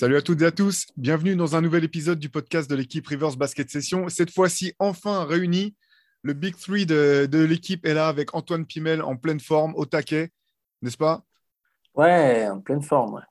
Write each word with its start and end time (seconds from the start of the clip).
Salut 0.00 0.16
à 0.16 0.22
toutes 0.22 0.40
et 0.40 0.46
à 0.46 0.50
tous, 0.50 0.86
bienvenue 0.96 1.36
dans 1.36 1.56
un 1.56 1.60
nouvel 1.60 1.84
épisode 1.84 2.18
du 2.18 2.30
podcast 2.30 2.70
de 2.70 2.74
l'équipe 2.74 3.06
Rivers 3.06 3.36
Basket 3.36 3.68
Session. 3.68 4.08
Cette 4.08 4.30
fois-ci, 4.30 4.72
enfin 4.78 5.26
réuni, 5.26 5.76
le 6.22 6.32
Big 6.32 6.56
Three 6.56 6.86
de, 6.86 7.28
l'équipe 7.30 7.84
est 7.84 7.92
là 7.92 8.08
avec 8.08 8.34
Antoine 8.34 8.64
Pimel 8.64 9.02
en 9.02 9.16
pleine 9.16 9.40
forme, 9.40 9.74
au 9.76 9.84
taquet, 9.84 10.30
n'est-ce 10.80 10.96
pas? 10.96 11.22
Ouais, 11.94 12.48
en 12.48 12.60
pleine 12.60 12.80
forme. 12.80 13.22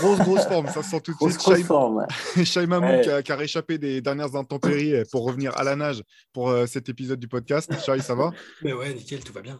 Grosse, 0.00 0.18
grosse 0.18 0.44
forme, 0.44 0.66
ça 0.66 0.82
se 0.82 0.90
sent 0.90 1.00
tout 1.00 1.12
de 1.12 1.30
suite. 1.30 1.38
Grosse, 1.38 1.62
forme. 1.62 2.06
Shai 2.44 2.66
Mamou 2.66 3.00
qui, 3.00 3.32
a, 3.32 3.34
réchappé 3.34 3.78
des 3.78 4.02
dernières 4.02 4.36
intempéries 4.36 5.02
pour 5.10 5.24
revenir 5.24 5.56
à 5.56 5.64
la 5.64 5.76
nage 5.76 6.02
pour 6.34 6.50
euh, 6.50 6.66
cet 6.66 6.90
épisode 6.90 7.20
du 7.20 7.28
podcast. 7.28 7.72
Shai, 7.86 8.00
ça 8.00 8.14
va? 8.14 8.32
Mais 8.60 8.74
ouais, 8.74 8.92
nickel, 8.92 9.24
tout 9.24 9.32
va 9.32 9.40
bien. 9.40 9.58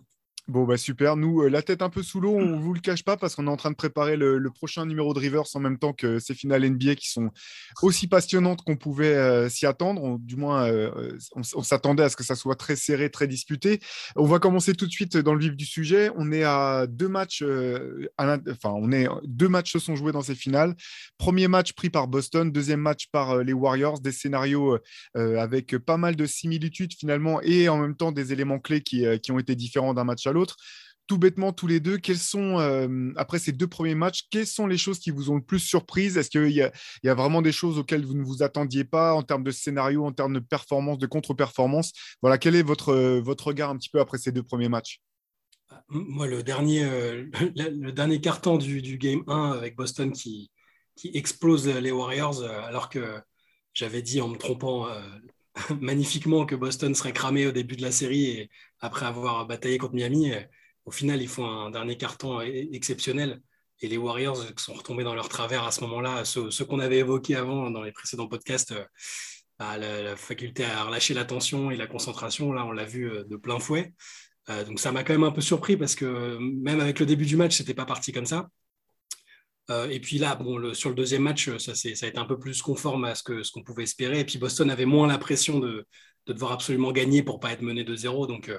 Bon, 0.48 0.64
bah 0.64 0.78
super. 0.78 1.16
Nous, 1.16 1.42
euh, 1.42 1.50
la 1.50 1.60
tête 1.60 1.82
un 1.82 1.90
peu 1.90 2.02
sous 2.02 2.20
l'eau, 2.20 2.34
on 2.34 2.46
ne 2.46 2.56
vous 2.56 2.72
le 2.72 2.80
cache 2.80 3.04
pas 3.04 3.18
parce 3.18 3.34
qu'on 3.34 3.46
est 3.46 3.50
en 3.50 3.58
train 3.58 3.70
de 3.70 3.76
préparer 3.76 4.16
le, 4.16 4.42
prochain 4.50 4.86
numéro 4.86 5.12
de 5.12 5.18
Rivers 5.18 5.44
en 5.52 5.60
même 5.60 5.78
temps 5.78 5.92
que 5.92 6.18
ces 6.18 6.32
finales 6.32 6.66
NBA 6.66 6.94
qui 6.94 7.10
sont 7.10 7.28
aussi 7.82 8.06
passionnantes 8.06 8.62
qu'on 8.62 8.76
pouvait 8.76 9.14
euh, 9.14 9.50
s'y 9.50 9.66
attendre. 9.66 10.18
du 10.18 10.36
moins, 10.36 10.66
euh, 10.66 11.18
on, 11.34 11.42
s'attendait 11.62 12.02
à 12.02 12.08
ce 12.08 12.16
que 12.16 12.24
ça 12.24 12.34
soit 12.34 12.54
très 12.54 12.76
serré, 12.76 13.10
très 13.10 13.28
disputé. 13.28 13.78
On 14.16 14.24
va 14.24 14.38
commencer 14.38 14.72
tout 14.72 14.86
de 14.86 14.90
suite 14.90 15.18
dans 15.18 15.34
le 15.34 15.40
vif 15.40 15.54
du 15.54 15.66
sujet. 15.66 16.10
On 16.16 16.32
est 16.32 16.44
à 16.44 16.86
deux 16.88 17.08
matchs, 17.08 17.44
enfin, 18.18 18.70
on 18.74 18.90
est 18.90 19.06
deux 19.24 19.50
matchs 19.50 19.72
se 19.72 19.78
sont 19.78 19.96
joués 19.96 20.12
dans 20.12 20.22
ces 20.22 20.34
finales. 20.34 20.74
Premier 21.18 21.46
match 21.46 21.74
pris 21.74 21.90
par 21.90 22.08
Boston, 22.08 22.50
deuxième 22.50 22.80
match 22.80 23.08
par 23.12 23.44
les 23.44 23.52
Warriors. 23.52 24.00
Des 24.00 24.12
scénarios 24.12 24.78
avec 25.14 25.76
pas 25.76 25.98
mal 25.98 26.16
de 26.16 26.24
similitudes 26.24 26.94
finalement 26.94 27.42
et 27.42 27.68
en 27.68 27.76
même 27.76 27.96
temps 27.96 28.12
des 28.12 28.32
éléments 28.32 28.58
clés 28.58 28.80
qui, 28.80 29.04
qui 29.20 29.30
ont 29.30 29.38
été 29.38 29.54
différents 29.54 29.92
d'un 29.92 30.04
match 30.04 30.26
à 30.26 30.32
l'autre 30.32 30.37
Tout 31.06 31.16
bêtement, 31.16 31.54
tous 31.54 31.66
les 31.66 31.80
deux, 31.80 31.96
quels 31.96 32.18
sont, 32.18 32.58
euh, 32.58 33.12
après 33.16 33.38
ces 33.38 33.52
deux 33.52 33.66
premiers 33.66 33.94
matchs, 33.94 34.24
quelles 34.30 34.46
sont 34.46 34.66
les 34.66 34.76
choses 34.76 34.98
qui 34.98 35.10
vous 35.10 35.30
ont 35.30 35.36
le 35.36 35.42
plus 35.42 35.58
surprise? 35.58 36.18
Est-ce 36.18 36.28
qu'il 36.28 36.50
y, 36.50 36.60
a 36.60 37.14
vraiment 37.14 37.40
des 37.40 37.52
choses 37.52 37.78
auxquelles 37.78 38.04
vous 38.04 38.14
ne 38.14 38.22
vous 38.22 38.42
attendiez 38.42 38.84
pas 38.84 39.14
en 39.14 39.22
termes 39.22 39.42
de 39.42 39.50
scénario, 39.50 40.04
en 40.04 40.12
termes 40.12 40.34
de 40.34 40.40
performance, 40.40 40.98
de 40.98 41.06
contre-performance? 41.06 41.92
Voilà, 42.20 42.36
quel 42.36 42.54
est 42.54 42.62
votre, 42.62 42.94
votre 43.20 43.46
regard 43.46 43.70
un 43.70 43.78
petit 43.78 43.88
peu 43.88 44.00
après 44.00 44.18
ces 44.18 44.32
deux 44.32 44.42
premiers 44.42 44.68
matchs? 44.68 45.00
Moi, 45.88 46.26
le 46.26 46.42
dernier, 46.42 46.84
euh, 46.84 47.24
le 47.56 47.90
dernier 47.90 48.20
carton 48.20 48.58
du, 48.58 48.82
du, 48.82 48.98
Game 48.98 49.22
1 49.26 49.52
avec 49.52 49.76
Boston 49.76 50.12
qui, 50.12 50.50
qui 50.94 51.10
explose 51.14 51.66
les 51.68 51.90
Warriors, 51.90 52.42
euh, 52.42 52.60
alors 52.62 52.90
que 52.90 53.18
j'avais 53.72 54.02
dit 54.02 54.20
en 54.20 54.28
me 54.28 54.36
trompant 54.36 54.88
magnifiquement 55.80 56.46
que 56.46 56.54
Boston 56.54 56.94
serait 56.94 57.12
cramé 57.12 57.46
au 57.46 57.52
début 57.52 57.76
de 57.76 57.82
la 57.82 57.92
série 57.92 58.26
et 58.26 58.50
après 58.80 59.06
avoir 59.06 59.46
bataillé 59.46 59.78
contre 59.78 59.94
Miami, 59.94 60.32
euh, 60.32 60.40
au 60.84 60.90
final, 60.90 61.20
ils 61.22 61.28
font 61.28 61.46
un 61.46 61.70
dernier 61.70 61.96
carton 61.96 62.40
exceptionnel. 62.40 63.42
Et 63.80 63.88
les 63.88 63.96
Warriors 63.96 64.42
sont 64.56 64.74
retombés 64.74 65.04
dans 65.04 65.14
leur 65.14 65.28
travers 65.28 65.64
à 65.64 65.70
ce 65.70 65.82
moment-là, 65.82 66.24
ce, 66.24 66.62
qu'on 66.64 66.80
avait 66.80 66.98
évoqué 66.98 67.36
avant 67.36 67.70
dans 67.70 67.82
les 67.82 67.92
précédents 67.92 68.26
podcasts, 68.26 68.72
euh, 68.72 68.84
bah, 69.58 69.76
la, 69.78 70.16
faculté 70.16 70.64
à 70.64 70.84
relâcher 70.84 71.14
l'attention 71.14 71.70
et 71.70 71.76
la 71.76 71.86
concentration, 71.86 72.52
là, 72.52 72.64
on 72.64 72.72
l'a 72.72 72.84
vu 72.84 73.10
euh, 73.10 73.24
de 73.24 73.36
plein 73.36 73.58
fouet. 73.58 73.92
donc 74.66 74.80
ça 74.80 74.92
m'a 74.92 75.04
quand 75.04 75.12
même 75.12 75.24
un 75.24 75.30
peu 75.32 75.42
surpris 75.42 75.76
parce 75.76 75.94
que 75.94 76.38
même 76.38 76.80
avec 76.80 76.98
le 77.00 77.06
début 77.06 77.26
du 77.26 77.36
match, 77.36 77.56
c'était 77.56 77.74
pas 77.74 77.84
parti 77.84 78.12
comme 78.12 78.26
ça. 78.26 78.48
Euh, 79.70 79.88
et 79.90 80.00
puis 80.00 80.18
là, 80.18 80.34
bon, 80.34 80.72
sur 80.74 80.88
le 80.88 80.94
deuxième 80.94 81.22
match, 81.22 81.50
ça, 81.58 81.74
ça, 81.74 81.88
a 81.88 82.08
été 82.08 82.18
un 82.18 82.24
peu 82.24 82.38
plus 82.38 82.62
conforme 82.62 83.04
à 83.04 83.14
ce 83.14 83.52
qu'on 83.52 83.62
pouvait 83.62 83.82
espérer. 83.82 84.20
Et 84.20 84.24
puis 84.24 84.38
Boston 84.38 84.70
avait 84.70 84.86
moins 84.86 85.06
la 85.06 85.18
pression 85.18 85.58
de, 85.58 85.86
de 86.26 86.32
devoir 86.32 86.52
absolument 86.52 86.92
gagner 86.92 87.22
pour 87.22 87.40
pas 87.40 87.52
être 87.52 87.62
mené 87.62 87.84
de 87.84 87.94
zéro. 87.94 88.26
Donc 88.26 88.48
euh, 88.48 88.58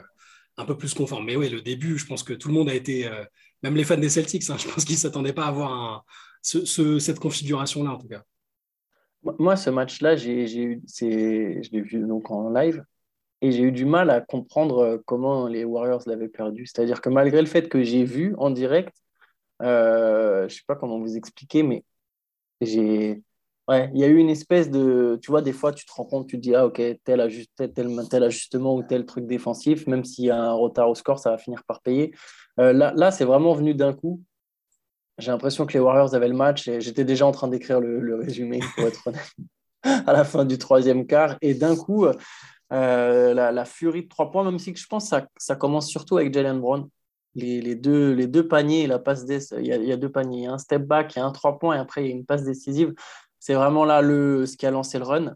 un 0.58 0.66
peu 0.66 0.78
plus 0.78 0.94
conforme. 0.94 1.26
Mais 1.26 1.36
oui, 1.36 1.50
le 1.50 1.62
début, 1.62 1.98
je 1.98 2.06
pense 2.06 2.24
que 2.24 2.34
tout 2.34 2.50
le 2.50 2.54
monde 2.54 2.70
a 2.70 2.76
été, 2.76 3.08
euh, 3.08 3.24
même 3.64 3.76
les 3.76 3.84
fans 3.84 3.98
des 3.98 4.10
Celtics, 4.10 4.50
hein, 4.50 4.58
je 4.60 4.68
pense 4.68 4.86
qu'ils 4.86 4.96
ne 4.96 5.00
s'attendaient 5.00 5.34
pas 5.34 5.46
à 5.46 5.50
avoir 5.50 6.06
ce, 6.42 7.00
cette 7.00 7.20
configuration-là 7.20 7.92
en 7.92 7.98
tout 7.98 8.08
cas. 8.08 8.24
Moi, 9.38 9.58
ce 9.58 9.70
match-là, 9.70 10.16
je 10.16 10.30
l'ai 10.30 11.82
vu 11.82 12.00
donc 12.08 12.32
en 12.32 12.50
live 12.50 12.86
et 13.42 13.52
j'ai 13.52 13.64
eu 13.64 13.72
du 13.72 13.86
mal 13.86 14.10
à 14.10 14.22
comprendre 14.22 15.02
comment 15.06 15.48
les 15.48 15.66
Warriors 15.66 16.04
l'avaient 16.06 16.30
perdu. 16.30 16.66
C'est-à-dire 16.66 17.02
que 17.02 17.10
malgré 17.10 17.42
le 17.42 17.48
fait 17.48 17.68
que 17.68 17.84
j'ai 17.84 18.06
vu 18.06 18.34
en 18.38 18.50
direct, 18.50 18.96
euh, 19.62 20.48
je 20.48 20.56
sais 20.56 20.64
pas 20.68 20.76
comment 20.76 21.00
vous 21.00 21.18
expliquer, 21.18 21.64
mais 21.64 21.84
j'ai. 22.62 23.22
Ouais, 23.68 23.92
il 23.94 24.00
y 24.00 24.04
a 24.04 24.08
eu 24.08 24.18
une 24.18 24.30
espèce 24.30 24.70
de. 24.70 25.20
Tu 25.22 25.30
vois, 25.30 25.42
des 25.42 25.54
fois, 25.54 25.72
tu 25.72 25.86
te 25.86 25.92
rends 25.94 26.06
compte, 26.06 26.28
tu 26.28 26.38
te 26.38 26.42
dis, 26.42 26.56
ah, 26.56 26.66
ok, 26.66 26.82
tel, 27.04 27.22
ajust, 27.22 27.52
tel, 27.56 27.74
tel, 28.10 28.24
ajustement 28.24 28.76
ou 28.76 28.84
tel 28.84 29.06
truc 29.06 29.28
défensif, 29.28 29.86
même 29.88 30.04
s'il 30.04 30.26
y 30.26 30.32
a 30.32 30.42
un 30.42 30.54
retard 30.54 30.90
au 30.90 30.96
score, 30.96 31.20
ça 31.20 31.32
va 31.32 31.38
finir 31.38 31.64
par 31.66 31.82
payer. 31.82 32.16
Euh, 32.60 32.74
là, 32.74 32.94
là 32.96 33.12
c'est 33.12 33.26
vraiment 33.26 33.54
venu 33.54 33.76
d'un 33.76 33.94
coup. 33.94 34.24
J'ai 35.20 35.32
l'impression 35.32 35.66
que 35.66 35.74
les 35.74 35.80
Warriors 35.80 36.16
avaient 36.16 36.30
le 36.30 36.36
match 36.36 36.68
et 36.68 36.82
j'étais 36.82 37.04
déjà 37.04 37.26
en 37.26 37.32
train 37.32 37.50
d'écrire 37.50 37.80
le, 37.82 38.16
résumé, 38.16 38.62
pour 38.76 38.88
être 38.88 39.06
honnête, 39.08 39.32
à 39.84 40.14
la 40.14 40.24
fin 40.24 40.46
du 40.46 40.58
troisième 40.58 41.06
quart. 41.06 41.38
Et 41.42 41.54
d'un 41.54 41.76
coup, 41.76 42.08
euh, 42.72 43.34
la, 43.34 43.66
furie 43.66 44.04
de 44.04 44.08
trois 44.08 44.32
points, 44.32 44.44
même 44.46 44.58
si 44.58 44.74
je 44.76 44.88
pense 44.88 45.04
que 45.04 45.10
ça, 45.10 45.28
ça 45.38 45.56
commence 45.56 45.90
surtout 45.90 46.18
avec 46.18 46.34
Jalen 46.34 46.60
Brown 46.60 46.90
les, 47.36 47.76
deux, 47.76 48.14
les 48.14 48.28
deux 48.28 48.48
paniers, 48.48 48.88
la 48.88 49.00
passe 49.00 49.26
il 49.28 49.66
y, 49.66 49.72
a, 49.72 49.78
il 49.78 49.86
y, 49.86 49.92
a, 49.92 49.98
deux 49.98 50.12
paniers, 50.12 50.48
un 50.48 50.58
step 50.58 50.84
back, 50.84 51.16
il 51.16 51.20
y 51.20 51.22
a 51.22 51.26
un 51.26 51.32
trois 51.32 51.60
points 51.60 51.76
et 51.76 51.80
après 51.80 52.04
il 52.04 52.08
y 52.08 52.12
a 52.12 52.16
une 52.16 52.26
passe 52.26 52.44
décisive. 52.44 52.94
C'est 53.40 53.54
vraiment 53.54 53.86
là 53.86 54.02
le, 54.02 54.46
ce 54.46 54.58
qui 54.58 54.66
a 54.66 54.72
lancé 54.72 54.98
le 54.98 55.06
run. 55.06 55.36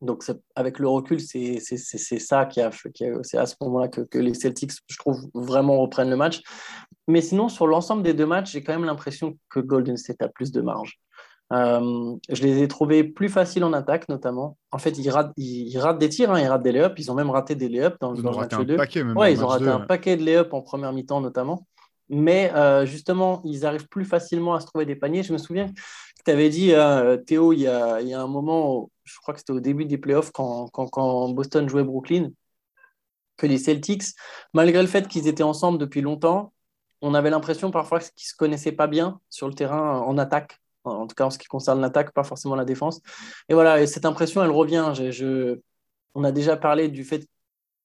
Donc 0.00 0.24
avec 0.54 0.78
le 0.78 0.88
recul, 0.88 1.20
c'est 1.20 1.58
ça 1.60 2.46
qui 2.46 2.60
a, 2.60 2.70
qui 2.70 3.04
c'est 3.22 3.36
à 3.36 3.44
ce 3.44 3.54
moment-là 3.60 3.88
que, 3.88 4.00
que, 4.00 4.18
les 4.18 4.32
Celtics, 4.32 4.72
je 4.86 4.96
trouve, 4.96 5.20
vraiment 5.34 5.78
reprennent 5.78 6.08
le 6.08 6.16
match. 6.16 6.40
Mais 7.06 7.20
sinon, 7.20 7.48
sur 7.48 7.66
l'ensemble 7.66 8.02
des 8.02 8.14
deux 8.14 8.26
matchs, 8.26 8.52
j'ai 8.52 8.62
quand 8.62 8.72
même 8.72 8.86
l'impression 8.86 9.38
que 9.50 9.60
Golden 9.60 9.98
State 9.98 10.22
a 10.22 10.28
plus 10.28 10.52
de 10.52 10.62
marge. 10.62 10.98
Euh, 11.52 12.16
je 12.28 12.42
les 12.42 12.62
ai 12.62 12.68
trouvés 12.68 13.02
plus 13.02 13.28
faciles 13.28 13.64
en 13.64 13.72
attaque, 13.72 14.08
notamment. 14.08 14.56
En 14.70 14.78
fait, 14.78 14.96
ils 14.98 15.10
ratent, 15.10 15.32
ils, 15.36 15.76
ratent 15.78 15.98
des 15.98 16.08
tirs, 16.08 16.30
hein, 16.30 16.40
ils 16.40 16.46
ratent 16.46 16.62
des 16.62 16.72
lay-ups. 16.72 16.94
Ils 16.96 17.10
ont 17.10 17.14
même 17.14 17.30
raté 17.30 17.54
des 17.54 17.68
lay-ups 17.68 17.96
dans, 18.00 18.14
ils 18.14 18.26
ont 18.26 18.30
raté 18.30 18.54
un 18.54 18.76
paquet, 18.76 19.02
même 19.02 19.16
ouais, 19.16 19.32
ils 19.32 19.42
ont 19.42 19.48
raté 19.48 19.68
un 19.68 19.80
paquet 19.80 20.16
de 20.16 20.22
lay-ups 20.22 20.52
en 20.52 20.62
première 20.62 20.92
mi-temps, 20.92 21.20
notamment. 21.20 21.66
Mais 22.08 22.52
euh, 22.54 22.86
justement, 22.86 23.40
ils 23.44 23.66
arrivent 23.66 23.88
plus 23.88 24.04
facilement 24.04 24.54
à 24.54 24.60
se 24.60 24.66
trouver 24.66 24.84
des 24.84 24.96
paniers. 24.96 25.22
Je 25.22 25.32
me 25.32 25.38
souviens 25.38 25.68
que 25.68 25.72
tu 26.24 26.30
avais 26.30 26.48
dit, 26.48 26.72
euh, 26.72 27.16
Théo, 27.16 27.52
il 27.52 27.60
y, 27.60 27.66
a, 27.66 28.00
il 28.00 28.08
y, 28.08 28.14
a, 28.14 28.20
un 28.20 28.26
moment, 28.26 28.90
je 29.04 29.18
crois 29.20 29.34
que 29.34 29.40
c'était 29.40 29.52
au 29.52 29.60
début 29.60 29.84
des 29.84 29.98
playoffs, 29.98 30.30
quand, 30.32 30.68
quand, 30.68 30.88
quand 30.88 31.28
Boston 31.30 31.68
jouait 31.68 31.84
Brooklyn, 31.84 32.30
que 33.36 33.46
les 33.46 33.58
Celtics, 33.58 34.04
malgré 34.54 34.82
le 34.82 34.88
fait 34.88 35.08
qu'ils 35.08 35.26
étaient 35.26 35.42
ensemble 35.42 35.78
depuis 35.78 36.00
longtemps, 36.00 36.52
on 37.00 37.14
avait 37.14 37.30
l'impression 37.30 37.70
parfois 37.70 38.00
qu'ils 38.00 38.10
ne 38.16 38.28
se 38.28 38.36
connaissaient 38.36 38.72
pas 38.72 38.86
bien 38.86 39.20
sur 39.30 39.48
le 39.48 39.54
terrain 39.54 40.00
en 40.00 40.18
attaque 40.18 40.60
en 40.84 41.06
tout 41.06 41.14
cas 41.14 41.24
en 41.26 41.30
ce 41.30 41.38
qui 41.38 41.46
concerne 41.46 41.80
l'attaque, 41.80 42.12
pas 42.12 42.24
forcément 42.24 42.56
la 42.56 42.64
défense. 42.64 43.00
Et 43.48 43.54
voilà, 43.54 43.80
et 43.80 43.86
cette 43.86 44.04
impression, 44.04 44.42
elle 44.42 44.50
revient. 44.50 44.92
On 46.14 46.24
a 46.24 46.32
déjà 46.32 46.56
parlé 46.56 46.88
du 46.88 47.04
fait 47.04 47.26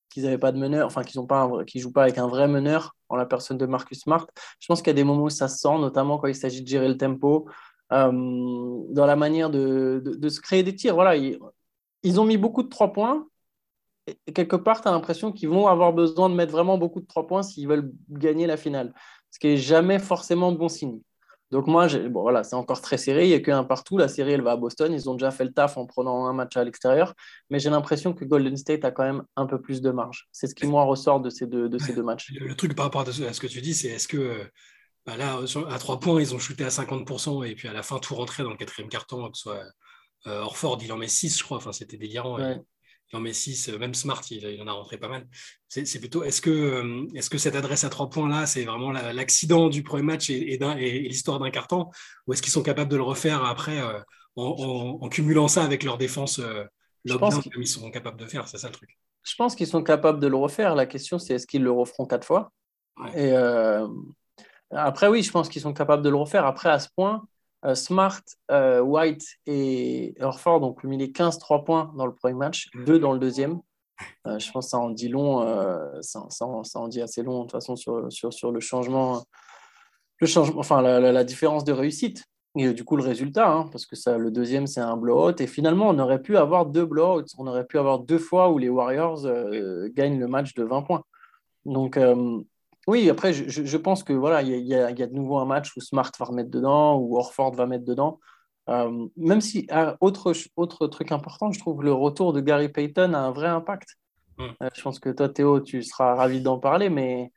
qu'ils 0.09 0.23
n'avaient 0.23 0.37
pas 0.37 0.51
de 0.51 0.57
meneur, 0.57 0.87
enfin 0.87 1.03
qu'ils 1.03 1.19
ne 1.19 1.81
jouent 1.81 1.91
pas 1.91 2.03
avec 2.03 2.17
un 2.17 2.27
vrai 2.27 2.47
meneur 2.47 2.95
en 3.09 3.15
la 3.15 3.25
personne 3.25 3.57
de 3.57 3.65
Marcus 3.65 3.99
Smart. 3.99 4.25
Je 4.59 4.67
pense 4.67 4.81
qu'il 4.81 4.87
y 4.87 4.91
a 4.91 4.93
des 4.93 5.03
moments 5.03 5.23
où 5.23 5.29
ça 5.29 5.47
se 5.47 5.57
sent, 5.57 5.77
notamment 5.79 6.17
quand 6.17 6.27
il 6.27 6.35
s'agit 6.35 6.61
de 6.61 6.67
gérer 6.67 6.87
le 6.87 6.97
tempo, 6.97 7.47
euh, 7.91 8.11
dans 8.11 9.05
la 9.05 9.15
manière 9.15 9.49
de, 9.49 10.29
se 10.29 10.39
créer 10.41 10.63
des 10.63 10.75
tirs. 10.75 10.95
Voilà, 10.95 11.15
ils, 11.15 12.19
ont 12.19 12.25
mis 12.25 12.37
beaucoup 12.37 12.63
de 12.63 12.69
trois 12.69 12.93
points. 12.93 13.27
Quelque 14.33 14.55
part, 14.55 14.81
tu 14.81 14.87
as 14.87 14.91
l'impression 14.91 15.31
qu'ils 15.31 15.49
vont 15.49 15.67
avoir 15.67 15.91
besoin 15.91 16.29
de 16.29 16.35
mettre 16.35 16.51
vraiment 16.51 16.77
beaucoup 16.77 17.01
de 17.01 17.07
trois 17.07 17.27
points 17.27 17.43
s'ils 17.43 17.67
veulent 17.67 17.91
gagner 18.09 18.47
la 18.47 18.57
finale, 18.57 18.93
ce 19.31 19.39
qui 19.39 19.47
n'est 19.47 19.57
jamais 19.57 19.99
forcément 19.99 20.51
bon 20.51 20.69
signe. 20.69 20.99
Donc 21.55 21.67
moi, 21.67 21.87
bon, 21.87 22.21
voilà, 22.21 22.43
c'est 22.43 22.57
encore 22.57 22.81
très 22.81 22.97
serré, 22.97 23.23
il 23.23 23.29
n'y 23.29 23.33
a 23.33 23.39
qu'un 23.39 23.63
partout. 23.63 23.97
La 23.97 24.09
série, 24.09 24.33
elle 24.33 24.41
va 24.41 24.51
à 24.51 24.55
Boston. 24.57 24.91
Ils 24.91 25.09
ont 25.09 25.13
déjà 25.13 25.31
fait 25.31 25.45
le 25.45 25.53
taf 25.53 25.77
en 25.77 25.85
prenant 25.85 26.25
un 26.25 26.33
match 26.33 26.57
à 26.57 26.65
l'extérieur. 26.65 27.13
Mais 27.49 27.59
j'ai 27.59 27.69
l'impression 27.69 28.11
que 28.11 28.25
Golden 28.25 28.57
State 28.57 28.83
a 28.83 28.91
quand 28.91 29.05
même 29.05 29.23
un 29.37 29.45
peu 29.45 29.61
plus 29.61 29.79
de 29.79 29.89
marge. 29.89 30.27
C'est 30.33 30.47
ce 30.47 30.53
qui, 30.53 30.67
moi, 30.67 30.83
ressort 30.83 31.21
de 31.21 31.29
ces 31.29 31.47
deux, 31.47 31.69
de 31.69 31.77
ces 31.77 31.93
deux 31.93 32.03
matchs. 32.03 32.33
Le, 32.35 32.53
truc 32.55 32.75
par 32.75 32.87
rapport 32.87 33.03
à 33.03 33.05
ce 33.05 33.39
que 33.39 33.47
tu 33.47 33.61
dis, 33.61 33.73
c'est 33.73 33.87
est-ce 33.87 34.09
que 34.09 34.51
bah 35.05 35.15
là, 35.15 35.39
à 35.69 35.79
trois 35.79 35.97
points, 36.01 36.19
ils 36.19 36.35
ont 36.35 36.39
shooté 36.39 36.65
à 36.65 36.67
50% 36.67 37.47
et 37.47 37.55
puis 37.55 37.69
à 37.69 37.73
la 37.73 37.83
fin, 37.83 37.99
tout 37.99 38.15
rentré 38.15 38.43
dans 38.43 38.49
le 38.49 38.57
quatrième 38.57 38.89
carton, 38.89 39.31
que 39.31 39.37
ce 39.37 39.43
soit 39.43 39.63
euh, 40.27 40.41
Orford, 40.41 40.79
il 40.83 40.91
en 40.91 40.97
met 40.97 41.07
6, 41.07 41.39
je 41.39 41.43
crois. 41.45 41.55
Enfin, 41.55 41.71
c'était 41.71 41.95
délirant 41.95 42.37
en 43.15 43.19
met 43.19 43.33
6, 43.33 43.69
même 43.69 43.93
Smart, 43.93 44.21
il, 44.29 44.61
en 44.61 44.67
a 44.67 44.71
rentré 44.71 44.97
pas 44.97 45.07
mal. 45.07 45.27
C'est 45.67 45.99
plutôt, 45.99 46.23
est-ce 46.23 46.41
que, 46.41 46.49
euh, 46.49 47.07
est 47.15 47.21
-ce 47.21 47.29
que 47.29 47.37
cette 47.37 47.55
adresse 47.55 47.83
à 47.83 47.89
trois 47.89 48.09
points-là, 48.09 48.45
c'est 48.45 48.63
vraiment 48.63 48.91
l'accident 48.91 49.69
du 49.69 49.83
premier 49.83 50.03
match 50.03 50.29
et, 50.29 50.53
et, 50.53 50.99
l'histoire 50.99 51.39
d'un 51.39 51.49
carton? 51.51 51.89
Ou 52.27 52.33
est-ce 52.33 52.41
qu'ils 52.41 52.53
sont 52.53 52.63
capables 52.63 52.91
de 52.91 52.97
le 52.97 53.03
refaire 53.03 53.43
après 53.43 53.79
euh, 53.79 53.99
en, 54.35 55.09
cumulant 55.09 55.47
ça 55.47 55.63
avec 55.63 55.83
leur 55.83 55.97
défense 55.97 56.39
euh, 56.39 56.63
Je 57.05 57.15
pense 57.15 57.39
qu'ils 57.39 57.67
sont 57.67 57.89
capables 57.91 58.19
de 58.19 58.25
faire, 58.25 58.47
c'est 58.47 58.57
ça 58.57 58.67
le 58.67 58.73
truc. 58.73 58.97
Je 59.23 59.35
pense 59.35 59.55
qu'ils 59.55 59.67
sont 59.67 59.83
capables 59.83 60.19
de 60.19 60.27
le 60.27 60.37
refaire. 60.37 60.75
La 60.75 60.85
question, 60.85 61.17
c'est 61.19 61.33
est-ce 61.35 61.47
qu'ils 61.47 61.63
le 61.63 61.71
referont 61.71 62.05
quatre 62.05 62.25
fois? 62.25 62.51
Et 63.15 63.33
après, 64.71 65.07
oui, 65.07 65.23
je 65.23 65.31
pense 65.31 65.49
qu'ils 65.49 65.61
sont 65.61 65.73
capables 65.73 66.03
de 66.03 66.09
le 66.09 66.15
refaire. 66.15 66.45
Après, 66.45 66.69
à 66.69 66.79
ce 66.79 66.89
point, 66.95 67.15
euh, 67.15 67.21
Smart, 67.73 68.21
euh, 68.51 68.81
White 68.81 69.25
et 69.47 70.13
Orford 70.19 70.61
ont 70.61 70.73
cumulé 70.73 71.11
15 71.11 71.39
3 71.39 71.63
points 71.63 71.91
dans 71.97 72.05
le 72.05 72.13
premier 72.13 72.35
match, 72.35 72.69
2 72.85 72.99
dans 72.99 73.13
le 73.13 73.19
deuxième. 73.19 73.59
Euh, 74.27 74.37
je 74.37 74.51
pense 74.51 74.65
que 74.65 74.69
ça 74.71 74.77
en 74.77 74.89
dit 74.89 75.07
long, 75.07 75.43
ça, 76.01 76.21
en 76.45 76.87
dit 76.87 77.01
assez 77.01 77.23
long 77.23 77.39
de 77.39 77.43
toute 77.43 77.53
façon 77.53 77.75
sur, 77.75 78.11
sur, 78.11 78.33
sur 78.33 78.51
le 78.51 78.59
changement, 78.59 79.23
le 80.19 80.27
changement 80.27 80.59
enfin 80.59 80.81
la, 80.81 81.23
différence 81.23 81.63
de 81.63 81.71
réussite. 81.71 82.25
Et 82.57 82.73
du 82.73 82.85
coup, 82.85 82.95
le 82.95 83.03
résultat, 83.03 83.51
hein, 83.51 83.67
parce 83.69 83.85
que 83.85 83.97
ça, 83.97 84.17
le 84.17 84.31
deuxième, 84.31 84.65
c'est 84.65 84.79
un 84.79 84.95
blowout. 84.95 85.41
Et 85.41 85.47
finalement, 85.47 85.89
on 85.89 85.99
aurait 85.99 86.21
pu 86.21 86.37
avoir 86.37 86.65
deux 86.65 86.85
blowouts. 86.85 87.25
On 87.37 87.47
aurait 87.47 87.65
pu 87.65 87.77
avoir 87.77 87.99
deux 87.99 88.17
fois 88.17 88.49
où 88.49 88.57
les 88.57 88.69
Warriors 88.69 89.25
euh, 89.25 89.89
gagnent 89.93 90.19
le 90.19 90.27
match 90.27 90.53
de 90.53 90.63
20 90.63 90.83
points. 90.83 91.03
Donc, 91.65 91.97
euh, 91.97 92.39
oui, 92.87 93.09
après, 93.09 93.33
je, 93.33 93.77
pense 93.77 94.03
que 94.03 94.13
voilà, 94.13 94.41
il 94.41 94.65
y, 94.65 94.75
a, 94.75 94.91
de 94.91 95.13
nouveau 95.13 95.37
un 95.37 95.45
match 95.45 95.75
où 95.75 95.81
Smart 95.81 96.11
va 96.19 96.25
remettre 96.25 96.51
dedans, 96.51 96.97
ou 96.97 97.17
Orford 97.17 97.53
va 97.53 97.65
mettre 97.65 97.85
dedans. 97.85 98.19
Euh, 98.69 99.07
même 99.15 99.41
si, 99.41 99.67
ah, 99.69 99.95
autre, 100.01 100.33
autre 100.55 100.87
truc 100.87 101.11
important, 101.11 101.51
je 101.51 101.59
trouve 101.59 101.83
le 101.83 101.93
retour 101.93 102.33
de 102.33 102.41
Gary 102.41 102.69
Payton 102.69 103.13
a 103.13 103.19
un 103.19 103.31
vrai 103.31 103.47
impact. 103.47 103.95
Hmm. 104.37 104.49
je 104.75 104.81
pense 104.81 104.99
que 104.99 105.09
toi, 105.09 105.29
Théo, 105.29 105.61
tu 105.61 105.81
seras 105.81 106.13
ravi 106.13 106.41
d'en 106.41 106.59
parler, 106.59 106.89
mais 106.89 107.31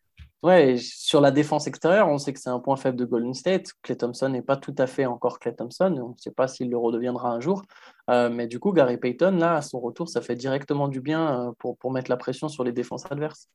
Ouais, 0.44 0.76
sur 0.78 1.20
la 1.20 1.32
défense 1.32 1.66
extérieure, 1.66 2.08
on 2.08 2.18
sait 2.18 2.32
que 2.32 2.38
c'est 2.38 2.48
un 2.48 2.60
point 2.60 2.76
faible 2.76 2.96
de 2.96 3.04
Golden 3.04 3.34
State. 3.34 3.72
Clay 3.82 3.96
Thompson 3.96 4.28
n'est 4.28 4.42
pas 4.42 4.56
tout 4.56 4.74
à 4.78 4.86
fait 4.86 5.04
encore 5.04 5.40
Clay 5.40 5.52
Thompson. 5.52 5.92
On 6.00 6.10
ne 6.10 6.16
sait 6.16 6.30
pas 6.30 6.46
s'il 6.46 6.70
le 6.70 6.78
redeviendra 6.78 7.30
un 7.30 7.40
jour. 7.40 7.64
Euh, 8.08 8.30
mais 8.30 8.46
du 8.46 8.60
coup, 8.60 8.72
Gary 8.72 8.98
Payton, 8.98 9.32
là, 9.32 9.56
à 9.56 9.62
son 9.62 9.80
retour, 9.80 10.08
ça 10.08 10.20
fait 10.20 10.36
directement 10.36 10.86
du 10.86 11.00
bien 11.00 11.48
euh, 11.48 11.52
pour, 11.58 11.76
pour 11.76 11.90
mettre 11.90 12.08
la 12.08 12.16
pression 12.16 12.48
sur 12.48 12.62
les 12.62 12.70
défenses 12.70 13.10
adverses. 13.10 13.48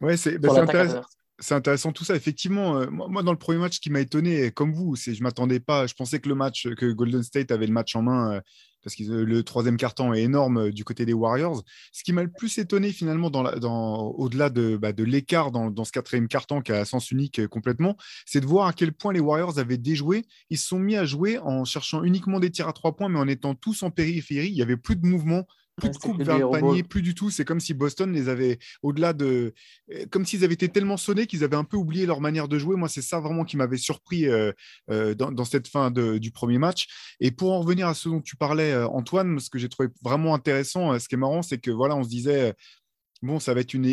Ouais, 0.00 0.16
c'est 0.16 0.38
bah, 0.38 0.62
intéressant 0.62 1.02
c'est 1.40 1.54
intéressant 1.54 1.92
tout 1.92 2.04
ça. 2.04 2.14
Effectivement, 2.14 2.78
euh, 2.78 2.86
moi, 2.90 3.22
dans 3.22 3.32
le 3.32 3.38
premier 3.38 3.58
match, 3.58 3.80
qui 3.80 3.90
m'a 3.90 4.00
étonné, 4.00 4.50
comme 4.52 4.72
vous, 4.72 4.94
c'est 4.96 5.14
je 5.14 5.22
m'attendais 5.22 5.60
pas. 5.60 5.86
Je 5.86 5.94
pensais 5.94 6.20
que 6.20 6.28
le 6.28 6.34
match, 6.34 6.68
que 6.76 6.92
Golden 6.92 7.22
State 7.22 7.50
avait 7.50 7.66
le 7.66 7.72
match 7.72 7.96
en 7.96 8.02
main, 8.02 8.34
euh, 8.34 8.40
parce 8.82 8.94
que 8.94 9.02
le 9.02 9.42
troisième 9.42 9.76
carton 9.76 10.12
est 10.12 10.22
énorme 10.22 10.58
euh, 10.58 10.70
du 10.70 10.84
côté 10.84 11.06
des 11.06 11.12
Warriors. 11.12 11.62
Ce 11.92 12.02
qui 12.04 12.12
m'a 12.12 12.22
le 12.22 12.30
plus 12.30 12.58
étonné 12.58 12.92
finalement, 12.92 13.28
au-delà 13.28 14.50
de, 14.50 14.76
bah, 14.76 14.92
de 14.92 15.04
l'écart 15.04 15.50
dans, 15.50 15.70
dans, 15.70 15.84
ce 15.84 15.92
quatrième 15.92 16.28
carton 16.28 16.60
qui 16.60 16.72
a 16.72 16.84
sens 16.84 17.10
unique 17.10 17.46
complètement, 17.48 17.96
c'est 18.26 18.40
de 18.40 18.46
voir 18.46 18.66
à 18.66 18.72
quel 18.72 18.92
point 18.92 19.12
les 19.12 19.20
Warriors 19.20 19.58
avaient 19.58 19.78
déjoué. 19.78 20.26
Ils 20.50 20.58
se 20.58 20.68
sont 20.68 20.78
mis 20.78 20.96
à 20.96 21.04
jouer 21.04 21.38
en 21.38 21.64
cherchant 21.64 22.04
uniquement 22.04 22.40
des 22.40 22.50
tirs 22.50 22.68
à 22.68 22.72
trois 22.72 22.96
points, 22.96 23.08
mais 23.08 23.18
en 23.18 23.28
étant 23.28 23.54
tous 23.54 23.82
en 23.82 23.90
périphérie. 23.90 24.48
Il 24.48 24.56
y 24.56 24.62
avait 24.62 24.76
plus 24.76 24.96
de 24.96 25.06
mouvement 25.06 25.46
plus 25.80 25.90
de 25.90 25.96
coupe 25.96 26.22
vers 26.22 26.38
le 26.38 26.50
panier, 26.50 26.82
plus 26.82 27.02
du 27.02 27.14
tout. 27.14 27.30
C'est 27.30 27.44
comme 27.44 27.60
si 27.60 27.74
Boston 27.74 28.12
les 28.12 28.28
avait 28.28 28.58
au-delà 28.82 29.12
de. 29.12 29.52
Euh, 29.92 30.06
comme 30.10 30.24
s'ils 30.24 30.44
avaient 30.44 30.54
été 30.54 30.68
tellement 30.68 30.96
sonnés 30.96 31.26
qu'ils 31.26 31.44
avaient 31.44 31.56
un 31.56 31.64
peu 31.64 31.76
oublié 31.76 32.06
leur 32.06 32.20
manière 32.20 32.48
de 32.48 32.58
jouer. 32.58 32.76
Moi, 32.76 32.88
c'est 32.88 33.02
ça 33.02 33.20
vraiment 33.20 33.44
qui 33.44 33.56
m'avait 33.56 33.76
surpris 33.76 34.26
euh, 34.26 34.52
euh, 34.90 35.14
dans, 35.14 35.44
cette 35.44 35.68
fin 35.68 35.90
du 35.90 36.30
premier 36.30 36.58
match. 36.58 36.86
Et 37.18 37.30
pour 37.30 37.52
en 37.52 37.60
revenir 37.60 37.88
à 37.88 37.94
ce 37.94 38.08
dont 38.08 38.20
tu 38.20 38.36
parlais, 38.36 38.76
Antoine, 38.84 39.40
ce 39.40 39.50
que 39.50 39.58
j'ai 39.58 39.68
trouvé 39.68 39.88
vraiment 40.02 40.34
intéressant, 40.34 40.98
ce 40.98 41.08
qui 41.08 41.16
est 41.16 41.18
marrant, 41.18 41.42
c'est 41.42 41.58
que 41.58 41.70
voilà, 41.70 41.96
on 41.96 42.04
se 42.04 42.08
disait. 42.08 42.54
Bon, 43.22 43.38
ça 43.38 43.52
va 43.52 43.60
être 43.60 43.74
une, 43.74 43.84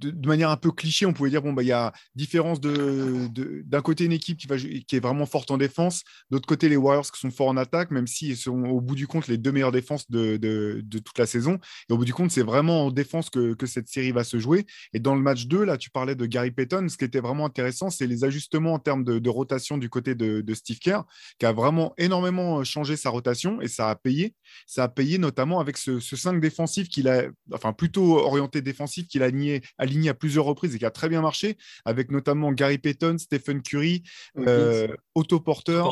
de, 0.00 0.28
manière 0.28 0.50
un 0.50 0.56
peu 0.56 0.70
cliché, 0.70 1.06
on 1.06 1.12
pouvait 1.12 1.30
dire 1.30 1.42
bon, 1.42 1.52
bah, 1.52 1.62
il 1.62 1.68
y 1.68 1.72
a 1.72 1.92
différence 2.14 2.60
de, 2.60 3.28
d'un 3.64 3.82
côté 3.82 4.04
une 4.04 4.12
équipe 4.12 4.38
qui, 4.38 4.46
va, 4.46 4.56
qui 4.56 4.96
est 4.96 5.00
vraiment 5.00 5.26
forte 5.26 5.50
en 5.50 5.58
défense, 5.58 6.02
d'autre 6.30 6.46
côté 6.46 6.68
les 6.68 6.76
Warriors 6.76 7.10
qui 7.10 7.20
sont 7.20 7.30
forts 7.30 7.48
en 7.48 7.56
attaque, 7.56 7.90
même 7.90 8.06
s'ils 8.06 8.36
sont 8.36 8.64
au 8.64 8.80
bout 8.80 8.94
du 8.94 9.06
compte 9.06 9.28
les 9.28 9.38
deux 9.38 9.52
meilleures 9.52 9.72
défenses 9.72 10.10
de, 10.10 10.82
toute 10.90 11.18
la 11.18 11.26
saison. 11.26 11.58
Et 11.88 11.92
au 11.92 11.98
bout 11.98 12.04
du 12.04 12.14
compte, 12.14 12.30
c'est 12.30 12.42
vraiment 12.42 12.86
en 12.86 12.90
défense 12.90 13.30
que, 13.30 13.54
cette 13.66 13.88
série 13.88 14.10
va 14.10 14.24
se 14.24 14.38
jouer. 14.38 14.66
Et 14.92 14.98
dans 14.98 15.14
le 15.14 15.20
match 15.20 15.46
2, 15.46 15.64
là, 15.64 15.76
tu 15.76 15.90
parlais 15.90 16.16
de 16.16 16.26
Gary 16.26 16.50
Payton. 16.50 16.88
Ce 16.88 16.96
qui 16.96 17.04
était 17.04 17.20
vraiment 17.20 17.44
intéressant, 17.44 17.88
c'est 17.88 18.06
les 18.06 18.24
ajustements 18.24 18.74
en 18.74 18.78
termes 18.78 19.04
de, 19.04 19.30
rotation 19.30 19.78
du 19.78 19.88
côté 19.88 20.14
de, 20.14 20.54
Steve 20.54 20.78
Kerr, 20.78 21.04
qui 21.38 21.46
a 21.46 21.52
vraiment 21.52 21.94
énormément 21.98 22.64
changé 22.64 22.96
sa 22.96 23.10
rotation 23.10 23.60
et 23.60 23.68
ça 23.68 23.90
a 23.90 23.96
payé. 23.96 24.34
Ça 24.66 24.84
a 24.84 24.88
payé 24.88 25.18
notamment 25.18 25.60
avec 25.60 25.76
ce, 25.76 26.00
5 26.00 26.40
défensif 26.40 26.88
qu'il 26.88 27.08
a, 27.08 27.24
enfin 27.52 27.72
plutôt 27.72 28.18
orienté 28.18 28.60
défensif 28.60 29.06
qu'il 29.06 29.22
a 29.22 29.30
nié 29.30 29.62
aligné 29.90 30.08
à 30.08 30.14
plusieurs 30.14 30.44
reprises 30.44 30.74
et 30.74 30.78
qui 30.78 30.86
a 30.86 30.90
très 30.90 31.08
bien 31.08 31.20
marché, 31.20 31.58
avec 31.84 32.10
notamment 32.10 32.52
Gary 32.52 32.78
Payton, 32.78 33.18
Stephen 33.18 33.60
Curry, 33.62 34.02
euh, 34.38 34.88
Otto 35.14 35.40
Porter, 35.40 35.82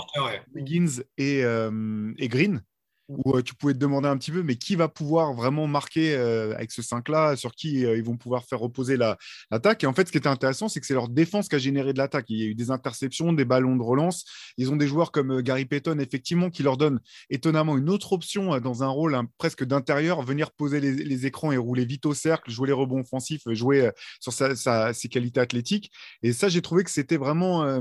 Wiggins 0.55 1.03
et, 1.17 1.45
euh, 1.45 2.13
et 2.19 2.29
Green 2.29 2.63
où 3.09 3.37
euh, 3.37 3.43
tu 3.43 3.55
pouvais 3.55 3.73
te 3.73 3.79
demander 3.79 4.09
un 4.09 4.17
petit 4.17 4.31
peu, 4.31 4.43
mais 4.43 4.57
qui 4.57 4.77
va 4.77 4.89
pouvoir 4.89 5.33
vraiment 5.33 5.67
marquer 5.67 6.15
euh, 6.15 6.55
avec 6.55 6.71
ce 6.71 6.83
5-là, 6.83 7.37
sur 7.37 7.53
qui 7.53 7.85
euh, 7.85 7.97
ils 7.97 8.05
vont 8.05 8.17
pouvoir 8.17 8.45
faire 8.45 8.61
reposer 8.61 8.97
l'attaque? 8.97 9.85
et 9.85 9.87
en 9.87 9.95
fait, 9.95 10.07
ce 10.07 10.13
qui 10.13 10.19
était 10.19 10.29
intéressant, 10.29 10.69
c'est 10.69 10.81
que 10.81 10.87
c'est 10.87 10.95
leur 10.95 11.09
défense 11.09 11.49
qui 11.49 11.57
a 11.57 11.59
généré 11.59 11.93
de 11.93 11.99
l'attaque. 11.99 12.27
Il 12.29 12.39
y 12.39 12.43
a 12.43 12.47
eu 12.47 12.55
des 12.55 12.71
interceptions, 12.71 13.33
des 13.33 13.45
ballons 13.45 13.77
de 13.77 13.83
relance. 13.83 14.25
Ils 14.59 14.71
ont 14.71 14.77
des 14.77 14.87
joueurs 14.87 15.11
comme 15.11 15.41
Gary 15.41 15.65
Payton, 15.65 15.99
effectivement, 15.99 16.51
qui 16.51 16.63
leur 16.63 16.77
donnent 16.77 17.01
étonnamment 17.31 17.79
une 17.79 17.89
autre 17.89 18.13
option 18.13 18.59
dans 18.61 18.83
un 18.83 18.89
rôle 18.89 19.19
presque 19.39 19.65
d'intérieur, 19.65 20.23
venir 20.23 20.51
poser 20.51 20.81
les, 20.81 21.27
écrans 21.27 21.51
et 21.51 21.57
rouler 21.57 21.85
vite 21.85 22.07
au 22.07 22.15
cercle, 22.15 22.51
jouer 22.51 22.69
les 22.69 22.73
rebonds 22.73 23.01
offensifs, 23.01 23.43
jouer 23.49 23.91
sur 24.21 24.33
ses 24.33 25.09
qualités 25.09 25.41
athlétiques. 25.41 25.91
Et 26.23 26.33
ça, 26.33 26.49
j'ai 26.49 26.63
trouvé 26.63 26.85
que 26.85 26.91
c'était 26.91 27.17
vraiment 27.17 27.81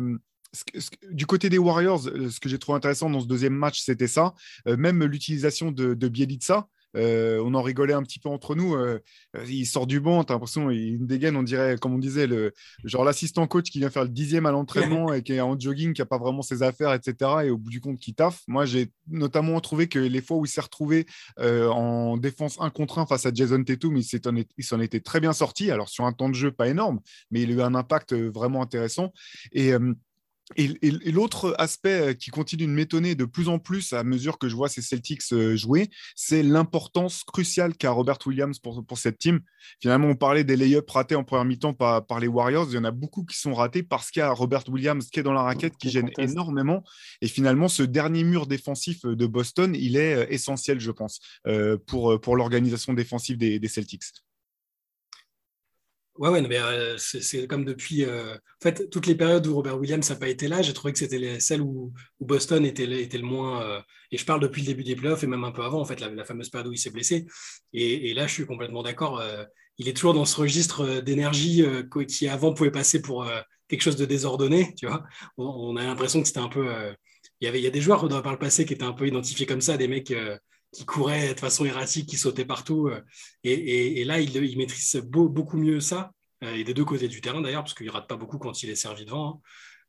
du 1.11 1.25
côté 1.25 1.49
des 1.49 1.57
Warriors, 1.57 2.07
euh, 2.07 2.29
ce 2.29 2.39
que 2.39 2.49
j'ai 2.49 2.59
trouvé 2.59 2.77
intéressant 2.77 3.09
dans 3.09 3.21
ce 3.21 3.27
deuxième 3.27 3.53
match, 3.53 3.81
c'était 3.81 4.07
ça. 4.07 4.33
Euh, 4.67 4.77
même 4.77 5.03
l'utilisation 5.03 5.71
de, 5.71 5.93
de 5.93 6.07
Bielitsa. 6.07 6.67
Euh, 6.95 7.43
on 7.45 7.53
en 7.53 7.61
rigolait 7.61 7.93
un 7.93 8.01
petit 8.01 8.17
peu 8.17 8.29
entre 8.29 8.55
nous. 8.55 8.75
il 9.45 9.65
sort 9.65 9.85
du 9.85 9.99
banc, 9.99 10.23
t'as 10.23 10.33
l'impression, 10.33 10.71
il 10.71 11.05
dégaine, 11.05 11.35
on 11.35 11.43
dirait, 11.43 11.75
comme 11.77 11.93
on 11.93 11.99
disait, 11.99 12.25
le, 12.25 12.53
genre 12.85 13.03
l'assistant 13.03 13.45
coach 13.45 13.69
qui 13.69 13.79
vient 13.79 13.91
faire 13.91 14.03
le 14.03 14.09
dixième 14.09 14.47
à 14.47 14.51
l'entraînement 14.51 15.13
et 15.13 15.21
qui 15.21 15.33
est 15.33 15.41
en 15.41 15.59
jogging, 15.59 15.93
qui 15.93 16.01
n'a 16.01 16.05
pas 16.05 16.17
vraiment 16.17 16.41
ses 16.41 16.63
affaires, 16.63 16.93
etc. 16.93 17.31
Et 17.43 17.49
au 17.51 17.57
bout 17.57 17.69
du 17.69 17.81
compte, 17.81 17.99
qui 17.99 18.15
taffe. 18.15 18.41
Moi, 18.47 18.65
j'ai 18.65 18.89
notamment 19.09 19.59
trouvé 19.59 19.87
que 19.87 19.99
les 19.99 20.21
fois 20.21 20.37
où 20.37 20.45
il 20.45 20.49
s'est 20.49 20.61
retrouvé 20.61 21.05
en 21.37 22.17
défense 22.17 22.57
un 22.59 22.71
contre 22.71 22.97
un 22.97 23.05
face 23.05 23.27
à 23.27 23.31
Jason 23.33 23.63
Tatum, 23.63 23.97
il 23.97 24.63
s'en 24.63 24.79
était 24.79 25.01
très 25.01 25.19
bien 25.19 25.33
sorti. 25.33 25.69
Alors, 25.69 25.89
sur 25.89 26.05
un 26.05 26.13
temps 26.13 26.29
de 26.29 26.35
jeu 26.35 26.51
pas 26.51 26.69
énorme, 26.69 27.01
mais 27.29 27.41
il 27.41 27.51
a 27.51 27.53
eu 27.53 27.61
un 27.61 27.75
impact 27.75 28.15
vraiment 28.15 28.63
intéressant. 28.63 29.11
Et 29.51 29.73
et, 30.55 31.11
l'autre 31.11 31.55
aspect 31.57 32.09
euh, 32.09 32.13
qui 32.13 32.29
continue 32.29 32.67
de 32.67 32.71
m'étonner 32.71 33.15
de 33.15 33.25
plus 33.25 33.49
en 33.49 33.59
plus 33.59 33.91
à 33.91 34.03
mesure 34.03 34.37
que 34.37 34.47
je 34.47 34.55
vois 34.55 34.69
ces 34.69 34.81
Celtics 34.81 35.21
euh, 35.33 35.57
jouer, 35.57 35.89
c'est 36.15 36.41
l'importance 36.41 37.23
cruciale 37.25 37.75
qu'a 37.75 37.91
Robert 37.91 38.19
Williams 38.25 38.57
pour, 38.59 38.85
pour, 38.85 38.97
cette 38.97 39.17
team. 39.17 39.41
Finalement, 39.81 40.07
on 40.07 40.15
parlait 40.15 40.45
des 40.45 40.55
lay-ups 40.55 40.89
ratés 40.89 41.15
en 41.15 41.25
première 41.25 41.43
mi-temps 41.43 41.73
par, 41.73 42.05
par, 42.05 42.19
les 42.21 42.27
Warriors. 42.27 42.67
Il 42.69 42.75
y 42.75 42.77
en 42.77 42.85
a 42.85 42.91
beaucoup 42.91 43.25
qui 43.25 43.37
sont 43.37 43.53
ratés 43.53 43.83
parce 43.83 44.09
qu'il 44.09 44.21
y 44.21 44.23
a 44.23 44.31
Robert 44.31 44.63
Williams 44.69 45.09
qui 45.09 45.19
est 45.19 45.23
dans 45.23 45.33
la 45.33 45.43
raquette, 45.43 45.75
qui 45.77 45.89
gêne 45.89 46.11
énormément. 46.17 46.83
Et 47.21 47.27
finalement, 47.27 47.67
ce 47.67 47.83
dernier 47.83 48.23
mur 48.23 48.47
défensif 48.47 49.05
de 49.05 49.25
Boston, 49.25 49.75
il 49.77 49.97
est 49.97 50.15
euh, 50.15 50.25
essentiel, 50.29 50.79
je 50.79 50.91
pense, 50.91 51.19
pour, 51.87 52.19
pour 52.21 52.35
l'organisation 52.35 52.93
défensive 52.93 53.37
des, 53.37 53.59
des 53.59 53.67
Celtics. 53.67 54.03
Ouais, 56.17 56.29
ouais, 56.29 56.41
mais 56.41 56.57
euh, 56.57 56.97
c'est 56.97 57.47
comme 57.47 57.63
depuis. 57.63 58.03
Euh, 58.03 58.33
en 58.35 58.63
fait, 58.63 58.89
toutes 58.89 59.05
les 59.05 59.15
périodes 59.15 59.45
où 59.45 59.53
Robert 59.55 59.77
Williams 59.77 60.09
n'a 60.09 60.15
pas 60.15 60.27
été 60.27 60.47
là, 60.47 60.61
j'ai 60.63 60.73
trouvé 60.73 60.91
que 60.91 60.99
c'était 60.99 61.39
celles 61.39 61.61
où, 61.61 61.93
Boston 62.19 62.65
était, 62.65 62.85
était 63.01 63.19
le 63.19 63.23
moins. 63.23 63.61
Euh, 63.63 63.81
et 64.11 64.17
je 64.17 64.25
parle 64.25 64.39
depuis 64.41 64.61
le 64.61 64.67
début 64.67 64.83
des 64.83 64.95
playoffs 64.95 65.23
et 65.23 65.27
même 65.27 65.43
un 65.43 65.51
peu 65.51 65.63
avant, 65.63 65.79
en 65.79 65.85
fait, 65.85 65.99
la, 65.99 66.25
fameuse 66.25 66.49
période 66.49 66.67
où 66.67 66.73
il 66.73 66.77
s'est 66.79 66.89
blessé. 66.89 67.27
Et, 67.73 68.13
là, 68.13 68.25
je 68.25 68.33
suis 68.33 68.45
complètement 68.45 68.81
d'accord. 68.81 69.21
il 69.77 69.87
est 69.87 69.93
toujours 69.93 70.13
dans 70.13 70.25
ce 70.25 70.35
registre 70.37 71.01
d'énergie 71.01 71.63
qui 72.07 72.27
avant 72.27 72.53
pouvait 72.53 72.71
passer 72.71 73.01
pour 73.01 73.29
quelque 73.67 73.81
chose 73.81 73.97
de 73.97 74.05
désordonné. 74.05 74.73
Tu 74.75 74.87
vois, 74.87 75.03
on, 75.37 75.75
a 75.75 75.83
l'impression 75.83 76.21
que 76.21 76.27
c'était 76.27 76.39
un 76.39 76.47
peu. 76.47 76.67
il 77.41 77.45
y 77.45 77.47
avait, 77.49 77.59
il 77.59 77.63
y 77.63 77.67
a 77.67 77.71
des 77.71 77.81
joueurs 77.81 78.07
par 78.23 78.31
le 78.31 78.39
passé 78.39 78.65
qui 78.65 78.73
étaient 78.73 78.83
un 78.83 78.93
peu 78.93 79.07
identifiés 79.07 79.45
comme 79.45 79.61
ça, 79.61 79.77
des 79.77 79.89
mecs 79.89 80.13
qui 80.77 80.85
courait 80.85 81.33
de 81.33 81.39
façon 81.39 81.65
erratique, 81.65 82.07
qui 82.07 82.17
sautait 82.17 82.45
partout. 82.45 82.87
Euh, 82.87 83.01
et, 83.43 84.03
là, 84.03 84.19
il, 84.19 84.35
il 84.35 84.57
maîtrise 84.59 84.95
beaucoup 85.03 85.57
mieux 85.57 85.79
ça, 85.79 86.11
euh, 86.43 86.53
et 86.53 86.63
des 86.63 86.75
deux 86.75 86.85
côtés 86.85 87.07
du 87.07 87.19
terrain 87.19 87.41
d'ailleurs, 87.41 87.63
parce 87.63 87.73
qu'il 87.73 87.87
ne 87.87 87.91
rate 87.91 88.07
pas 88.07 88.15
beaucoup 88.15 88.37
quand 88.37 88.61
il 88.61 88.69
est 88.69 88.75
servi 88.75 89.03
devant. 89.03 89.41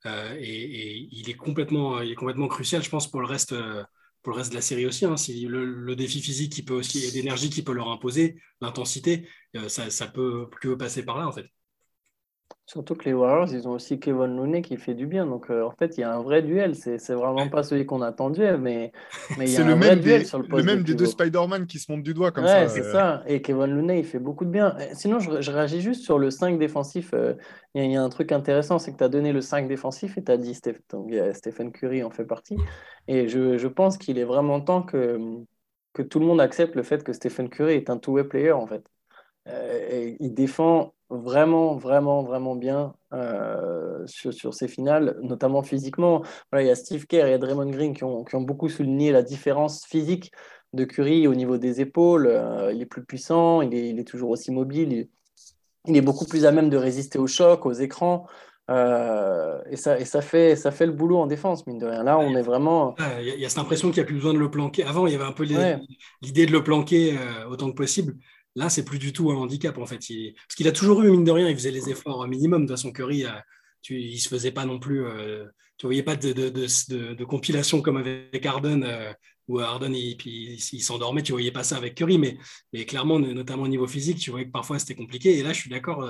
Hein. 0.06 0.10
Euh, 0.10 0.36
et, 0.40 1.06
il, 1.12 1.28
est 1.28 1.34
complètement, 1.34 2.00
il 2.00 2.10
est 2.10 2.14
complètement 2.14 2.48
crucial, 2.48 2.82
je 2.82 2.88
pense, 2.88 3.10
pour 3.10 3.20
le 3.20 3.26
reste, 3.26 3.54
pour 4.22 4.32
le 4.32 4.38
reste 4.38 4.50
de 4.50 4.54
la 4.54 4.62
série 4.62 4.86
aussi. 4.86 5.04
Hein. 5.04 5.18
Si 5.18 5.44
le, 5.46 5.94
défi 5.94 6.22
physique 6.22 6.52
qui 6.52 6.62
peut 6.62 6.74
aussi, 6.74 7.04
et 7.04 7.10
l'énergie 7.10 7.50
qui 7.50 7.62
peut 7.62 7.74
leur 7.74 7.90
imposer, 7.90 8.40
l'intensité, 8.62 9.28
ça, 9.68 10.06
peut 10.06 10.48
plus 10.48 10.74
passer 10.78 11.04
par 11.04 11.18
là, 11.18 11.28
en 11.28 11.32
fait. 11.32 11.44
Surtout 12.68 12.96
que 12.96 13.06
les 13.06 13.14
Warriors, 13.14 13.48
ils 13.50 13.66
ont 13.66 13.70
aussi 13.70 13.98
Kevin 13.98 14.36
Looney 14.36 14.60
qui 14.60 14.76
fait 14.76 14.92
du 14.92 15.06
bien. 15.06 15.24
Donc, 15.24 15.48
euh, 15.48 15.64
en 15.64 15.70
fait, 15.70 15.96
il 15.96 16.02
y 16.02 16.04
a 16.04 16.14
un 16.14 16.20
vrai 16.20 16.42
duel. 16.42 16.74
C'est, 16.74 16.98
c'est 16.98 17.14
vraiment 17.14 17.48
pas 17.48 17.62
celui 17.62 17.86
qu'on 17.86 18.02
attendait, 18.02 18.58
mais, 18.58 18.92
mais 19.38 19.50
il 19.50 19.54
y 19.54 19.56
a 19.56 19.66
un 19.66 19.74
vrai 19.74 19.96
duel 19.96 20.26
sur 20.26 20.36
le 20.36 20.46
poste. 20.46 20.66
Le 20.66 20.74
même 20.74 20.84
des 20.84 20.94
deux 20.94 21.06
Spider-Man 21.06 21.66
qui 21.66 21.78
se 21.78 21.90
montent 21.90 22.02
du 22.02 22.12
doigt 22.12 22.30
comme 22.30 22.46
ça. 22.46 22.60
Ouais, 22.60 22.68
c'est 22.68 22.84
euh. 22.84 22.92
ça. 22.92 23.22
Et 23.26 23.40
Kevin 23.40 23.74
Looney, 23.74 24.00
il 24.00 24.04
fait 24.04 24.18
beaucoup 24.18 24.44
de 24.44 24.50
bien. 24.50 24.76
Sinon, 24.92 25.18
je, 25.18 25.50
réagis 25.50 25.80
juste 25.80 26.04
sur 26.04 26.18
le 26.18 26.30
5 26.30 26.58
défensif. 26.58 27.12
Euh, 27.14 27.32
il 27.74 27.90
y, 27.90 27.96
a 27.96 28.02
un 28.02 28.08
truc 28.10 28.32
intéressant, 28.32 28.78
c'est 28.78 28.92
que 28.92 28.98
tu 28.98 29.04
as 29.04 29.08
donné 29.08 29.32
le 29.32 29.40
5 29.40 29.66
défensif 29.66 30.18
et 30.18 30.24
tu 30.24 30.30
as 30.30 30.36
dit 30.36 30.54
Stephen 30.54 31.72
Curry 31.72 32.04
en 32.04 32.10
fait 32.10 32.26
partie. 32.26 32.58
Et 33.06 33.28
je, 33.28 33.56
je 33.56 33.68
pense 33.68 33.96
qu'il 33.96 34.18
est 34.18 34.24
vraiment 34.24 34.60
temps 34.60 34.82
que, 34.82 35.18
que 35.94 36.02
tout 36.02 36.20
le 36.20 36.26
monde 36.26 36.42
accepte 36.42 36.74
le 36.74 36.82
fait 36.82 37.02
que 37.02 37.14
Stephen 37.14 37.48
Curry 37.48 37.76
est 37.76 37.88
un 37.88 37.96
two-way 37.96 38.24
player, 38.24 38.52
en 38.52 38.66
fait. 38.66 38.84
Il 40.20 40.34
défend 40.34 40.92
vraiment, 41.10 41.76
vraiment, 41.76 42.22
vraiment 42.22 42.54
bien 42.54 42.94
euh, 43.12 44.06
sur, 44.06 44.32
sur, 44.32 44.54
ces 44.54 44.68
finales, 44.68 45.16
notamment 45.22 45.62
physiquement. 45.62 46.22
Voilà, 46.50 46.64
il 46.64 46.68
y 46.68 46.70
a 46.70 46.74
Steve 46.74 47.06
Kerr 47.06 47.26
et 47.26 47.38
Draymond 47.38 47.70
Green 47.70 47.94
qui 47.94 48.04
ont, 48.04 48.24
qui 48.24 48.36
ont, 48.36 48.42
beaucoup 48.42 48.68
souligné 48.68 49.12
la 49.12 49.22
différence 49.22 49.86
physique 49.86 50.32
de 50.74 50.84
Curry 50.84 51.26
au 51.26 51.34
niveau 51.34 51.56
des 51.56 51.80
épaules. 51.80 52.26
Euh, 52.26 52.72
il 52.72 52.82
est 52.82 52.86
plus 52.86 53.04
puissant, 53.04 53.62
il 53.62 53.74
est, 53.74 53.88
il 53.88 53.98
est 53.98 54.04
toujours 54.04 54.30
aussi 54.30 54.50
mobile, 54.50 55.08
il, 55.86 55.96
est 55.96 56.02
beaucoup 56.02 56.26
plus 56.26 56.44
à 56.44 56.52
même 56.52 56.68
de 56.68 56.76
résister 56.76 57.18
aux 57.18 57.26
chocs, 57.26 57.64
aux 57.64 57.72
écrans. 57.72 58.26
Euh, 58.70 59.58
et 59.70 59.76
ça, 59.76 59.98
et 59.98 60.04
ça, 60.04 60.20
fait, 60.20 60.54
ça 60.54 60.70
fait 60.70 60.84
le 60.84 60.92
boulot 60.92 61.16
en 61.16 61.26
défense, 61.26 61.66
mine 61.66 61.78
de 61.78 61.86
rien. 61.86 62.02
Là, 62.02 62.18
on 62.18 62.34
est 62.36 62.42
vraiment. 62.42 62.94
Il 63.18 63.40
y, 63.40 63.46
a 63.46 63.48
cette 63.48 63.58
impression 63.58 63.88
qu'il 63.88 64.02
n'y 64.02 64.02
a 64.02 64.04
plus 64.04 64.16
besoin 64.16 64.34
de 64.34 64.38
le 64.38 64.50
planquer. 64.50 64.84
Avant, 64.84 65.06
il 65.06 65.14
y 65.14 65.16
avait 65.16 65.24
un 65.24 65.32
peu 65.32 65.44
l'idée 65.44 66.44
de 66.44 66.52
le 66.52 66.62
planquer 66.62 67.16
euh, 67.16 67.48
autant 67.48 67.70
que 67.70 67.76
possible. 67.76 68.16
Là, 68.54 68.68
c'est 68.68 68.84
plus 68.84 68.98
du 68.98 69.12
tout 69.12 69.30
un 69.30 69.36
handicap, 69.36 69.76
en 69.78 69.86
fait. 69.86 69.98
Parce 69.98 70.54
qu'il 70.56 70.68
a 70.68 70.72
toujours 70.72 71.02
eu, 71.02 71.10
mine 71.10 71.24
de 71.24 71.30
rien, 71.30 71.48
il 71.48 71.56
faisait 71.56 71.70
les 71.70 71.90
efforts 71.90 72.26
minimum. 72.26 72.62
De 72.62 72.66
toute 72.68 72.76
façon, 72.76 72.92
Curry, 72.92 73.24
euh, 73.24 73.30
tu... 73.82 74.00
il 74.00 74.14
ne 74.14 74.18
se 74.18 74.28
faisait 74.28 74.52
pas 74.52 74.64
non 74.64 74.78
plus. 74.78 75.04
tu 75.76 75.86
ne 75.86 75.88
voyais 75.88 76.02
pas 76.02 76.16
de, 76.16 76.32
de, 76.32 76.50
de, 77.14 77.24
compilation 77.24 77.82
comme 77.82 77.98
avec 77.98 78.44
Harden, 78.44 79.14
où 79.46 79.60
Harden, 79.60 79.94
il, 79.94 80.16
il, 80.24 80.82
s'endormait. 80.82 81.22
Tu 81.22 81.32
ne 81.32 81.34
voyais 81.34 81.52
pas 81.52 81.62
ça 81.62 81.76
avec 81.76 81.94
Curry. 81.94 82.18
Mais, 82.18 82.36
mais 82.72 82.84
clairement, 82.84 83.18
notamment 83.18 83.62
au 83.62 83.68
niveau 83.68 83.86
physique, 83.86 84.18
tu 84.18 84.30
voyais 84.30 84.46
que 84.46 84.52
parfois, 84.52 84.78
c'était 84.78 84.96
compliqué. 84.96 85.38
Et 85.38 85.42
là, 85.42 85.52
je 85.52 85.60
suis 85.60 85.70
d'accord 85.70 86.04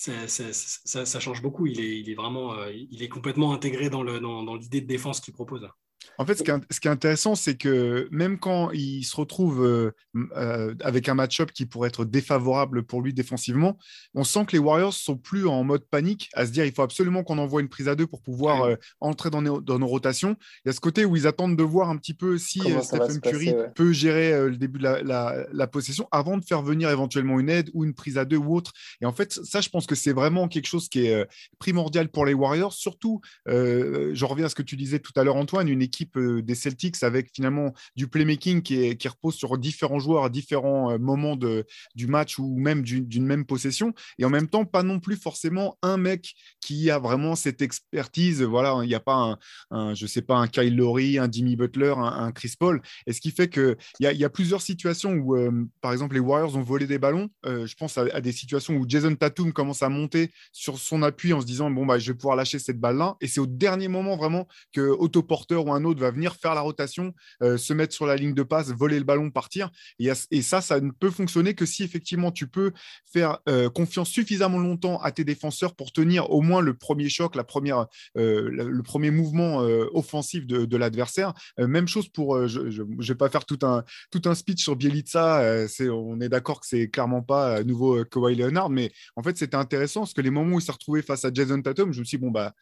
ça, 0.00 1.04
ça, 1.04 1.20
change 1.20 1.42
beaucoup. 1.42 1.66
Il 1.66 1.80
est, 1.80 2.00
il 2.00 2.10
est 2.10 2.14
vraiment, 2.14 2.54
euh, 2.54 2.72
il 2.72 3.02
est 3.02 3.08
complètement 3.08 3.52
intégré 3.52 3.90
dans 3.90 4.02
l'idée 4.02 4.20
dans, 4.20 4.42
dans 4.42 4.56
de 4.56 4.78
défense 4.80 5.20
qu'il 5.20 5.34
propose. 5.34 5.68
En 6.18 6.26
fait, 6.26 6.34
ce 6.34 6.42
qui 6.42 6.50
est, 6.88 6.90
intéressant, 6.90 7.34
c'est 7.34 7.56
que 7.56 8.06
même 8.10 8.38
quand 8.38 8.70
il 8.72 9.04
se 9.04 9.16
retrouve 9.16 9.64
euh, 9.64 9.92
euh, 10.36 10.74
avec 10.82 11.08
un 11.08 11.14
match-up 11.14 11.50
qui 11.50 11.64
pourrait 11.64 11.88
être 11.88 12.04
défavorable 12.04 12.82
pour 12.82 13.00
lui 13.00 13.14
défensivement, 13.14 13.78
on 14.14 14.22
sent 14.22 14.44
que 14.46 14.52
les 14.52 14.58
Warriors 14.58 14.92
sont 14.92 15.16
plus 15.16 15.46
en 15.46 15.64
mode 15.64 15.84
panique, 15.86 16.28
à 16.34 16.44
se 16.44 16.50
dire 16.50 16.66
il 16.66 16.72
faut 16.72 16.82
absolument 16.82 17.22
qu'on 17.22 17.38
envoie 17.38 17.62
une 17.62 17.70
prise 17.70 17.88
à 17.88 17.94
deux 17.94 18.06
pour 18.06 18.20
pouvoir 18.20 18.64
euh, 18.64 18.76
entrer 19.00 19.30
dans 19.30 19.40
nos, 19.40 19.62
dans 19.62 19.78
nos, 19.78 19.86
rotations. 19.86 20.36
Il 20.64 20.68
y 20.68 20.70
a 20.70 20.72
ce 20.72 20.80
côté 20.80 21.06
où 21.06 21.16
ils 21.16 21.26
attendent 21.26 21.56
de 21.56 21.62
voir 21.62 21.88
un 21.88 21.96
petit 21.96 22.14
peu 22.14 22.36
si 22.36 22.60
Stephen 22.82 23.20
Curry 23.20 23.54
peut 23.74 23.92
gérer 23.92 24.48
le 24.48 24.56
début 24.56 24.78
de 24.78 24.84
la, 24.84 25.46
la, 25.50 25.66
possession 25.66 26.06
avant 26.12 26.36
de 26.36 26.44
faire 26.44 26.62
venir 26.62 26.90
éventuellement 26.90 27.40
une 27.40 27.48
aide 27.48 27.70
ou 27.72 27.84
une 27.84 27.94
prise 27.94 28.18
à 28.18 28.24
deux 28.24 28.36
ou 28.36 28.54
autre. 28.54 28.72
Et 29.00 29.06
en 29.06 29.12
fait, 29.12 29.32
ça, 29.32 29.60
je 29.60 29.68
pense 29.68 29.86
que 29.86 29.94
c'est 29.94 30.12
vraiment 30.12 30.48
quelque 30.48 30.66
chose 30.66 30.88
qui 30.88 31.06
est 31.06 31.26
primordial 31.58 32.08
pour 32.08 32.26
les 32.26 32.34
Warriors. 32.34 32.72
Surtout, 32.72 33.20
je 33.46 34.24
reviens 34.24 34.46
à 34.46 34.48
ce 34.48 34.54
que 34.54 34.62
tu 34.62 34.76
disais 34.76 34.98
tout 34.98 35.12
à 35.16 35.24
l'heure, 35.24 35.36
Antoine, 35.36 35.68
une 35.68 35.82
équipe 35.82 35.99
euh, 36.16 36.42
des 36.42 36.54
Celtics 36.54 37.02
avec 37.02 37.30
finalement 37.34 37.72
du 37.96 38.08
playmaking 38.08 38.62
qui, 38.62 39.08
repose 39.08 39.34
sur 39.34 39.56
différents 39.58 39.98
joueurs 39.98 40.24
à 40.24 40.30
différents 40.30 40.92
euh, 40.92 40.98
moments 40.98 41.36
du 41.36 42.06
match 42.06 42.38
ou 42.38 42.56
même 42.56 42.82
d'une 42.82 43.26
même 43.26 43.44
possession. 43.44 43.92
Et 44.18 44.24
en 44.24 44.30
même 44.30 44.48
temps, 44.48 44.64
pas 44.64 44.82
non 44.82 45.00
plus 45.00 45.16
forcément 45.16 45.78
un 45.82 45.96
mec 45.96 46.34
qui 46.60 46.90
a 46.90 46.98
vraiment 46.98 47.34
cette 47.34 47.62
expertise. 47.62 48.42
Voilà, 48.42 48.78
il 48.82 48.88
n'y 48.88 48.94
a 48.94 49.00
pas 49.00 49.38
un, 49.70 49.94
je 49.94 50.06
sais 50.06 50.22
pas, 50.22 50.36
un 50.36 50.48
Kyle 50.48 50.76
Lowry, 50.76 51.18
un 51.18 51.30
Jimmy 51.30 51.56
Butler, 51.56 51.94
un, 51.96 52.32
Chris 52.32 52.54
Paul. 52.58 52.80
Et 53.06 53.12
ce 53.12 53.20
qui 53.20 53.30
fait 53.30 53.48
qu'il 53.48 53.76
y, 54.00 54.06
a, 54.06 54.12
y 54.12 54.24
a 54.24 54.30
plusieurs 54.30 54.62
situations 54.62 55.12
où, 55.12 55.36
euh, 55.36 55.66
par 55.80 55.92
exemple, 55.92 56.14
les 56.14 56.20
Warriors 56.20 56.56
ont 56.56 56.62
volé 56.62 56.86
des 56.86 56.98
ballons. 56.98 57.28
je 57.44 57.74
pense 57.74 57.98
à, 57.98 58.20
des 58.20 58.32
situations 58.32 58.74
où 58.74 58.84
Jason 58.88 59.14
Tatum 59.14 59.52
commence 59.52 59.82
à 59.82 59.88
monter 59.88 60.30
sur 60.52 60.78
son 60.78 61.02
appui 61.02 61.32
en 61.32 61.40
se 61.40 61.46
disant 61.46 61.70
bon 61.70 61.86
bah 61.86 61.98
je 61.98 62.12
vais 62.12 62.16
pouvoir 62.16 62.36
lâcher 62.36 62.58
cette 62.58 62.78
balle 62.78 62.96
là. 62.96 63.16
Et 63.20 63.26
c'est 63.26 63.40
au 63.40 63.46
dernier 63.46 63.88
moment 63.88 64.16
vraiment 64.16 64.46
que 64.72 64.94
Porter 65.20 65.56
ou 65.56 65.72
un 65.72 65.84
autre 65.84 65.89
va 65.98 66.10
venir 66.10 66.36
faire 66.36 66.54
la 66.54 66.60
rotation, 66.60 67.14
euh, 67.42 67.56
se 67.56 67.72
mettre 67.72 67.94
sur 67.94 68.06
la 68.06 68.16
ligne 68.16 68.34
de 68.34 68.42
passe, 68.42 68.70
voler 68.72 68.98
le 68.98 69.04
ballon, 69.04 69.30
partir. 69.30 69.70
Et, 69.98 70.42
ça, 70.42 70.60
ça 70.60 70.80
ne 70.80 70.90
peut 70.90 71.10
fonctionner 71.10 71.54
que 71.54 71.66
si 71.66 71.82
effectivement 71.82 72.32
tu 72.32 72.46
peux 72.46 72.72
faire 73.12 73.38
euh, 73.48 73.68
confiance 73.68 74.08
suffisamment 74.08 74.58
longtemps 74.58 75.00
à 75.00 75.12
tes 75.12 75.24
défenseurs 75.24 75.74
pour 75.74 75.92
tenir 75.92 76.30
au 76.30 76.40
moins 76.40 76.60
le 76.60 76.74
premier 76.74 77.08
choc, 77.08 77.34
la 77.34 77.44
première, 77.44 77.86
euh, 78.16 78.48
le 78.50 78.82
premier 78.82 79.10
mouvement 79.10 79.58
offensif 79.92 80.46
de, 80.46 80.76
l'adversaire. 80.76 81.34
même 81.58 81.86
chose 81.86 82.08
pour, 82.08 82.46
je 82.46 82.60
ne 82.60 83.06
vais 83.06 83.14
pas 83.14 83.28
faire 83.28 83.44
tout 83.44 83.58
un, 83.62 83.84
tout 84.10 84.22
un 84.24 84.34
speech 84.34 84.62
sur 84.62 84.76
Bielitsa, 84.76 85.66
on 85.80 86.20
est 86.20 86.28
d'accord 86.28 86.60
que 86.60 86.66
c'est 86.66 86.88
clairement 86.88 87.22
pas 87.22 87.62
nouveau 87.64 88.04
Kawhi 88.04 88.34
Leonard, 88.34 88.70
mais 88.70 88.90
en 89.16 89.22
fait 89.22 89.36
c'était 89.36 89.56
intéressant 89.56 90.00
parce 90.00 90.14
que 90.14 90.20
les 90.20 90.30
moments 90.30 90.56
où 90.56 90.58
il 90.58 90.62
s'est 90.62 90.72
retrouvé 90.72 91.02
face 91.02 91.24
à 91.24 91.32
Jason 91.32 91.60
Tatum, 91.60 91.92
je 91.92 92.00
me 92.00 92.04
suis 92.04 92.16
dit, 92.16 92.24
bon, 92.24 92.30
bah, 92.30 92.54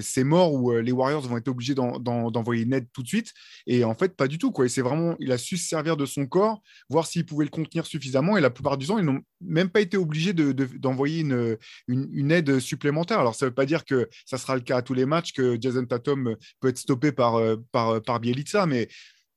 c'est 0.00 0.24
mort 0.24 0.52
ou 0.52 0.72
les 0.72 0.92
Warriors 0.92 1.22
vont 1.22 1.38
être 1.38 1.48
obligés 1.48 1.74
d'envoyer 1.74 2.53
une 2.62 2.72
aide 2.72 2.86
tout 2.92 3.02
de 3.02 3.08
suite. 3.08 3.32
Et 3.66 3.84
en 3.84 3.94
fait, 3.94 4.16
pas 4.16 4.28
du 4.28 4.38
tout. 4.38 4.50
Quoi. 4.50 4.68
c'est 4.68 4.82
vraiment, 4.82 5.16
il 5.18 5.32
a 5.32 5.38
su 5.38 5.56
se 5.56 5.68
servir 5.68 5.96
de 5.96 6.06
son 6.06 6.26
corps, 6.26 6.62
voir 6.88 7.06
s'il 7.06 7.26
pouvait 7.26 7.44
le 7.44 7.50
contenir 7.50 7.86
suffisamment. 7.86 8.36
Et 8.36 8.40
la 8.40 8.50
plupart 8.50 8.76
du 8.78 8.86
temps, 8.86 8.98
ils 8.98 9.04
n'ont 9.04 9.20
même 9.40 9.68
pas 9.68 9.80
été 9.80 9.96
obligés 9.96 10.32
d'envoyer 10.32 11.20
une, 11.20 11.56
une, 11.88 12.30
aide 12.30 12.58
supplémentaire. 12.58 13.20
Alors, 13.20 13.34
ça 13.34 13.46
ne 13.46 13.50
veut 13.50 13.54
pas 13.54 13.66
dire 13.66 13.84
que 13.84 14.08
ça 14.26 14.38
sera 14.38 14.54
le 14.54 14.62
cas 14.62 14.78
à 14.78 14.82
tous 14.82 14.94
les 14.94 15.06
matchs, 15.06 15.32
que 15.32 15.56
Jason 15.60 15.84
Tatum 15.84 16.36
peut 16.60 16.68
être 16.68 16.78
stoppé 16.78 17.12
par, 17.12 17.36
euh, 17.36 17.56
par, 17.72 18.02
par 18.02 18.20
Bielitsa, 18.20 18.66
mais 18.66 18.88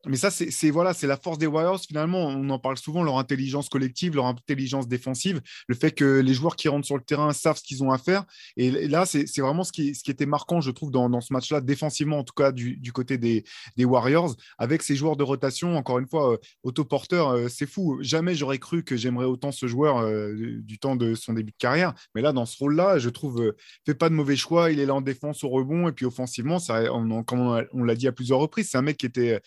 mais 0.07 0.15
ça, 0.17 0.31
c'est 0.31 0.69
voilà, 0.69 0.93
c'est 0.93 1.07
la 1.07 1.17
force 1.17 1.37
des 1.37 1.47
Warriors. 1.47 1.79
Finalement, 1.79 2.27
on 2.27 2.49
en 2.49 2.59
parle 2.59 2.77
souvent, 2.77 3.03
leur 3.03 3.17
intelligence 3.17 3.69
collective, 3.69 4.15
leur 4.15 4.25
intelligence 4.25 4.87
défensive, 4.87 5.41
le 5.67 5.75
fait 5.75 5.91
que 5.91 6.19
les 6.19 6.33
joueurs 6.33 6.55
qui 6.55 6.67
rentrent 6.69 6.85
sur 6.85 6.97
le 6.97 7.03
terrain 7.03 7.33
savent 7.33 7.57
ce 7.57 7.63
qu'ils 7.63 7.83
ont 7.83 7.91
à 7.91 7.97
faire. 7.97 8.25
Et 8.55 8.87
là, 8.87 9.05
c'est 9.05 9.25
vraiment 9.39 9.63
ce 9.63 9.71
qui, 9.71 9.93
était 10.07 10.25
marquant, 10.25 10.61
je 10.61 10.71
trouve, 10.71 10.91
dans, 10.91 11.21
ce 11.21 11.33
match-là, 11.33 11.61
défensivement, 11.61 12.19
en 12.19 12.23
tout 12.23 12.33
cas, 12.33 12.51
du, 12.51 12.91
côté 12.93 13.17
des, 13.17 13.43
Warriors, 13.79 14.35
avec 14.57 14.83
ces 14.83 14.95
joueurs 14.95 15.17
de 15.17 15.23
rotation. 15.23 15.75
Encore 15.77 15.99
une 15.99 16.07
fois, 16.07 16.33
euh, 16.33 16.37
autoporteur, 16.63 17.29
euh, 17.29 17.47
c'est 17.47 17.67
fou. 17.67 17.99
Jamais 18.01 18.35
j'aurais 18.35 18.59
cru 18.59 18.83
que 18.83 18.97
j'aimerais 18.97 19.25
autant 19.25 19.51
ce 19.51 19.67
joueur 19.67 19.97
euh, 19.97 20.33
du 20.61 20.77
temps 20.79 20.95
de 20.95 21.15
son 21.15 21.33
début 21.33 21.51
de 21.51 21.57
carrière. 21.57 21.93
Mais 22.15 22.21
là, 22.21 22.33
dans 22.33 22.45
ce 22.45 22.57
rôle-là, 22.57 22.99
je 22.99 23.09
trouve, 23.09 23.53
fait 23.85 23.95
pas 23.95 24.09
de 24.09 24.15
mauvais 24.15 24.35
choix. 24.35 24.71
Il 24.71 24.79
est 24.79 24.85
là 24.85 24.95
en 24.95 25.01
défense 25.01 25.43
au 25.43 25.49
rebond. 25.49 25.87
Et 25.87 25.91
puis 25.91 26.05
offensivement, 26.05 26.59
ça, 26.59 26.85
comme 27.25 27.65
on, 27.73 27.83
l'a 27.83 27.95
dit 27.95 28.07
à 28.07 28.11
plusieurs 28.11 28.39
reprises, 28.39 28.69
c'est 28.71 28.77
un 28.77 28.81
mec 28.81 28.97
qui 28.97 29.05
était 29.05 29.41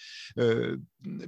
euh, 0.51 0.77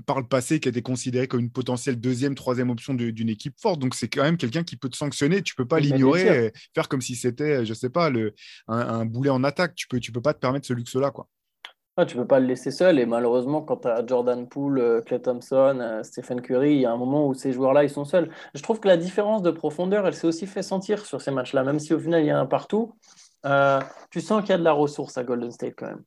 par 0.07 0.21
le 0.21 0.27
passé 0.27 0.61
qui 0.61 0.69
a 0.69 0.71
été 0.71 0.83
considéré 0.83 1.29
comme 1.29 1.41
une 1.41 1.51
potentielle 1.51 1.99
deuxième, 2.01 2.35
troisième 2.35 2.71
option 2.71 2.95
d'une 2.95 3.29
équipe 3.29 3.55
forte. 3.61 3.81
Donc 3.81 3.95
c'est 3.95 4.09
quand 4.09 4.23
même 4.23 4.37
quelqu'un 4.37 4.65
qui 4.65 4.77
peut 4.77 4.89
te 4.89 4.97
sanctionner. 4.97 5.43
Tu 5.43 5.55
peux 5.55 5.67
pas 5.67 5.81
l'ignorer, 5.81 6.47
et 6.47 6.53
faire 6.75 6.89
comme 6.89 7.01
si 7.01 7.15
c'était, 7.15 7.65
je 7.65 7.75
sais 7.75 7.91
pas, 7.91 8.11
le, 8.11 8.35
un, 8.69 9.05
boulet 9.05 9.31
en 9.31 9.45
attaque. 9.45 9.75
Tu 9.75 9.89
peux, 9.89 10.01
tu 10.01 10.13
peux 10.13 10.21
pas 10.21 10.35
te 10.35 10.39
permettre 10.39 10.67
ce 10.67 10.73
luxe-là, 10.73 11.11
quoi. 11.11 11.29
Ah, 11.97 12.07
tu 12.07 12.17
peux 12.17 12.27
pas 12.27 12.41
le 12.41 12.47
laisser 12.47 12.71
seul. 12.71 12.99
Et 12.99 13.07
malheureusement, 13.07 13.61
quand 13.61 13.79
tu 13.79 13.89
as 13.89 14.05
Jordan 14.07 14.49
Poole, 14.49 14.79
euh, 14.79 15.01
Clay 15.03 15.21
Thompson, 15.21 15.79
euh, 15.81 16.03
Stephen 16.03 16.41
Curry, 16.41 16.75
il 16.75 16.81
y 16.81 16.87
a 16.87 16.93
un 16.93 16.97
moment 16.97 17.27
où 17.27 17.35
ces 17.35 17.53
joueurs-là, 17.53 17.85
ils 17.85 17.91
sont 17.91 18.07
seuls. 18.07 18.31
Je 18.55 18.63
trouve 18.63 18.81
que 18.81 18.89
la 18.89 18.97
différence 18.97 19.43
de 19.43 19.51
profondeur, 19.51 20.07
elle 20.07 20.15
s'est 20.15 20.27
aussi 20.27 20.47
fait 20.47 20.63
sentir 20.63 21.05
sur 21.05 21.21
ces 21.21 21.31
matchs-là. 21.31 21.65
Même 21.65 21.79
si 21.79 21.93
au 21.93 21.99
final, 21.99 22.23
il 22.23 22.27
y 22.27 22.31
a 22.31 22.39
un 22.39 22.47
partout, 22.47 22.95
tu 24.11 24.21
sens 24.21 24.41
qu'il 24.41 24.51
y 24.51 24.55
a 24.55 24.59
de 24.59 24.65
la 24.65 24.73
ressource 24.73 25.19
à 25.19 25.25
Golden 25.25 25.51
State 25.51 25.75
quand 25.77 25.87
même. 25.87 26.03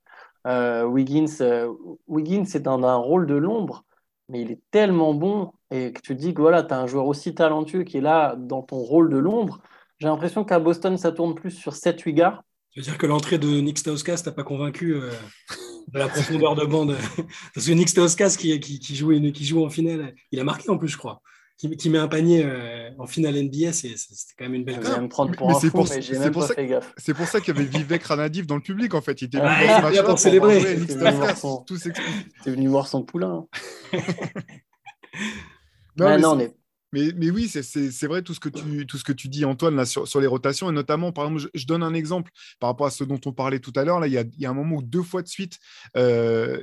Euh, 0.46 0.84
Wiggins, 0.86 1.42
euh, 1.42 1.72
Wiggins 2.08 2.46
c'est 2.46 2.62
dans 2.62 2.84
un 2.84 2.96
rôle 2.96 3.26
de 3.26 3.36
l'ombre, 3.36 3.84
mais 4.30 4.42
il 4.42 4.52
est 4.52 4.62
tellement 4.72 5.14
bon 5.14 5.52
et 5.72 5.92
que 5.92 6.02
tu 6.02 6.16
dis 6.16 6.34
que 6.34 6.42
voilà, 6.42 6.64
tu 6.64 6.74
as 6.74 6.80
un 6.80 6.88
joueur 6.88 7.08
aussi 7.08 7.34
talentueux 7.34 7.84
qui 7.84 7.98
est 7.98 8.02
là 8.02 8.36
dans 8.38 8.62
ton 8.62 8.78
rôle 8.78 9.10
de 9.10 9.18
l'ombre. 9.18 9.60
J'ai 10.00 10.08
l'impression 10.08 10.44
qu'à 10.44 10.60
Boston, 10.60 10.98
ça 10.98 11.12
tourne 11.12 11.36
plus 11.36 11.52
sur 11.52 11.74
7-8 11.74 12.14
gars. 12.14 12.44
Tu 12.72 12.80
veux 12.80 12.84
dire 12.84 12.98
que 12.98 13.06
l'entrée 13.06 13.38
de 13.38 13.48
Nick 13.62 13.78
Stauskas 13.78 14.22
t'a 14.24 14.32
pas 14.32 14.44
convaincu 14.44 14.96
euh, 14.96 15.12
de 15.88 16.00
la 16.00 16.10
profondeur 16.10 16.56
de 16.56 16.66
bande? 16.66 16.96
Parce 17.54 17.66
que 17.68 17.72
Nick 17.72 17.90
Stauskas 17.90 18.36
qui, 18.38 18.60
qui, 18.60 18.80
qui, 18.80 18.94
qui 19.34 19.46
joue 19.46 19.66
en 19.66 19.70
finale, 19.70 20.14
il 20.32 20.40
a 20.40 20.44
marqué 20.44 20.70
en 20.70 20.78
plus, 20.78 20.90
je 20.90 20.98
crois 20.98 21.22
qui, 21.58 21.90
met 21.90 21.98
un 21.98 22.08
panier 22.08 22.44
euh, 22.44 22.90
en 23.00 23.08
finale 23.08 23.36
NBA, 23.36 23.72
c'était 23.72 23.96
quand 24.38 24.46
même 24.46 24.56
une 24.56 24.66
belle 24.66 24.76
chose. 24.76 25.00
me 25.00 25.08
prendre 25.08 25.36
pour 25.36 25.60
fait 25.60 26.68
gaffe. 26.68 26.94
C'est 26.98 27.14
pour 27.14 27.28
ça 27.28 27.40
qu'il 27.40 27.56
y 27.56 27.58
avait 27.58 27.68
Vivek 27.68 28.04
Ranadiv 28.04 28.46
dans 28.46 28.56
le 28.56 28.62
public, 28.62 28.94
en 28.94 29.02
fait. 29.02 29.22
Il 29.22 29.26
était 29.26 29.40
venu 29.40 30.04
pour 30.04 30.20
célébrer. 30.20 30.76
venu 32.52 32.68
voir 32.68 32.88
son 32.88 33.04
poulain. 33.04 33.48
non, 35.98 36.20
non, 36.20 36.36
mais 36.36 36.54
mais, 37.16 37.30
oui, 37.30 37.48
c'est 37.50 38.08
vrai 38.08 38.22
tout 38.22 38.34
ce, 38.34 38.40
que 38.40 38.50
tu, 38.50 38.86
tout 38.86 38.98
ce 38.98 39.04
que 39.04 39.12
tu 39.12 39.28
dis, 39.28 39.46
Antoine, 39.46 39.76
là, 39.76 39.86
sur, 39.86 40.20
les 40.20 40.28
rotations. 40.28 40.70
Et 40.70 40.74
notamment, 40.74 41.12
par 41.12 41.26
exemple, 41.26 41.50
je, 41.54 41.66
donne 41.66 41.84
un 41.84 41.94
exemple 41.94 42.32
par 42.60 42.70
rapport 42.70 42.88
à 42.88 42.92
ce 42.92 43.04
dont 43.04 43.20
on 43.26 43.34
parlait 43.34 43.60
tout 43.60 43.74
à 43.76 43.84
l'heure. 43.84 44.00
Là, 44.00 44.08
il 44.08 44.14
y, 44.14 44.46
a, 44.46 44.50
un 44.50 44.54
moment 44.54 44.78
où 44.78 44.82
deux 44.82 45.04
fois 45.04 45.22
de 45.22 45.28
suite, 45.28 45.60
euh, 45.98 46.62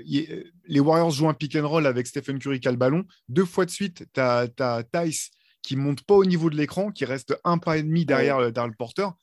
les 0.67 0.81
Warriors 0.81 1.11
jouent 1.11 1.29
un 1.29 1.35
pick 1.35 1.57
and 1.57 1.69
roll 1.69 1.87
avec 1.87 2.07
Stephen 2.07 2.39
Curry 2.39 2.61
qui 2.61 2.69
a 2.69 2.71
le 2.71 2.77
ballon. 2.77 3.05
Deux 3.29 3.45
fois 3.45 3.65
de 3.65 3.71
suite, 3.71 4.07
tu 4.13 4.21
as, 4.21 4.49
as 4.59 4.83
Tice 4.85 5.31
qui 5.63 5.77
monte 5.77 6.03
pas 6.03 6.15
au 6.15 6.25
niveau 6.25 6.51
de 6.51 6.57
l'écran, 6.57 6.91
qui 6.91 7.05
reste 7.05 7.39
un 7.45 7.59
pas 7.59 7.79
et 7.79 7.83
demi 7.83 8.05
derrière, 8.05 8.41
le 8.41 8.77
porteur. 8.77 9.15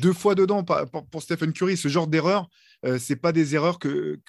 Deux 0.00 0.12
fois 0.12 0.34
dedans 0.34 0.64
pour, 0.64 1.22
Stephen 1.22 1.52
Curry, 1.52 1.76
ce 1.76 1.88
genre 1.88 2.06
d'erreur, 2.06 2.48
euh, 2.84 2.98
c'est 2.98 3.16
pas 3.16 3.32
des 3.32 3.54
erreurs 3.54 3.78
que, 3.78 4.20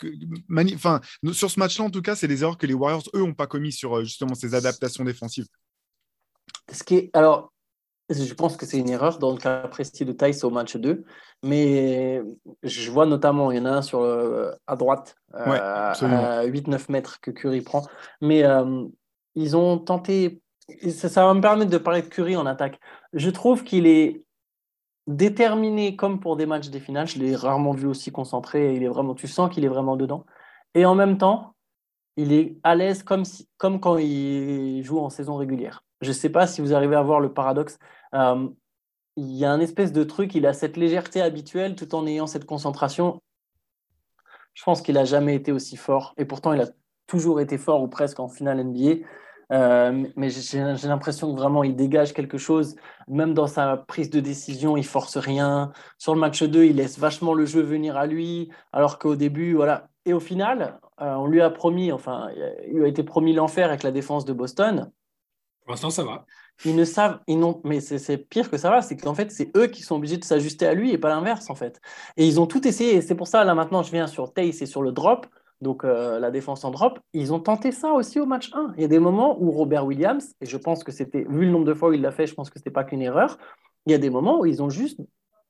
enfin, 0.75 1.01
sur 1.33 1.49
ce 1.49 1.59
match-là 1.59 1.85
en 1.85 1.89
tout 1.89 2.01
cas, 2.01 2.15
c'est 2.15 2.27
des 2.27 2.43
erreurs 2.43 2.57
que 2.57 2.67
les 2.67 2.73
Warriors 2.73 3.03
eux 3.15 3.23
ont 3.23 3.33
pas 3.33 3.47
commis 3.47 3.71
sur 3.71 3.97
euh, 3.97 4.03
justement 4.03 4.35
ces 4.35 4.53
adaptations 4.53 5.03
défensives. 5.03 5.47
Ce 6.71 6.83
qui 6.83 6.95
est, 6.95 7.09
alors, 7.13 7.51
je 8.11 8.33
pense 8.33 8.57
que 8.57 8.65
c'est 8.65 8.77
une 8.77 8.89
erreur 8.89 9.19
dans 9.19 9.31
le 9.31 9.37
cas 9.37 9.67
précis 9.67 10.05
de 10.05 10.11
Tice 10.11 10.43
au 10.43 10.49
match 10.49 10.75
2, 10.75 11.03
mais 11.43 12.21
je 12.63 12.91
vois 12.91 13.05
notamment, 13.05 13.51
il 13.51 13.57
y 13.57 13.61
en 13.61 13.65
a 13.65 13.71
un 13.71 13.81
sur, 13.81 14.01
euh, 14.01 14.51
à 14.67 14.75
droite, 14.75 15.15
euh, 15.33 15.93
à 15.93 16.45
8-9 16.45 16.89
mètres 16.89 17.19
que 17.21 17.31
Curry 17.31 17.61
prend, 17.61 17.83
mais 18.21 18.43
euh, 18.43 18.85
ils 19.35 19.55
ont 19.55 19.77
tenté, 19.77 20.41
ça, 20.89 21.09
ça, 21.09 21.25
va 21.25 21.33
me 21.33 21.41
permettre 21.41 21.71
de 21.71 21.77
parler 21.77 22.01
de 22.01 22.07
Curry 22.07 22.35
en 22.35 22.45
attaque. 22.45 22.79
Je 23.13 23.29
trouve 23.29 23.63
qu'il 23.63 23.87
est 23.87 24.23
déterminé 25.07 25.95
comme 25.95 26.19
pour 26.19 26.35
des 26.35 26.45
matchs 26.45 26.69
des 26.69 26.79
finales, 26.79 27.07
je 27.07 27.19
l'ai 27.19 27.35
rarement 27.35 27.71
vu 27.71 27.87
aussi 27.87 28.11
concentré, 28.11 28.75
il 28.75 28.83
est 28.83 28.87
vraiment, 28.87 29.15
tu 29.15 29.27
sens 29.27 29.53
qu'il 29.53 29.65
est 29.65 29.69
vraiment 29.69 29.95
dedans, 29.95 30.25
et 30.75 30.85
en 30.85 30.95
même 30.95 31.17
temps, 31.17 31.55
il 32.17 32.33
est 32.33 32.57
à 32.63 32.75
l'aise 32.75 33.03
comme, 33.03 33.25
si, 33.25 33.47
comme 33.57 33.79
quand 33.79 33.97
il 33.97 34.83
joue 34.83 34.99
en 34.99 35.09
saison 35.09 35.37
régulière. 35.37 35.83
Je 36.01 36.07
ne 36.09 36.13
sais 36.13 36.29
pas 36.29 36.47
si 36.47 36.61
vous 36.61 36.73
arrivez 36.73 36.95
à 36.95 37.01
voir 37.01 37.19
le 37.19 37.33
paradoxe. 37.33 37.77
Euh, 38.13 38.47
il 39.17 39.31
y 39.31 39.45
a 39.45 39.51
un 39.51 39.59
espèce 39.59 39.91
de 39.91 40.03
truc, 40.03 40.35
il 40.35 40.45
a 40.45 40.53
cette 40.53 40.77
légèreté 40.77 41.21
habituelle 41.21 41.75
tout 41.75 41.93
en 41.95 42.07
ayant 42.07 42.27
cette 42.27 42.45
concentration. 42.45 43.21
Je 44.53 44.63
pense 44.63 44.81
qu'il 44.81 44.95
n'a 44.95 45.05
jamais 45.05 45.35
été 45.35 45.51
aussi 45.51 45.77
fort. 45.77 46.13
Et 46.17 46.25
pourtant, 46.25 46.53
il 46.53 46.61
a 46.61 46.69
toujours 47.07 47.41
été 47.41 47.57
fort 47.57 47.81
ou 47.81 47.87
presque 47.87 48.19
en 48.19 48.27
finale 48.27 48.63
NBA. 48.63 49.05
Euh, 49.51 50.07
mais 50.15 50.29
j'ai 50.29 50.87
l'impression 50.87 51.33
que 51.33 51.37
vraiment 51.37 51.63
il 51.63 51.75
dégage 51.75 52.13
quelque 52.13 52.37
chose. 52.37 52.75
Même 53.07 53.33
dans 53.33 53.47
sa 53.47 53.77
prise 53.77 54.09
de 54.09 54.21
décision, 54.21 54.77
il 54.77 54.85
force 54.85 55.17
rien. 55.17 55.71
Sur 55.97 56.13
le 56.13 56.21
match 56.21 56.41
2, 56.43 56.65
il 56.65 56.77
laisse 56.77 56.97
vachement 56.97 57.33
le 57.33 57.45
jeu 57.45 57.61
venir 57.61 57.97
à 57.97 58.07
lui. 58.07 58.49
Alors 58.71 58.97
qu'au 58.97 59.15
début, 59.15 59.53
voilà. 59.53 59.89
Et 60.05 60.13
au 60.13 60.19
final, 60.19 60.79
euh, 61.01 61.13
on 61.15 61.27
lui 61.27 61.41
a 61.41 61.49
promis, 61.49 61.91
enfin, 61.91 62.29
il 62.67 62.81
a 62.83 62.87
été 62.87 63.03
promis 63.03 63.33
l'enfer 63.33 63.67
avec 63.67 63.83
la 63.83 63.91
défense 63.91 64.25
de 64.25 64.33
Boston. 64.33 64.89
Pour 65.71 65.75
l'instant, 65.75 65.89
ça 65.89 66.03
va. 66.03 66.25
Ils 66.65 66.75
ne 66.75 66.83
savent, 66.83 67.19
ils 67.27 67.39
n'ont, 67.39 67.61
mais 67.63 67.79
c'est 67.79 68.17
pire 68.17 68.51
que 68.51 68.57
ça 68.57 68.69
va, 68.69 68.81
c'est 68.81 68.97
qu'en 68.97 69.15
fait, 69.15 69.31
c'est 69.31 69.55
eux 69.55 69.67
qui 69.67 69.83
sont 69.83 69.95
obligés 69.95 70.17
de 70.17 70.25
s'ajuster 70.25 70.67
à 70.67 70.73
lui 70.73 70.91
et 70.91 70.97
pas 70.97 71.07
l'inverse, 71.07 71.49
en 71.49 71.55
fait. 71.55 71.79
Et 72.17 72.27
ils 72.27 72.41
ont 72.41 72.45
tout 72.45 72.67
essayé. 72.67 72.95
Et 72.95 73.01
c'est 73.01 73.15
pour 73.15 73.29
ça, 73.29 73.45
là, 73.45 73.55
maintenant, 73.55 73.81
je 73.81 73.89
viens 73.89 74.05
sur 74.05 74.33
Tace 74.33 74.61
et 74.61 74.65
sur 74.65 74.81
le 74.81 74.91
drop 74.91 75.27
donc 75.61 75.85
euh, 75.85 76.19
la 76.19 76.31
défense 76.31 76.65
en 76.65 76.71
drop, 76.71 76.99
ils 77.13 77.33
ont 77.33 77.39
tenté 77.39 77.71
ça 77.71 77.93
aussi 77.93 78.19
au 78.19 78.25
match 78.25 78.49
1. 78.51 78.73
Il 78.77 78.81
y 78.81 78.83
a 78.83 78.87
des 78.87 78.97
moments 78.97 79.37
où 79.39 79.51
Robert 79.51 79.85
Williams, 79.85 80.33
et 80.41 80.47
je 80.47 80.57
pense 80.57 80.83
que 80.83 80.91
c'était, 80.91 81.23
vu 81.29 81.45
le 81.45 81.51
nombre 81.51 81.65
de 81.65 81.75
fois 81.75 81.89
où 81.89 81.93
il 81.93 82.01
l'a 82.01 82.11
fait, 82.11 82.25
je 82.25 82.33
pense 82.33 82.49
que 82.49 82.57
ce 82.57 82.61
n'était 82.61 82.71
pas 82.71 82.83
qu'une 82.83 83.03
erreur, 83.03 83.37
il 83.85 83.91
y 83.91 83.95
a 83.95 83.99
des 83.99 84.09
moments 84.09 84.39
où 84.39 84.47
ils 84.47 84.63
ont 84.63 84.71
juste 84.71 84.99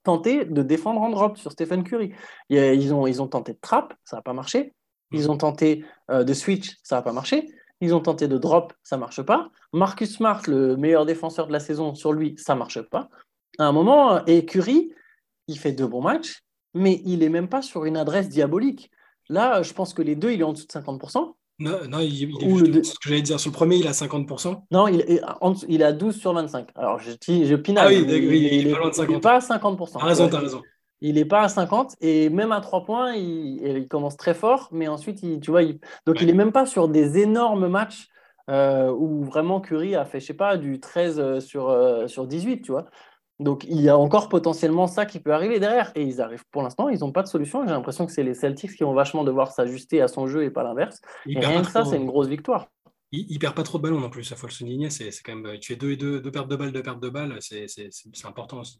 tenté 0.04 0.44
de 0.44 0.62
défendre 0.63 1.01
en 1.01 1.10
drop 1.10 1.38
sur 1.38 1.54
Stephen 1.54 1.86
Curry. 1.86 2.12
ils, 2.50 2.94
ont, 2.94 3.08
ils 3.08 3.22
ont 3.22 3.28
tenté 3.28 3.54
de 3.54 3.60
trap, 3.62 3.94
ça 4.04 4.18
n'a 4.18 4.22
pas 4.22 4.34
marché. 4.34 4.74
Ils 5.13 5.32
ont 5.32 5.38
tenté 5.38 5.86
euh, 6.10 6.25
de 6.25 6.34
switch, 6.34 6.78
ça 6.84 6.98
n'a 6.98 7.01
pas 7.01 7.13
marché. 7.13 7.48
Ils 7.82 7.94
ont 7.94 8.00
tenté 8.00 8.28
de 8.28 8.38
drop, 8.38 8.74
ça 8.84 8.96
ne 8.96 9.02
marche 9.02 9.22
pas. 9.24 9.50
Marcus 9.74 10.16
Smart, 10.16 10.42
le 10.48 10.78
meilleur 10.78 11.06
défenseur 11.06 11.48
de 11.48 11.52
la 11.52 11.60
saison, 11.60 11.96
sur 11.96 12.14
lui, 12.14 12.36
ça 12.38 12.54
ne 12.54 12.60
marche 12.60 12.82
pas. 12.82 13.10
À 13.58 13.66
un 13.66 13.72
moment, 13.72 14.24
et 14.26 14.46
Curry, 14.46 14.94
il 15.48 15.58
fait 15.58 15.72
deux 15.72 15.88
bons 15.88 16.02
matchs, 16.02 16.44
mais 16.74 17.02
il 17.06 17.20
n'est 17.20 17.30
même 17.30 17.50
pas 17.50 17.62
sur 17.62 17.86
une 17.86 17.98
adresse 17.98 18.30
diabolique. 18.30 18.92
Là, 19.30 19.62
je 19.64 19.74
pense 19.74 19.94
que 19.94 20.02
les 20.02 20.16
deux, 20.16 20.32
il 20.32 20.42
est 20.42 20.44
en 20.44 20.54
dessous 20.54 20.68
de 20.68 20.72
50%. 20.72 21.34
Non, 21.60 21.78
non 21.88 22.00
il, 22.00 22.24
est 22.24 22.84
ce 22.84 22.94
que 22.94 23.10
j'allais 23.10 23.22
dire. 23.22 23.40
Sur 23.40 23.52
le 23.52 23.56
premier, 23.56 23.78
il 23.78 23.88
a 23.88 23.92
50%. 23.92 24.64
Non, 24.72 24.88
il 24.88 25.02
est, 25.02 25.22
il 25.68 25.84
a 25.84 25.92
12 25.92 26.16
sur 26.16 26.34
25. 26.34 26.70
Alors, 26.76 27.00
je, 27.00 27.12
je 27.12 27.78
Ah 27.78 27.88
oui, 27.88 28.06
il, 28.08 28.68
n'est 28.68 28.72
pas 28.72 28.80
loin 28.80 28.90
de 28.90 28.96
50. 28.96 29.22
pas 29.22 29.36
à 29.36 29.40
50%. 29.40 30.00
T'as 30.00 30.06
raison, 30.06 30.30
t'as 30.30 30.40
raison. 30.40 30.62
Il 31.01 31.15
n'est 31.15 31.25
pas 31.25 31.41
à 31.41 31.50
50 31.50 31.96
et 32.01 32.29
même 32.29 32.51
à 32.51 32.62
3 32.62 32.86
points, 32.86 33.15
il, 33.15 33.88
commence 33.88 34.17
très 34.17 34.36
fort, 34.36 34.70
mais 34.72 34.88
ensuite, 34.88 35.22
tu 35.41 35.51
vois, 35.51 35.63
donc 36.05 36.22
il 36.22 36.27
n'est 36.27 36.34
même 36.34 36.51
pas 36.51 36.65
sur 36.65 36.88
des 36.88 37.17
énormes 37.17 37.67
matchs 37.67 38.08
euh, 38.50 38.91
où 38.91 39.24
vraiment 39.24 39.62
Curry 39.62 39.96
a 39.96 40.05
fait, 40.05 40.20
je 40.20 40.25
sais 40.27 40.34
pas, 40.34 40.58
du 40.58 40.79
13 40.79 41.20
euh, 41.20 41.39
sur, 41.39 41.70
euh, 41.70 42.08
sur 42.08 42.27
18, 42.27 42.62
tu 42.62 42.72
vois. 42.72 42.86
Donc 43.39 43.63
il 43.63 43.81
y 43.81 43.89
a 43.89 43.98
encore 43.98 44.29
potentiellement 44.29 44.88
ça 44.88 45.05
qui 45.05 45.20
peut 45.20 45.34
arriver 45.34 45.60
derrière. 45.60 45.91
Et 45.96 46.03
ils 46.03 46.22
arrivent 46.22 46.43
pour 46.51 46.62
l'instant, 46.62 46.89
ils 46.89 47.00
n'ont 47.00 47.12
pas 47.12 47.24
de 47.24 47.27
solution. 47.27 47.65
J'ai 47.65 47.72
l'impression 47.72 48.05
que 48.05 48.12
c'est 48.12 48.24
les 48.24 48.34
Celtics 48.34 48.75
qui 48.75 48.84
vont 48.84 48.93
vachement 48.93 49.24
devoir 49.24 49.51
s'ajuster 49.51 50.01
à 50.01 50.08
son 50.08 50.27
jeu 50.27 50.43
et 50.43 50.51
pas 50.51 50.63
l'inverse. 50.63 51.01
Et 51.25 51.39
rien 51.39 51.62
que 51.62 51.72
ça, 51.72 51.86
c'est 51.86 51.98
une 51.98 52.05
grosse 52.05 52.27
victoire. 52.27 52.67
Il, 53.12 53.34
ne 53.34 53.39
perd 53.39 53.55
pas 53.55 53.63
trop 53.63 53.77
de 53.77 53.84
ballons 53.84 54.00
non 54.00 54.10
plus, 54.10 54.24
ça 54.24 54.36
faut 54.36 54.48
le 54.48 54.53
souligner. 54.53 54.89
C'est 54.89 55.10
quand 55.24 55.36
même, 55.36 55.58
tu 55.60 55.74
fais 55.74 55.79
deux 55.79 55.91
et 55.91 55.98
deux, 55.98 56.22
deux 56.22 56.31
pertes 56.31 56.48
de 56.48 56.55
balles, 56.55 56.72
deux 56.72 56.84
pertes 56.84 57.01
de 57.01 57.10
balles, 57.10 57.38
c'est 57.39 57.67
important 58.25 58.60
aussi. 58.60 58.79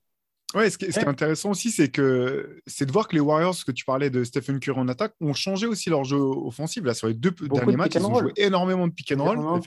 Ouais, 0.54 0.70
ce 0.70 0.78
qui, 0.78 0.86
est, 0.86 1.08
intéressant 1.08 1.52
aussi, 1.52 1.72
c'est 1.72 1.90
que 1.90 2.62
c'est 2.68 2.86
de 2.86 2.92
voir 2.92 3.08
que 3.08 3.16
les 3.16 3.22
Warriors, 3.22 3.56
que 3.66 3.72
tu 3.72 3.86
parlais 3.86 4.10
de 4.10 4.24
Stephen 4.24 4.60
Curry 4.60 4.80
en 4.80 4.88
attaque, 4.88 5.14
ont 5.22 5.34
changé 5.34 5.66
aussi 5.66 5.90
leur 5.90 6.04
jeu 6.04 6.18
offensif. 6.18 6.84
Là, 6.84 6.94
sur 6.94 7.08
les 7.08 7.14
deux 7.14 7.32
derniers 7.32 7.78
matchs, 7.78 7.96
ils 7.96 8.06
ont 8.06 8.20
joué 8.20 8.34
énormément 8.36 8.88
de 8.88 8.94
pick 8.94 9.14
and 9.14 9.24
roll. 9.24 9.62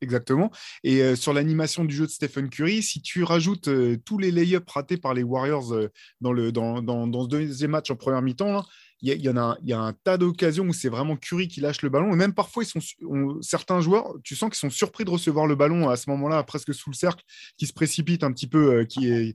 Exactement. 0.00 0.50
Et 0.84 1.02
euh, 1.02 1.16
sur 1.16 1.32
l'animation 1.32 1.84
du 1.84 1.94
jeu 1.94 2.06
de 2.06 2.10
Stephen 2.10 2.48
Curry, 2.48 2.82
si 2.82 3.02
tu 3.02 3.24
rajoutes 3.24 3.68
euh, 3.68 3.98
tous 4.04 4.18
les 4.18 4.30
layups 4.30 4.70
ratés 4.70 4.96
par 4.96 5.14
les 5.14 5.22
Warriors 5.22 5.74
euh, 5.74 5.88
dans, 6.20 6.32
le, 6.32 6.50
dans, 6.50 6.82
dans, 6.82 7.06
dans, 7.06 7.24
ce 7.24 7.28
deuxième 7.28 7.72
match 7.72 7.90
en 7.90 7.96
première 7.96 8.22
mi-temps, 8.22 8.64
il 9.02 9.20
y, 9.20 9.28
a, 9.72 9.80
un 9.80 9.92
tas 10.04 10.16
d'occasions 10.16 10.64
où 10.64 10.72
c'est 10.72 10.88
vraiment 10.88 11.16
Curry 11.16 11.48
qui 11.48 11.60
lâche 11.60 11.82
le 11.82 11.88
ballon. 11.88 12.12
Et 12.12 12.16
même 12.16 12.34
parfois, 12.34 12.62
ils 12.62 12.66
sont, 12.66 12.80
certains 13.40 13.80
joueurs, 13.80 14.14
tu 14.22 14.36
sens 14.36 14.48
qu'ils 14.48 14.58
sont 14.58 14.70
surpris 14.70 15.04
de 15.04 15.10
recevoir 15.10 15.48
le 15.48 15.56
ballon 15.56 15.88
à 15.88 15.96
ce 15.96 16.08
moment-là, 16.10 16.42
presque 16.44 16.72
sous 16.72 16.88
le 16.88 16.94
cercle, 16.94 17.24
qui 17.58 17.66
se 17.66 17.72
précipite 17.72 18.22
un 18.22 18.32
petit 18.32 18.46
peu, 18.46 18.74
euh, 18.74 18.84
qui, 18.84 19.34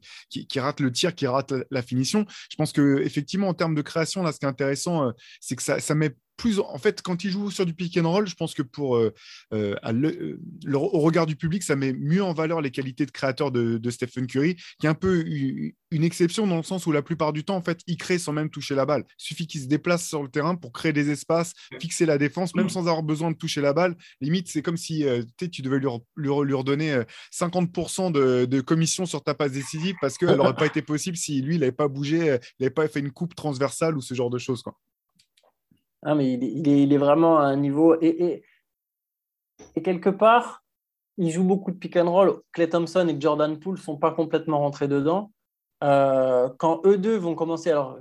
rate 0.60 0.80
le 0.80 0.91
tir, 0.91 1.13
qui 1.13 1.27
rate 1.27 1.53
la 1.69 1.82
finition. 1.82 2.25
Je 2.49 2.56
pense 2.56 2.71
que 2.71 3.01
effectivement, 3.03 3.49
en 3.49 3.53
termes 3.53 3.75
de 3.75 3.82
création, 3.82 4.23
là, 4.23 4.32
ce 4.32 4.39
qui 4.39 4.45
est 4.45 4.49
intéressant, 4.49 5.10
euh, 5.10 5.12
c'est 5.41 5.58
que 5.58 5.63
ça, 5.63 5.80
ça 5.80 5.95
met 5.95 6.15
plus. 6.38 6.60
En 6.60 6.78
fait, 6.78 7.02
quand 7.02 7.23
il 7.23 7.32
joue 7.32 7.52
sur 7.52 7.65
du 7.65 7.73
pick 7.73 7.97
and 7.97 8.10
roll, 8.10 8.28
je 8.28 8.36
pense 8.36 8.54
que 8.54 8.62
pour 8.62 8.95
euh, 8.95 9.13
euh, 9.54 9.76
euh, 9.86 10.38
au 10.73 11.00
regard 11.00 11.26
du 11.26 11.36
public, 11.36 11.63
ça 11.63 11.76
met 11.76 11.93
mieux 11.93 12.23
en 12.23 12.34
valeur 12.34 12.62
les 12.62 12.71
qualités 12.71 13.06
de 13.06 13.12
créateur 13.12 13.52
de, 13.52 13.89
Stephen 13.89 14.28
Curry, 14.28 14.56
qui 14.80 14.86
est 14.86 14.89
un 14.89 14.93
peu 14.93 15.26
une 15.91 16.04
exception 16.04 16.45
dans 16.45 16.58
le 16.58 16.63
sens 16.63 16.86
où 16.86 16.91
la 16.91 17.02
plupart 17.02 17.34
du 17.34 17.43
temps, 17.43 17.56
en 17.56 17.62
fait, 17.62 17.80
il 17.88 17.97
crée 17.97 18.19
sans 18.19 18.34
même 18.34 18.50
toucher 18.50 18.76
la 18.76 18.86
balle. 18.86 19.04
Il 19.19 19.23
suffit 19.23 19.47
qu'il 19.47 19.62
se 19.62 19.67
déplace 19.67 20.08
sur 20.08 20.21
le 20.21 20.30
terrain 20.30 20.56
pour 20.56 20.71
créer 20.71 20.93
des 20.93 21.10
espaces, 21.10 21.54
fixer 21.80 22.06
la 22.06 22.17
défense, 22.17 22.54
même 22.54 22.69
sans 22.69 22.82
avoir 22.82 23.02
besoin 23.02 23.32
de 23.32 23.38
toucher 23.38 23.62
la 23.62 23.73
balle. 23.73 23.95
Limite, 24.21 24.50
c'est 24.50 24.62
comme 24.62 24.78
si 24.78 25.06
tu 25.52 25.62
devais 25.62 25.80
lui, 25.80 26.54
redonner 26.54 27.02
50% 27.34 28.12
de, 28.12 28.62
commission 28.62 29.06
sur 29.06 29.23
ta 29.23 29.34
passe 29.34 29.54
décisive 29.54 29.95
parce 30.02 30.17
qu'elle 30.17 30.36
n'aurait 30.36 30.56
pas 30.56 30.65
été 30.65 30.82
possible 30.82 31.17
si 31.17 31.41
lui, 31.41 31.56
il 31.56 31.62
n'avait 31.62 31.71
pas 31.71 31.88
bougé, 31.88 32.17
il 32.17 32.63
n'avait 32.63 32.73
pas 32.73 32.88
fait 32.88 33.00
une 33.00 33.12
coupe 33.12 33.34
transversale 33.34 33.97
ou 33.97 34.02
ce 34.02 34.13
genre 34.13 34.30
de 34.30 34.38
choses. 34.38 34.63
Ah, 36.10 36.15
mais 36.15 36.36
il, 36.36 36.93
est, 36.93 36.98
vraiment 36.98 37.38
à 37.38 37.43
un 37.43 37.58
niveau. 37.58 37.98
Et, 38.02 38.41
quelque 39.84 40.10
part, 40.10 40.63
il 41.17 41.32
joue 41.32 41.43
beaucoup 41.43 41.70
de 41.70 41.76
pick 41.76 41.98
and 41.98 42.10
roll. 42.10 42.39
Clay 42.54 42.70
Thompson 42.70 43.06
et 43.10 43.20
Jordan 43.20 43.60
Poole 43.60 43.76
ne 43.76 43.82
sont 43.82 43.98
pas 43.98 44.12
complètement 44.12 44.60
rentrés 44.60 44.88
dedans. 44.88 45.34
Euh, 45.84 46.48
quand 46.60 46.80
eux 46.86 46.98
deux 46.98 47.17
vont 47.17 47.36
commencer, 47.36 47.72
alors 47.72 48.00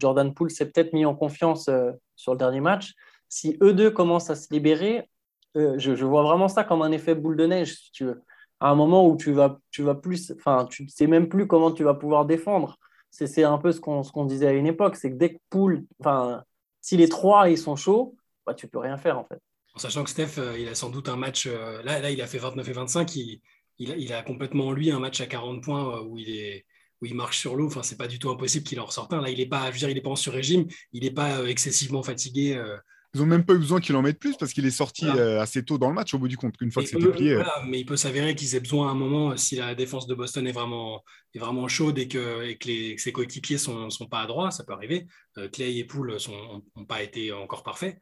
Jordan 0.00 0.34
Poole 0.34 0.50
s'est 0.50 0.72
peut-être 0.72 0.92
mis 0.92 1.06
en 1.06 1.14
confiance 1.14 1.68
euh, 1.68 1.92
sur 2.16 2.32
le 2.32 2.38
dernier 2.38 2.60
match. 2.60 2.94
Si 3.28 3.56
eux 3.62 3.74
deux 3.74 3.92
commencent 3.92 4.30
à 4.30 4.34
se 4.34 4.52
libérer, 4.52 5.08
euh, 5.56 5.78
je, 5.78 6.04
vois 6.04 6.24
vraiment 6.24 6.48
ça 6.48 6.64
comme 6.64 6.82
un 6.82 6.90
effet 6.90 7.14
boule 7.14 7.36
de 7.36 7.46
neige, 7.46 7.76
si 7.76 7.92
tu 7.92 8.06
veux. 8.06 8.24
À 8.58 8.70
un 8.70 8.74
moment 8.74 9.06
où 9.06 9.16
tu 9.16 9.30
vas, 9.30 9.60
tu 9.70 9.84
vas 9.84 9.94
plus, 9.94 10.32
enfin, 10.32 10.66
tu 10.68 10.82
ne 10.82 10.88
sais 10.88 11.06
même 11.06 11.28
plus 11.28 11.46
comment 11.46 11.70
tu 11.70 11.84
vas 11.84 11.94
pouvoir 11.94 12.26
défendre. 12.26 12.76
C'est 13.12 13.44
un 13.44 13.58
peu 13.58 13.70
ce 13.70 13.80
qu'on 13.80 14.24
disait 14.24 14.48
à 14.48 14.52
une 14.52 14.66
époque, 14.66 14.96
c'est 14.96 15.12
que 15.12 15.16
dès 15.16 15.34
que 15.34 15.38
Poole, 15.48 15.84
enfin, 16.00 16.42
si 16.80 16.96
les 16.96 17.08
trois 17.08 17.50
ils 17.50 17.58
sont 17.58 17.76
chauds, 17.76 18.16
bah, 18.46 18.54
tu 18.54 18.68
peux 18.68 18.78
rien 18.78 18.96
faire 18.96 19.18
en 19.18 19.24
fait. 19.24 19.40
En 19.74 19.78
sachant 19.78 20.04
que 20.04 20.10
Steph, 20.10 20.38
euh, 20.38 20.58
il 20.58 20.68
a 20.68 20.74
sans 20.74 20.90
doute 20.90 21.08
un 21.08 21.16
match, 21.16 21.46
euh, 21.46 21.82
là, 21.82 22.00
là 22.00 22.10
il 22.10 22.20
a 22.20 22.26
fait 22.26 22.38
29 22.38 22.68
et 22.68 22.72
25, 22.72 23.16
il, 23.16 23.40
il, 23.78 24.12
a, 24.12 24.22
complètement 24.22 24.68
en 24.68 24.72
lui 24.72 24.90
un 24.90 24.98
match 24.98 25.20
à 25.20 25.26
40 25.26 25.62
points 25.62 25.96
euh, 25.96 26.02
où 26.02 26.18
il 26.18 26.30
est 26.30 26.66
où 27.00 27.06
il 27.06 27.14
marche 27.14 27.38
sur 27.38 27.56
l'eau, 27.56 27.66
enfin, 27.66 27.82
c'est 27.82 27.96
pas 27.96 28.08
du 28.08 28.18
tout 28.18 28.28
impossible 28.28 28.66
qu'il 28.66 28.78
en 28.78 28.84
ressorte 28.84 29.14
un. 29.14 29.22
Là, 29.22 29.30
il 29.30 29.38
n'est 29.38 29.46
pas, 29.46 29.70
il 29.70 30.02
pas 30.02 30.10
en 30.10 30.16
sur-régime, 30.16 30.66
il 30.92 31.04
n'est 31.04 31.10
pas 31.10 31.48
excessivement 31.48 32.02
fatigué. 32.02 32.62
Ils 33.14 33.20
n'ont 33.20 33.26
même 33.26 33.44
pas 33.44 33.54
eu 33.54 33.58
besoin 33.58 33.80
qu'il 33.80 33.96
en 33.96 34.02
mette 34.02 34.20
plus 34.20 34.36
parce 34.36 34.52
qu'il 34.52 34.64
est 34.66 34.70
sorti 34.70 35.06
assez 35.08 35.64
tôt 35.64 35.78
dans 35.78 35.88
le 35.88 35.94
match 35.94 36.14
au 36.14 36.18
bout 36.18 36.28
du 36.28 36.36
compte, 36.36 36.56
qu'une 36.56 36.70
fois 36.70 36.82
que 36.82 36.88
c'était 36.88 37.08
plié. 37.08 37.42
mais 37.66 37.80
il 37.80 37.84
peut 37.84 37.96
s'avérer 37.96 38.34
qu'ils 38.36 38.54
aient 38.54 38.60
besoin 38.60 38.88
à 38.88 38.92
un 38.92 38.94
moment, 38.94 39.36
si 39.36 39.56
la 39.56 39.74
défense 39.74 40.06
de 40.06 40.14
Boston 40.14 40.46
est 40.46 40.52
vraiment, 40.52 41.02
est 41.34 41.40
vraiment 41.40 41.66
chaude 41.66 41.98
et 41.98 42.06
que, 42.06 42.44
et 42.44 42.56
que, 42.56 42.68
les, 42.68 42.98
ses 42.98 43.10
coéquipiers 43.10 43.56
ne 43.56 43.60
sont, 43.60 43.90
sont, 43.90 44.06
pas 44.06 44.20
à 44.20 44.26
droit, 44.26 44.50
ça 44.52 44.62
peut 44.62 44.72
arriver. 44.72 45.08
Clay 45.52 45.76
et 45.76 45.84
Poole 45.84 46.16
n'ont 46.76 46.84
pas 46.84 47.02
été 47.02 47.32
encore 47.32 47.64
parfaits. 47.64 47.98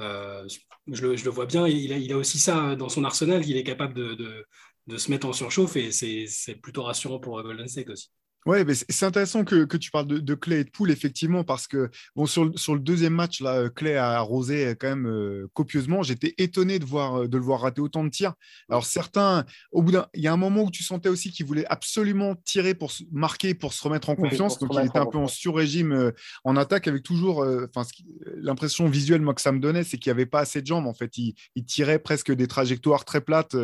Euh, 0.00 0.46
je, 0.88 1.06
le, 1.06 1.16
je, 1.16 1.24
le, 1.24 1.30
vois 1.30 1.46
bien, 1.46 1.66
il 1.68 1.92
a, 1.92 1.96
il 1.98 2.12
a, 2.12 2.16
aussi 2.16 2.38
ça 2.38 2.74
dans 2.74 2.88
son 2.88 3.04
arsenal, 3.04 3.46
il 3.48 3.56
est 3.56 3.62
capable 3.62 3.94
de, 3.94 4.14
de, 4.14 4.44
de 4.86 4.96
se 4.96 5.10
mettre 5.10 5.26
en 5.26 5.32
surchauffe 5.32 5.76
et 5.76 5.90
c'est 5.92 6.54
plutôt 6.56 6.82
rassurant 6.82 7.18
pour 7.18 7.42
Golden 7.42 7.68
State 7.68 7.90
aussi. 7.90 8.10
Ouais, 8.46 8.62
c'est 8.90 9.06
intéressant 9.06 9.42
que, 9.42 9.64
que, 9.64 9.78
tu 9.78 9.90
parles 9.90 10.06
de, 10.06 10.18
de, 10.18 10.34
Clay 10.34 10.60
et 10.60 10.64
de 10.64 10.70
Poule, 10.70 10.90
effectivement, 10.90 11.44
parce 11.44 11.66
que 11.66 11.90
bon, 12.14 12.26
sur, 12.26 12.52
sur 12.58 12.74
le 12.74 12.80
deuxième 12.80 13.14
match, 13.14 13.40
là, 13.40 13.54
euh, 13.54 13.68
Clay 13.70 13.96
a 13.96 14.18
arrosé 14.18 14.76
quand 14.78 14.88
même 14.88 15.06
euh, 15.06 15.48
copieusement. 15.54 16.02
J'étais 16.02 16.34
étonné 16.36 16.78
de, 16.78 16.84
voir, 16.84 17.22
euh, 17.22 17.28
de 17.28 17.38
le 17.38 17.42
voir 17.42 17.62
rater 17.62 17.80
autant 17.80 18.04
de 18.04 18.10
tirs. 18.10 18.34
Alors, 18.68 18.84
certains, 18.84 19.46
au 19.72 19.80
bout 19.80 19.92
d'un. 19.92 20.08
Il 20.12 20.22
y 20.22 20.28
a 20.28 20.32
un 20.32 20.36
moment 20.36 20.64
où 20.64 20.70
tu 20.70 20.82
sentais 20.82 21.08
aussi 21.08 21.30
qu'il 21.30 21.46
voulait 21.46 21.64
absolument 21.70 22.34
tirer 22.44 22.74
pour 22.74 22.92
se 22.92 23.04
marquer, 23.10 23.54
pour 23.54 23.72
se 23.72 23.82
remettre 23.82 24.10
en 24.10 24.14
confiance. 24.14 24.58
donc, 24.58 24.72
il 24.74 24.86
était 24.88 24.98
un 24.98 25.06
peu 25.06 25.18
en 25.18 25.28
sur-régime 25.28 26.12
en 26.44 26.56
attaque, 26.56 26.86
avec 26.86 27.02
toujours. 27.02 27.46
Enfin, 27.74 27.88
l'impression 28.36 28.88
visuelle, 28.88 29.22
moi, 29.22 29.32
que 29.32 29.40
ça 29.40 29.52
me 29.52 29.58
donnait, 29.58 29.84
c'est 29.84 29.96
qu'il 29.96 30.10
n'y 30.10 30.16
avait 30.16 30.26
pas 30.26 30.40
assez 30.40 30.60
de 30.60 30.66
jambes. 30.66 30.86
En 30.86 30.94
fait, 30.94 31.16
il, 31.16 31.34
il 31.54 31.64
tirait 31.64 31.98
presque 31.98 32.30
des 32.30 32.46
trajectoires 32.46 33.06
très 33.06 33.22
plates. 33.22 33.56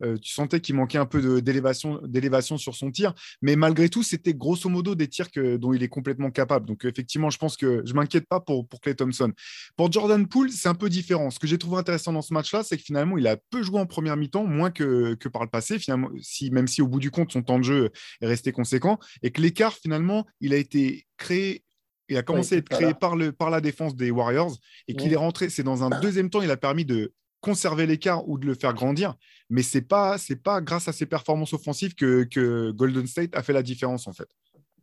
tu 0.00 0.32
sentais 0.32 0.60
qu'il 0.60 0.74
manquait 0.74 0.98
un 0.98 1.06
peu 1.06 1.42
d'élévation 1.42 2.56
sur 2.56 2.74
son 2.74 2.90
tir. 2.90 3.12
Mais 3.42 3.56
malgré 3.56 3.90
tout, 3.90 4.02
c'est 4.02 4.21
c'était 4.22 4.36
grosso 4.36 4.68
modo 4.68 4.94
des 4.94 5.08
tirs 5.08 5.30
que, 5.30 5.56
dont 5.56 5.72
il 5.72 5.82
est 5.82 5.88
complètement 5.88 6.30
capable. 6.30 6.66
Donc, 6.66 6.84
effectivement, 6.84 7.30
je 7.30 7.38
pense 7.38 7.56
que 7.56 7.82
je 7.84 7.94
m'inquiète 7.94 8.26
pas 8.28 8.40
pour, 8.40 8.66
pour 8.66 8.80
Clay 8.80 8.94
Thompson. 8.94 9.32
Pour 9.76 9.90
Jordan 9.90 10.26
Poole, 10.26 10.50
c'est 10.50 10.68
un 10.68 10.74
peu 10.74 10.88
différent. 10.88 11.30
Ce 11.30 11.38
que 11.38 11.46
j'ai 11.46 11.58
trouvé 11.58 11.78
intéressant 11.78 12.12
dans 12.12 12.22
ce 12.22 12.32
match-là, 12.32 12.62
c'est 12.62 12.76
que 12.76 12.82
finalement, 12.82 13.18
il 13.18 13.26
a 13.26 13.36
peu 13.36 13.62
joué 13.62 13.80
en 13.80 13.86
première 13.86 14.16
mi-temps, 14.16 14.44
moins 14.44 14.70
que, 14.70 15.14
que 15.14 15.28
par 15.28 15.42
le 15.42 15.48
passé, 15.48 15.78
finalement, 15.78 16.10
si, 16.20 16.50
même 16.50 16.68
si 16.68 16.82
au 16.82 16.88
bout 16.88 17.00
du 17.00 17.10
compte, 17.10 17.32
son 17.32 17.42
temps 17.42 17.58
de 17.58 17.64
jeu 17.64 17.90
est 18.20 18.26
resté 18.26 18.52
conséquent. 18.52 18.98
Et 19.22 19.30
que 19.30 19.40
l'écart, 19.40 19.74
finalement, 19.74 20.26
il 20.40 20.54
a 20.54 20.56
été 20.56 21.06
créé 21.16 21.64
il 22.08 22.18
a 22.18 22.22
commencé 22.22 22.56
à 22.56 22.58
être 22.58 22.68
créé 22.68 22.92
par, 22.92 23.16
le, 23.16 23.32
par 23.32 23.48
la 23.48 23.62
défense 23.62 23.96
des 23.96 24.10
Warriors 24.10 24.58
et 24.86 24.94
qu'il 24.94 25.12
est 25.14 25.16
rentré. 25.16 25.48
C'est 25.48 25.62
dans 25.62 25.82
un 25.82 26.00
deuxième 26.00 26.28
temps, 26.28 26.42
il 26.42 26.50
a 26.50 26.58
permis 26.58 26.84
de 26.84 27.14
conserver 27.42 27.86
l'écart 27.86 28.26
ou 28.26 28.38
de 28.38 28.46
le 28.46 28.54
faire 28.54 28.72
grandir. 28.72 29.14
Mais 29.50 29.62
ce 29.62 29.76
n'est 29.76 29.84
pas, 29.84 30.16
pas 30.42 30.62
grâce 30.62 30.88
à 30.88 30.92
ses 30.92 31.04
performances 31.04 31.52
offensives 31.52 31.94
que, 31.94 32.24
que 32.24 32.70
Golden 32.70 33.06
State 33.06 33.36
a 33.36 33.42
fait 33.42 33.52
la 33.52 33.62
différence, 33.62 34.06
en 34.06 34.14
fait. 34.14 34.28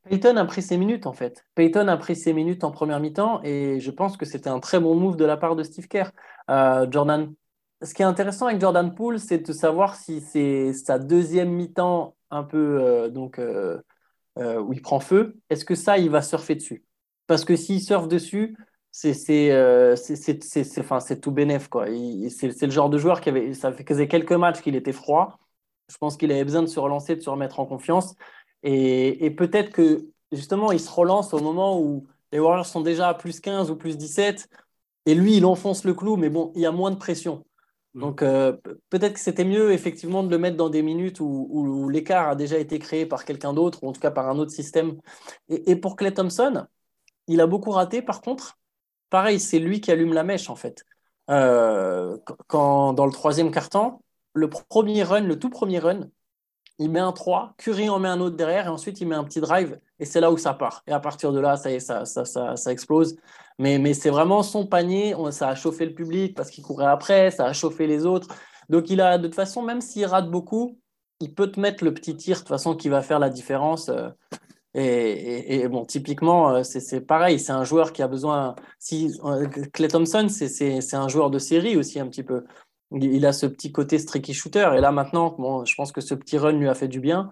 Payton 0.10 0.38
a 0.38 0.46
pris 0.46 0.62
ses 0.62 0.78
minutes 0.78 1.06
en 1.06 1.14
fait. 1.14 1.46
Payton 1.56 1.88
a 1.88 1.98
pris 1.98 2.16
ses 2.16 2.34
minutes 2.34 2.64
en 2.64 2.72
première 2.72 3.00
mi-temps 3.00 3.42
et 3.44 3.80
je 3.80 3.92
pense 3.92 4.18
que 4.18 4.26
c'était 4.26 4.50
un 4.50 4.60
très 4.60 4.80
bon 4.80 4.96
move 4.96 5.18
de 5.18 5.26
la 5.26 5.38
part 5.38 5.56
de 5.56 5.64
Steve 5.64 5.88
Kerr. 5.88 6.12
Euh, 6.50 6.88
Jordan, 6.90 7.34
ce 7.82 7.94
qui 7.94 8.02
est 8.02 8.06
intéressant 8.06 8.48
avec 8.48 8.60
Jordan 8.60 8.94
Poole, 8.96 9.20
c'est 9.20 9.40
de 9.40 9.54
savoir 9.54 9.96
si 9.96 10.22
c'est 10.22 10.74
sa 10.74 11.00
deuxième 11.00 11.52
mi-temps 11.52 12.16
un 12.32 12.44
peu 12.44 12.82
euh, 12.82 13.10
donc 13.10 13.40
euh, 13.40 13.82
où 14.38 14.74
il 14.74 14.82
prend 14.82 15.00
feu. 15.00 15.38
Est-ce 15.50 15.66
que 15.66 15.76
ça, 15.76 15.98
il 15.98 16.10
va 16.10 16.22
surfer 16.22 16.56
dessus? 16.56 16.86
Parce 17.28 17.46
que 17.46 17.56
s'il 17.56 17.82
surfe 17.82 18.08
dessus, 18.08 18.58
c'est 18.92 19.14
c'est 19.14 21.22
tout 21.22 21.32
bénef. 21.32 21.70
C'est 22.30 22.66
le 22.66 22.72
genre 22.72 22.90
de 22.90 22.98
joueur 22.98 23.22
qui 23.22 23.30
avait 23.30 23.54
ça 23.54 23.72
faisait 23.72 24.08
quelques 24.08 24.34
matchs 24.34 24.62
qu'il 24.62 24.76
était 24.76 24.94
froid. 24.94 25.40
Je 25.90 25.98
pense 25.98 26.18
qu'il 26.18 26.32
avait 26.32 26.44
besoin 26.44 26.62
de 26.62 26.68
se 26.68 26.80
relancer, 26.80 27.16
de 27.16 27.22
se 27.22 27.30
remettre 27.30 27.60
en 27.60 27.66
confiance. 27.66 28.16
Et, 28.64 29.34
peut-être 29.38 29.72
que 29.72 30.06
justement, 30.32 30.72
il 30.72 30.80
se 30.80 30.92
relance 30.92 31.34
au 31.34 31.40
moment 31.40 31.80
où 31.80 32.08
les 32.32 32.40
Warriors 32.40 32.66
sont 32.66 32.82
déjà 32.82 33.10
à 33.10 33.14
plus 33.14 33.40
15 33.40 33.72
ou 33.72 33.76
plus 33.76 33.98
17. 33.98 34.50
Et 35.06 35.16
lui, 35.16 35.38
il 35.38 35.46
enfonce 35.46 35.86
le 35.86 35.94
clou, 35.94 36.18
mais 36.18 36.30
bon, 36.30 36.52
il 36.56 36.62
y 36.62 36.66
a 36.66 36.72
moins 36.72 36.92
de 36.92 36.98
pression. 36.98 37.46
Mm. 37.94 38.02
Donc 38.02 38.22
euh, 38.22 38.54
peut-être 38.90 39.14
que 39.14 39.20
c'était 39.20 39.46
mieux 39.46 39.72
effectivement 39.72 40.24
de 40.24 40.30
le 40.30 40.38
mettre 40.38 40.58
dans 40.58 40.70
des 40.70 40.82
minutes 40.82 41.20
où, 41.20 41.90
l'écart 41.90 42.30
a 42.30 42.36
déjà 42.36 42.58
été 42.58 42.80
créé 42.80 43.06
par 43.06 43.26
quelqu'un 43.26 43.54
d'autre, 43.54 43.84
ou 43.84 43.90
en 43.90 43.94
tout 43.94 44.02
cas 44.02 44.12
par 44.12 44.30
un 44.30 44.38
autre 44.40 44.52
système. 44.52 44.98
Et, 45.50 45.76
pour 45.76 45.96
Clay 45.96 46.14
Thompson, 46.14 46.66
il 47.28 47.42
a 47.42 47.48
beaucoup 47.48 47.72
raté. 47.72 48.02
Par 48.02 48.22
contre, 48.22 48.58
pareil, 49.10 49.40
c'est 49.40 49.60
lui 49.60 49.82
qui 49.82 49.92
allume 49.92 50.14
la 50.14 50.24
mèche 50.24 50.50
en 50.50 50.56
fait. 50.56 50.86
Euh, 51.30 52.18
quand 52.48 52.94
dans 52.94 53.06
le 53.06 53.12
troisième 53.12 53.52
quart-temps, 53.52 54.02
le 54.34 54.50
premier 54.50 55.04
run, 55.04 55.22
le 55.22 55.38
tout 55.38 55.50
premier 55.50 55.80
run, 55.80 56.10
il 56.80 56.90
met 56.90 57.00
un 57.00 57.12
3, 57.12 57.54
Curry 57.58 57.90
en 57.90 58.00
met 58.00 58.08
un 58.08 58.22
autre 58.22 58.38
derrière, 58.38 58.66
et 58.68 58.70
ensuite 58.70 59.02
il 59.02 59.08
met 59.08 59.16
un 59.16 59.26
petit 59.26 59.42
drive, 59.42 59.80
et 60.00 60.06
c'est 60.06 60.22
là 60.22 60.32
où 60.32 60.38
ça 60.38 60.54
part. 60.54 60.82
Et 60.88 60.94
à 60.94 61.00
partir 61.00 61.34
de 61.34 61.40
là, 61.40 61.58
ça, 61.58 61.78
ça, 61.80 62.06
ça, 62.06 62.56
ça, 62.56 62.72
explose. 62.72 63.18
Mais, 63.60 63.78
mais 63.80 63.94
c'est 63.94 64.10
vraiment 64.10 64.44
son 64.44 64.66
panier, 64.66 65.14
ça 65.32 65.50
a 65.50 65.56
chauffé 65.56 65.86
le 65.86 65.94
public 65.94 66.36
parce 66.36 66.50
qu'il 66.50 66.64
courait 66.64 66.86
après, 66.86 67.32
ça 67.32 67.46
a 67.46 67.54
chauffé 67.54 67.86
les 67.86 68.06
autres. 68.06 68.30
Donc 68.70 68.90
il 68.90 69.02
a, 69.02 69.18
de 69.18 69.28
toute 69.28 69.36
façon, 69.36 69.62
même 69.62 69.82
s'il 69.82 70.06
rate 70.06 70.32
beaucoup, 70.32 70.80
il 71.20 71.36
peut 71.36 71.52
te 71.52 71.60
mettre 71.60 71.84
le 71.84 71.94
petit 71.94 72.16
tir, 72.16 72.38
de 72.38 72.40
toute 72.40 72.48
façon, 72.48 72.76
qui 72.76 72.88
va 72.88 73.02
faire 73.02 73.20
la 73.20 73.30
différence. 73.30 73.92
Et, 74.76 75.68
bon, 75.68 75.84
typiquement, 75.86 76.52
euh, 76.52 76.64
c'est 76.64 77.02
pareil, 77.02 77.40
c'est 77.40 77.52
un 77.52 77.64
joueur 77.64 77.92
qui 77.92 78.04
a 78.04 78.08
besoin. 78.08 78.56
Si, 78.78 79.12
Clay 79.74 79.88
euh, 79.88 79.90
Thompson, 79.90 80.28
c'est 80.30 80.94
un 80.94 81.08
joueur 81.08 81.32
de 81.32 81.40
série 81.40 81.76
aussi, 81.76 82.00
un 82.00 82.08
petit 82.08 82.24
peu 82.24 82.44
il 82.92 83.26
a 83.26 83.34
ce 83.34 83.46
petit 83.46 83.72
côté 83.72 84.00
streaky 84.00 84.34
shooter. 84.34 84.72
Et 84.76 84.82
là, 84.82 84.92
maintenant, 84.92 85.36
bon, 85.38 85.66
je 85.66 85.76
pense 85.76 85.92
que 85.92 86.02
ce 86.02 86.16
petit 86.16 86.38
run 86.38 86.54
lui 86.54 86.68
a 86.68 86.76
fait 86.76 86.88
du 86.88 87.00
bien. 87.00 87.32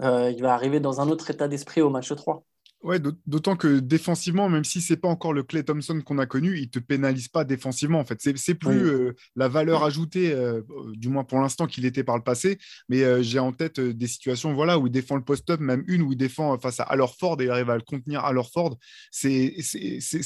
Euh, 0.00 0.30
il 0.30 0.42
va 0.42 0.54
arriver 0.54 0.80
dans 0.80 1.00
un 1.00 1.08
autre 1.08 1.30
état 1.30 1.48
d'esprit 1.48 1.80
au 1.80 1.90
match 1.90 2.14
3. 2.14 2.44
Ouais, 2.84 3.00
d'autant 3.26 3.56
que 3.56 3.80
défensivement, 3.80 4.48
même 4.48 4.62
si 4.62 4.80
c'est 4.80 4.96
pas 4.96 5.08
encore 5.08 5.32
le 5.32 5.42
Clay 5.42 5.64
Thompson 5.64 6.00
qu'on 6.00 6.18
a 6.18 6.26
connu, 6.26 6.58
il 6.58 6.70
te 6.70 6.78
pénalise 6.78 7.26
pas 7.26 7.42
défensivement. 7.42 7.98
En 7.98 8.04
fait, 8.04 8.20
c'est 8.36 8.54
plus 8.54 8.86
euh, 8.86 9.16
la 9.34 9.48
valeur 9.48 9.82
ajoutée, 9.82 10.32
euh, 10.32 10.62
du 10.92 11.08
moins 11.08 11.24
pour 11.24 11.40
l'instant, 11.40 11.66
qu'il 11.66 11.86
était 11.86 12.04
par 12.04 12.16
le 12.16 12.22
passé. 12.22 12.56
Mais 12.88 13.02
euh, 13.02 13.20
j'ai 13.20 13.40
en 13.40 13.50
tête 13.50 13.80
des 13.80 14.06
situations, 14.06 14.54
voilà, 14.54 14.78
où 14.78 14.86
il 14.86 14.92
défend 14.92 15.16
le 15.16 15.24
post-up, 15.24 15.58
même 15.58 15.82
une 15.88 16.02
où 16.02 16.12
il 16.12 16.16
défend 16.16 16.56
face 16.60 16.78
à 16.78 16.84
Alors 16.84 17.16
Ford 17.16 17.40
et 17.40 17.46
il 17.46 17.50
arrive 17.50 17.68
à 17.68 17.74
le 17.74 17.82
contenir 17.82 18.20
à 18.20 18.28
Alors 18.28 18.52
Ford. 18.52 18.78
C'est 19.10 19.56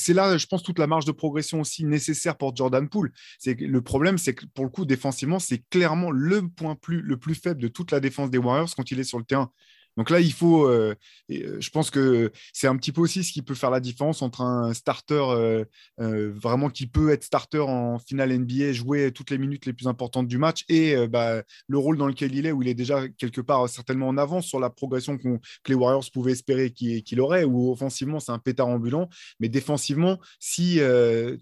là, 0.08 0.36
je 0.36 0.46
pense, 0.46 0.62
toute 0.62 0.78
la 0.78 0.86
marge 0.86 1.06
de 1.06 1.12
progression 1.12 1.62
aussi 1.62 1.86
nécessaire 1.86 2.36
pour 2.36 2.54
Jordan 2.54 2.86
Poole. 2.86 3.12
C'est 3.38 3.58
le 3.58 3.80
problème, 3.80 4.18
c'est 4.18 4.34
que 4.34 4.44
pour 4.44 4.66
le 4.66 4.70
coup, 4.70 4.84
défensivement, 4.84 5.38
c'est 5.38 5.64
clairement 5.70 6.10
le 6.10 6.46
point 6.50 6.74
plus, 6.74 7.00
le 7.00 7.16
plus 7.16 7.34
faible 7.34 7.62
de 7.62 7.68
toute 7.68 7.92
la 7.92 8.00
défense 8.00 8.30
des 8.30 8.36
Warriors 8.36 8.74
quand 8.76 8.90
il 8.90 9.00
est 9.00 9.04
sur 9.04 9.18
le 9.18 9.24
terrain. 9.24 9.50
Donc 9.96 10.10
là, 10.10 10.20
il 10.20 10.32
faut, 10.32 10.66
euh, 10.66 10.94
euh, 11.30 11.56
je 11.60 11.70
pense 11.70 11.90
que 11.90 12.32
c'est 12.52 12.66
un 12.66 12.76
petit 12.76 12.92
peu 12.92 13.00
aussi 13.00 13.24
ce 13.24 13.32
qui 13.32 13.42
peut 13.42 13.54
faire 13.54 13.70
la 13.70 13.80
différence 13.80 14.22
entre 14.22 14.40
un 14.40 14.72
starter 14.72 15.22
euh, 16.00 16.32
vraiment 16.34 16.70
qui 16.70 16.86
peut 16.86 17.10
être 17.10 17.24
starter 17.24 17.58
en 17.58 17.98
finale 17.98 18.36
NBA, 18.38 18.72
jouer 18.72 19.12
toutes 19.12 19.30
les 19.30 19.38
minutes 19.38 19.66
les 19.66 19.72
plus 19.72 19.86
importantes 19.86 20.28
du 20.28 20.38
match 20.38 20.64
et 20.68 21.06
bah, 21.08 21.42
le 21.68 21.78
rôle 21.78 21.98
dans 21.98 22.06
lequel 22.06 22.34
il 22.34 22.46
est, 22.46 22.52
où 22.52 22.62
il 22.62 22.68
est 22.68 22.74
déjà 22.74 23.08
quelque 23.08 23.40
part 23.40 23.68
certainement 23.68 24.08
en 24.08 24.16
avance 24.16 24.46
sur 24.46 24.60
la 24.60 24.70
progression 24.70 25.18
que 25.18 25.38
les 25.68 25.74
Warriors 25.74 26.04
pouvaient 26.12 26.32
espérer 26.32 26.70
qu'il 26.70 27.20
aurait, 27.20 27.44
où 27.44 27.70
offensivement, 27.70 28.20
c'est 28.20 28.32
un 28.32 28.38
pétard 28.38 28.68
ambulant, 28.68 29.08
mais 29.40 29.48
défensivement, 29.48 30.18
si 30.38 30.80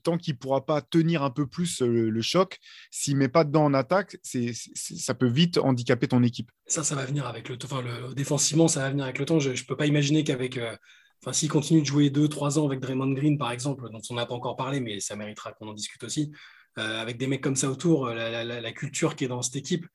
tant 0.02 0.18
qu'il 0.18 0.34
ne 0.34 0.38
pourra 0.38 0.66
pas 0.66 0.80
tenir 0.80 1.22
un 1.22 1.30
peu 1.30 1.46
plus 1.46 1.80
le, 1.80 2.22
choc, 2.22 2.58
s'il 2.90 3.14
ne 3.14 3.20
met 3.20 3.28
pas 3.28 3.44
dedans 3.44 3.64
en 3.64 3.74
attaque, 3.74 4.16
ça 4.22 5.14
peut 5.14 5.28
vite 5.28 5.58
handicaper 5.58 6.08
ton 6.08 6.22
équipe. 6.22 6.50
Ça, 6.66 6.84
ça 6.84 6.94
va 6.94 7.04
venir 7.04 7.26
avec 7.26 7.48
le, 7.48 7.56
le 7.56 8.14
ça 8.40 8.80
va 8.80 8.90
venir 8.90 9.04
avec 9.04 9.18
le 9.18 9.24
temps. 9.24 9.38
Je 9.38 9.50
ne 9.50 9.66
peux 9.66 9.76
pas 9.76 9.86
imaginer 9.86 10.24
qu'avec, 10.24 10.56
euh, 10.56 10.76
enfin, 11.22 11.32
s'il 11.32 11.48
continue 11.48 11.80
de 11.80 11.86
jouer 11.86 12.10
2-3 12.10 12.58
ans 12.58 12.66
avec 12.66 12.80
Draymond 12.80 13.12
Green, 13.12 13.38
par 13.38 13.52
exemple, 13.52 13.88
dont 13.90 14.00
on 14.10 14.14
n'a 14.14 14.26
pas 14.26 14.34
encore 14.34 14.56
parlé, 14.56 14.80
mais 14.80 15.00
ça 15.00 15.16
méritera 15.16 15.52
qu'on 15.52 15.68
en 15.68 15.74
discute 15.74 16.02
aussi, 16.04 16.32
euh, 16.78 17.00
avec 17.00 17.18
des 17.18 17.26
mecs 17.26 17.42
comme 17.42 17.56
ça 17.56 17.70
autour, 17.70 18.06
euh, 18.06 18.14
la, 18.44 18.72
culture 18.72 19.16
qui 19.16 19.24
est 19.24 19.28
dans 19.28 19.42
cette 19.42 19.56
équipe, 19.56 19.86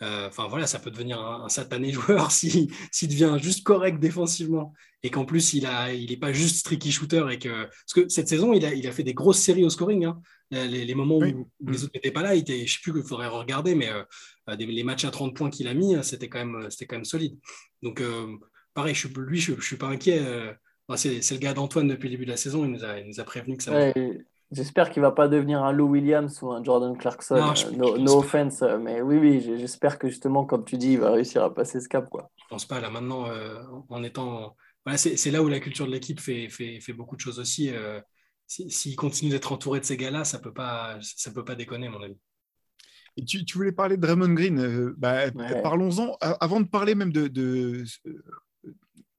enfin 0.00 0.48
voilà, 0.48 0.66
ça 0.66 0.78
peut 0.78 0.90
devenir 0.90 1.18
un, 1.18 1.48
satané 1.48 1.90
joueur 1.92 2.30
s'il 2.30 2.68
devient 3.02 3.38
juste 3.40 3.64
correct 3.64 3.98
défensivement 3.98 4.74
et 5.02 5.10
qu'en 5.10 5.24
plus 5.24 5.54
il 5.54 5.64
n'est 5.64 5.98
il 5.98 6.20
pas 6.20 6.32
juste 6.32 6.56
streaky 6.56 6.92
shooter 6.92 7.24
et 7.30 7.38
que 7.38 7.64
parce 7.64 7.92
que 7.94 8.08
cette 8.10 8.28
saison 8.28 8.52
il 8.52 8.66
a, 8.66 8.74
il 8.74 8.86
a 8.86 8.92
fait 8.92 9.02
des 9.02 9.14
grosses 9.14 9.38
séries 9.38 9.64
au 9.64 9.70
scoring. 9.70 10.04
Hein. 10.04 10.20
Les, 10.54 10.94
moments 10.94 11.18
où, 11.18 11.22
les 11.22 11.32
mm. 11.32 11.74
autres 11.74 11.90
n'étaient 11.94 12.10
pas 12.10 12.22
là, 12.22 12.34
il 12.34 12.46
je 12.46 12.52
ne 12.52 12.66
sais 12.66 12.78
plus 12.82 12.92
qu'il 12.92 13.02
faudrait 13.02 13.26
regarder, 13.26 13.74
mais 13.74 13.90
euh, 13.90 14.56
les 14.56 14.84
matchs 14.84 15.04
à 15.04 15.10
30 15.10 15.34
points 15.34 15.50
qu'il 15.50 15.68
a 15.68 15.74
mis, 15.74 15.96
c'était 16.02 16.28
quand, 16.28 16.44
même, 16.44 16.68
quand 16.88 16.96
même 16.96 17.04
solide. 17.04 17.36
Donc, 17.82 18.00
euh, 18.00 18.36
pareil, 18.72 18.94
je, 18.94 19.08
lui, 19.08 19.40
je 19.40 19.52
ne 19.52 19.60
suis 19.60 19.76
pas 19.76 19.88
inquiet. 19.88 20.20
Euh, 20.24 20.52
c'est, 20.96 21.30
le 21.30 21.38
gars 21.38 21.54
d'Antoine 21.54 21.88
depuis 21.88 22.08
le 22.08 22.14
début 22.14 22.26
de 22.26 22.30
la 22.30 22.36
saison, 22.36 22.64
il 22.64 22.70
nous 22.70 22.84
a, 22.84 22.98
il 22.98 23.08
nous 23.08 23.20
a 23.20 23.24
prévenu 23.24 23.56
que 23.56 23.62
ça 23.62 23.92
J'espère 24.52 24.90
qu'il 24.90 25.02
ne 25.02 25.08
va 25.08 25.12
pas 25.12 25.26
devenir 25.26 25.64
un 25.64 25.72
Lou 25.72 25.86
Williams 25.86 26.40
ou 26.42 26.52
un 26.52 26.62
Jordan 26.62 26.96
Clarkson. 26.96 27.54
no, 27.76 28.18
offense, 28.18 28.62
mais 28.80 29.00
oui, 29.00 29.16
oui, 29.16 29.40
j'espère 29.58 29.98
que 29.98 30.08
justement, 30.08 30.44
comme 30.44 30.64
tu 30.64 30.76
dis, 30.76 30.92
il 30.92 31.00
va 31.00 31.10
réussir 31.10 31.42
à 31.42 31.52
passer 31.52 31.80
ce 31.80 31.88
cap. 31.88 32.08
Quoi. 32.08 32.30
Je 32.36 32.44
pense 32.48 32.64
pas. 32.64 32.78
Là, 32.78 32.90
maintenant, 32.90 33.26
en 33.88 34.02
étant. 34.04 34.54
Voilà, 34.84 34.98
c'est, 34.98 35.30
là 35.30 35.42
où 35.42 35.48
la 35.48 35.60
culture 35.60 35.86
de 35.86 35.92
l'équipe 35.92 36.20
fait, 36.20 36.48
fait, 36.50 36.78
fait 36.78 36.92
beaucoup 36.92 37.16
de 37.16 37.20
choses 37.20 37.40
aussi. 37.40 37.72
S'il 38.46 38.96
continue 38.96 39.30
d'être 39.30 39.52
entouré 39.52 39.80
de 39.80 39.84
ces 39.84 39.96
gars-là, 39.96 40.24
ça 40.24 40.38
ne 40.38 40.42
peut, 40.42 40.52
pas, 40.52 40.98
ça 41.00 41.30
peut 41.30 41.44
pas 41.44 41.54
déconner, 41.54 41.88
mon 41.88 42.02
ami 42.02 42.16
tu, 43.26 43.44
voulais 43.54 43.72
parler 43.72 43.96
de 43.96 44.02
Draymond 44.02 44.34
Green. 44.34 44.58
Euh, 44.58 44.94
bah, 44.98 45.30
parlons-en. 45.62 46.16
Avant 46.20 46.60
de 46.60 46.66
parler 46.66 46.94
même 46.94 47.12
de, 47.12 47.28
de, 47.28 47.84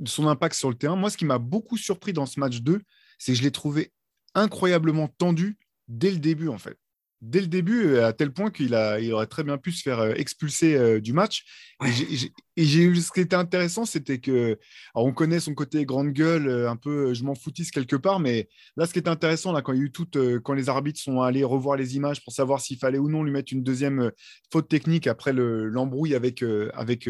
son 0.06 0.28
impact 0.28 0.56
sur 0.56 0.70
le 0.70 0.76
terrain, 0.76 0.96
moi, 0.96 1.10
ce 1.10 1.18
qui 1.18 1.26
m'a 1.26 1.38
beaucoup 1.38 1.78
surpris 1.78 2.14
dans 2.14 2.26
ce 2.26 2.40
match 2.40 2.60
2, 2.60 2.82
c'est 3.18 3.32
que 3.32 3.38
je 3.38 3.44
l'ai 3.44 3.52
trouvé 3.52 3.94
incroyablement 4.34 5.08
tendu 5.08 5.58
dès 5.88 6.12
le 6.12 6.18
début, 6.18 6.50
en 6.50 6.58
fait 6.58 6.78
dès 7.22 7.42
le 7.42 7.48
début, 7.48 7.86
euh, 7.86 8.08
à 8.08 8.14
tel 8.14 8.32
point 8.32 8.52
qu'il 8.52 8.78
il 9.02 9.14
aurait 9.14 9.28
très 9.28 9.44
bien 9.44 9.58
pu 9.58 9.72
se 9.72 9.82
faire 9.82 10.00
euh, 10.00 10.14
expulser 10.16 10.76
euh, 10.76 11.00
du 11.00 11.14
match. 11.14 11.44
Et, 11.86 12.66
j'ai, 12.66 12.96
ce 12.96 13.12
qui 13.12 13.20
était 13.20 13.36
intéressant, 13.36 13.86
c'était 13.86 14.20
que, 14.20 14.58
on 14.94 15.12
connaît 15.12 15.40
son 15.40 15.54
côté 15.54 15.86
grande 15.86 16.12
gueule, 16.12 16.68
un 16.68 16.78
peu, 16.78 17.14
je 17.14 17.24
m'en 17.24 17.36
foutisse 17.36 17.72
quelque 17.72 17.96
part, 17.96 18.20
mais 18.20 18.48
là, 18.78 18.86
ce 18.86 18.94
qui 18.94 19.00
était 19.00 19.10
intéressant, 19.10 19.52
là, 19.52 19.62
quand 19.62 19.74
il 19.74 19.80
y 19.80 19.82
a 19.82 19.86
eu 19.86 19.92
tout, 19.92 20.08
quand 20.44 20.54
les 20.54 20.70
arbitres 20.70 21.02
sont 21.02 21.22
allés 21.22 21.44
revoir 21.44 21.76
les 21.76 21.98
images 21.98 22.24
pour 22.24 22.32
savoir 22.32 22.62
s'il 22.62 22.78
fallait 22.78 22.98
ou 22.98 23.10
non 23.10 23.24
lui 23.24 23.32
mettre 23.32 23.52
une 23.52 23.64
deuxième 23.64 24.12
faute 24.52 24.70
technique 24.70 25.08
après 25.08 25.34
le, 25.34 25.68
l'embrouille 25.68 26.16
avec, 26.16 26.44
avec 26.74 27.10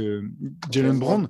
Jalen 0.72 0.98
Brown, 0.98 1.30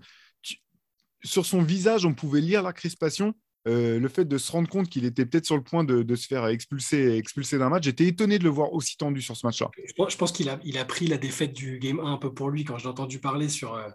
sur 1.25 1.45
son 1.45 1.61
visage, 1.61 2.05
on 2.05 2.13
pouvait 2.13 2.41
lire 2.41 2.63
la 2.63 2.71
crispation 2.71 3.33
euh, 3.67 3.99
le 3.99 4.07
fait 4.09 4.25
de 4.25 4.37
se 4.37 4.51
rendre 4.51 4.69
compte 4.69 4.89
qu'il 4.89 5.05
était 5.05 5.25
peut-être 5.25 5.45
sur 5.45 5.55
le 5.55 5.63
point 5.63 5.83
de, 5.83 6.15
se 6.15 6.27
faire 6.27 6.45
expulser, 6.47 7.17
expulser 7.17 7.57
d'un 7.57 7.69
match, 7.69 7.85
j'étais 7.85 8.05
étonné 8.05 8.37
de 8.37 8.43
le 8.43 8.49
voir 8.49 8.73
aussi 8.73 8.95
tendu 8.95 9.21
sur 9.21 9.35
ce 9.35 9.45
match-là. 9.45 9.71
Je 9.87 10.17
pense 10.17 10.31
qu'il 10.31 10.49
a, 10.49 10.59
il 10.63 10.77
a 10.77 10.85
pris 10.85 11.07
la 11.07 11.17
défaite 11.17 11.53
du 11.53 11.79
Game 11.79 11.99
1 11.99 12.13
un 12.13 12.17
peu 12.17 12.33
pour 12.33 12.49
lui 12.49 12.63
quand 12.63 12.77
j'ai 12.77 12.87
entendu 12.87 13.19
parler 13.19 13.49
sur, 13.49 13.73
euh, 13.73 13.89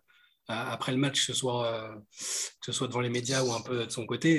après 0.48 0.90
le 0.90 0.98
match, 0.98 1.20
que 1.20 1.32
ce, 1.32 1.34
soit, 1.34 1.66
euh, 1.66 1.94
que 1.94 2.66
ce 2.66 2.72
soit 2.72 2.88
devant 2.88 3.00
les 3.00 3.10
médias 3.10 3.44
ou 3.44 3.52
un 3.52 3.60
peu 3.60 3.86
de 3.86 3.90
son 3.90 4.06
côté. 4.06 4.38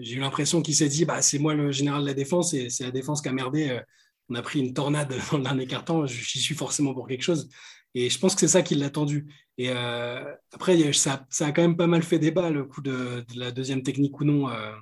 j'ai 0.00 0.16
eu 0.16 0.20
l'impression 0.20 0.60
qu'il 0.60 0.74
s'est 0.74 0.88
dit 0.88 1.06
bah, 1.06 1.22
c'est 1.22 1.38
moi 1.38 1.54
le 1.54 1.72
général 1.72 2.02
de 2.02 2.06
la 2.06 2.14
défense 2.14 2.52
et 2.52 2.68
c'est 2.68 2.84
la 2.84 2.90
défense 2.90 3.22
qui 3.22 3.28
a 3.28 3.32
merdé. 3.32 3.80
on 4.28 4.34
a 4.34 4.42
pris 4.42 4.60
une 4.60 4.74
tornade 4.74 5.08
dans 5.32 5.38
le 5.38 5.44
dernier 5.44 5.66
carton, 5.66 6.04
j'y 6.06 6.40
suis 6.40 6.54
forcément 6.54 6.92
pour 6.92 7.08
quelque 7.08 7.22
chose. 7.22 7.48
Et 7.94 8.10
je 8.10 8.18
pense 8.18 8.34
que 8.34 8.40
c'est 8.40 8.48
ça 8.48 8.62
qui 8.62 8.74
l'a 8.74 8.90
tendu. 8.90 9.26
Et 9.56 9.70
euh, 9.70 10.22
après, 10.52 10.92
ça, 10.92 11.26
a 11.40 11.52
quand 11.52 11.62
même 11.62 11.76
pas 11.76 11.86
mal 11.86 12.02
fait 12.02 12.18
débat, 12.18 12.50
le 12.50 12.64
coup 12.64 12.80
de, 12.80 13.24
la 13.34 13.50
deuxième 13.50 13.82
technique 13.82 14.20
ou 14.20 14.24
non, 14.24 14.48
euh, 14.48 14.72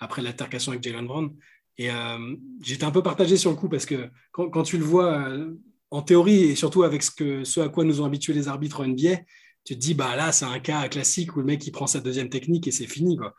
après 0.00 0.22
l'altercation 0.22 0.72
avec 0.72 0.82
Jalen 0.82 1.06
Brown. 1.06 1.34
Et 1.78 1.90
euh, 1.90 2.34
j'étais 2.62 2.84
un 2.84 2.90
peu 2.90 3.02
partagé 3.02 3.36
sur 3.36 3.50
le 3.50 3.56
coup 3.56 3.68
parce 3.68 3.86
que 3.86 4.10
quand, 4.32 4.62
tu 4.62 4.78
le 4.78 4.84
vois 4.84 5.30
en 5.90 6.02
théorie 6.02 6.44
et 6.44 6.56
surtout 6.56 6.82
avec 6.82 7.02
ce, 7.02 7.60
à 7.60 7.68
quoi 7.68 7.84
nous 7.84 8.00
ont 8.00 8.04
habitués 8.04 8.32
les 8.32 8.48
arbitres 8.48 8.80
en 8.80 8.86
NBA, 8.86 9.18
tu 9.64 9.74
te 9.74 9.80
dis, 9.80 9.94
bah 9.94 10.16
là, 10.16 10.32
c'est 10.32 10.44
un 10.44 10.58
cas 10.58 10.88
classique 10.88 11.36
où 11.36 11.40
le 11.40 11.46
mec 11.46 11.66
il 11.66 11.72
prend 11.72 11.86
sa 11.86 12.00
deuxième 12.00 12.30
technique 12.30 12.66
et 12.66 12.70
c'est 12.70 12.86
fini. 12.86 13.16
Quoi. 13.16 13.34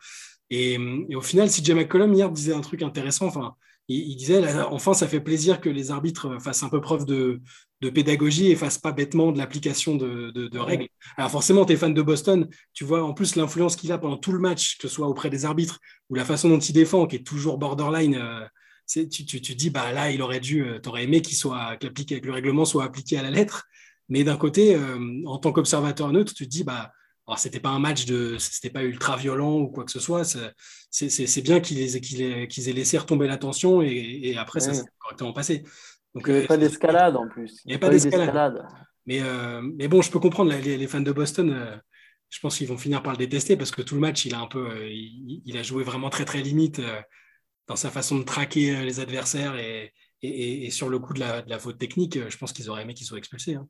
Et, 0.50 0.78
au 1.14 1.20
final, 1.20 1.50
si 1.50 1.64
Jay 1.64 1.74
McCollum 1.74 2.14
hier 2.14 2.30
disait 2.30 2.54
un 2.54 2.60
truc 2.60 2.82
intéressant, 2.82 3.26
enfin, 3.26 3.56
il, 3.88 4.16
disait, 4.16 4.42
enfin, 4.70 4.92
ça 4.92 5.08
fait 5.08 5.20
plaisir 5.20 5.60
que 5.60 5.70
les 5.70 5.90
arbitres 5.90 6.38
fassent 6.40 6.62
un 6.62 6.68
peu 6.68 6.80
preuve 6.80 7.06
de, 7.06 7.40
pédagogie 7.80 8.50
et 8.50 8.56
fassent 8.56 8.78
pas 8.78 8.92
bêtement 8.92 9.32
de 9.32 9.38
l'application 9.38 9.96
de, 9.96 10.58
règles. 10.58 10.88
Alors 11.16 11.30
forcément, 11.30 11.64
tu 11.64 11.72
es 11.72 11.76
fan 11.76 11.94
de 11.94 12.02
Boston, 12.02 12.48
tu 12.74 12.84
vois 12.84 13.02
en 13.02 13.14
plus 13.14 13.34
l'influence 13.36 13.76
qu'il 13.76 13.90
a 13.90 13.98
pendant 13.98 14.18
tout 14.18 14.32
le 14.32 14.40
match, 14.40 14.76
que 14.76 14.88
ce 14.88 14.94
soit 14.94 15.08
auprès 15.08 15.30
des 15.30 15.46
arbitres 15.46 15.78
ou 16.10 16.14
la 16.14 16.26
façon 16.26 16.50
dont 16.50 16.58
il 16.58 16.72
défend, 16.72 17.06
qui 17.06 17.16
est 17.16 17.26
toujours 17.26 17.56
borderline. 17.56 18.16
Euh, 18.16 18.44
tu, 18.86 19.08
tu, 19.08 19.40
tu, 19.40 19.54
dis, 19.54 19.70
bah 19.70 19.92
là, 19.92 20.10
il 20.10 20.20
aurait 20.22 20.40
dû, 20.40 20.64
euh, 20.64 20.78
tu 20.82 20.88
aurais 20.88 21.04
aimé 21.04 21.22
qu'il 21.22 21.36
soit, 21.36 21.76
que, 21.76 21.86
que 21.86 22.26
le 22.26 22.32
règlement 22.32 22.64
soit 22.64 22.84
appliqué 22.84 23.18
à 23.18 23.22
la 23.22 23.30
lettre. 23.30 23.66
Mais 24.10 24.24
d'un 24.24 24.36
côté, 24.36 24.74
euh, 24.74 25.22
en 25.26 25.38
tant 25.38 25.52
qu'observateur 25.52 26.12
neutre, 26.12 26.32
tu 26.34 26.44
te 26.44 26.50
dis, 26.50 26.64
bah, 26.64 26.92
alors, 27.28 27.38
c'était 27.38 27.60
pas 27.60 27.68
un 27.68 27.78
match 27.78 28.06
de, 28.06 28.38
c'était 28.38 28.70
pas 28.70 28.82
ultra 28.82 29.18
violent 29.18 29.58
ou 29.58 29.68
quoi 29.68 29.84
que 29.84 29.90
ce 29.90 30.00
soit. 30.00 30.24
C'est 30.24 31.42
bien 31.42 31.60
qu'ils 31.60 31.78
aient, 31.78 32.48
aient, 32.48 32.72
laissé 32.72 32.96
retomber 32.96 33.26
la 33.26 33.36
tension 33.36 33.82
et, 33.82 34.34
après, 34.38 34.60
ça 34.60 34.72
s'est 34.72 34.84
correctement 34.98 35.34
passé. 35.34 35.62
Donc, 36.14 36.24
il 36.26 36.32
n'y 36.32 36.38
avait 36.38 36.46
pas 36.46 36.56
d'escalade 36.56 37.16
en 37.16 37.28
plus. 37.28 37.60
Il 37.64 37.68
n'y 37.68 37.74
avait 37.74 37.80
pas 37.80 37.90
d'escalade. 37.90 38.66
Mais, 39.04 39.20
euh, 39.20 39.60
mais 39.60 39.88
bon, 39.88 40.00
je 40.00 40.10
peux 40.10 40.20
comprendre, 40.20 40.54
les, 40.54 40.86
fans 40.86 41.00
de 41.00 41.12
Boston, 41.12 41.50
euh, 41.50 41.76
je 42.30 42.40
pense 42.40 42.56
qu'ils 42.56 42.68
vont 42.68 42.78
finir 42.78 43.02
par 43.02 43.12
le 43.12 43.18
détester 43.18 43.58
parce 43.58 43.72
que 43.72 43.82
tout 43.82 43.94
le 43.94 44.00
match, 44.00 44.24
il 44.24 44.34
a 44.34 44.40
un 44.40 44.46
peu, 44.46 44.66
euh, 44.66 44.88
il, 44.90 45.56
a 45.58 45.62
joué 45.62 45.84
vraiment 45.84 46.08
très 46.08 46.24
très 46.24 46.40
limite 46.40 46.80
dans 47.66 47.76
sa 47.76 47.90
façon 47.90 48.18
de 48.18 48.24
traquer 48.24 48.84
les 48.84 49.00
adversaires 49.00 49.54
et, 49.56 49.92
et, 50.22 50.70
sur 50.70 50.88
le 50.88 50.98
coup 50.98 51.12
de 51.12 51.20
la, 51.20 51.42
de 51.42 51.50
la 51.50 51.58
faute 51.58 51.78
technique, 51.78 52.18
je 52.26 52.36
pense 52.38 52.54
qu'ils 52.54 52.70
auraient 52.70 52.82
aimé 52.82 52.94
qu'il 52.94 53.06
soit 53.06 53.18
expulsé. 53.18 53.56
Hein. 53.56 53.68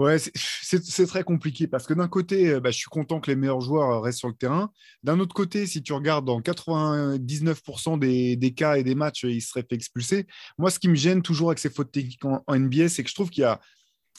Ouais, 0.00 0.16
c'est 0.18 1.06
très 1.06 1.22
compliqué 1.22 1.68
parce 1.68 1.86
que 1.86 1.94
d'un 1.94 2.08
côté, 2.08 2.50
euh, 2.50 2.60
bah, 2.60 2.72
je 2.72 2.78
suis 2.78 2.90
content 2.90 3.20
que 3.20 3.30
les 3.30 3.36
meilleurs 3.36 3.60
joueurs 3.60 3.90
euh, 3.90 4.00
restent 4.00 4.18
sur 4.18 4.28
le 4.28 4.34
terrain. 4.34 4.72
D'un 5.04 5.20
autre 5.20 5.34
côté, 5.34 5.66
si 5.66 5.82
tu 5.82 5.92
regardes 5.92 6.24
dans 6.24 6.40
99% 6.40 7.98
des, 7.98 8.54
cas 8.54 8.76
et 8.76 8.82
des 8.82 8.96
matchs, 8.96 9.22
ils 9.22 9.40
seraient 9.40 9.64
fait 9.68 9.76
expulser. 9.76 10.26
Moi, 10.58 10.70
ce 10.70 10.80
qui 10.80 10.88
me 10.88 10.96
gêne 10.96 11.22
toujours 11.22 11.50
avec 11.50 11.60
ces 11.60 11.70
fautes 11.70 11.92
techniques 11.92 12.24
en, 12.24 12.42
NBA, 12.48 12.88
c'est 12.88 13.04
que 13.04 13.10
je 13.10 13.14
trouve 13.14 13.30
qu'il 13.30 13.42
y 13.42 13.44
a. 13.44 13.60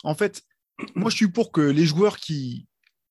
En 0.03 0.15
fait, 0.15 0.43
moi, 0.95 1.09
je 1.09 1.17
suis 1.17 1.29
pour 1.29 1.51
que 1.51 1.61
les 1.61 1.85
joueurs 1.85 2.17
qui 2.17 2.67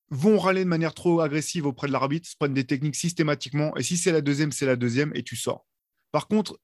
vont 0.09 0.39
râler 0.39 0.63
de 0.63 0.69
manière 0.69 0.95
trop 0.95 1.21
agressive 1.21 1.67
auprès 1.67 1.87
de 1.87 1.91
l'arbitre 1.91 2.27
prennent 2.39 2.53
des 2.55 2.65
techniques 2.65 2.95
systématiquement. 2.95 3.75
Et 3.77 3.83
si 3.83 3.95
c'est 3.95 4.11
la 4.11 4.21
deuxième, 4.21 4.51
c'est 4.51 4.65
la 4.65 4.75
deuxième 4.75 5.11
et 5.13 5.21
tu 5.21 5.35
sors. 5.35 5.65
Par 6.11 6.27
contre, 6.27 6.59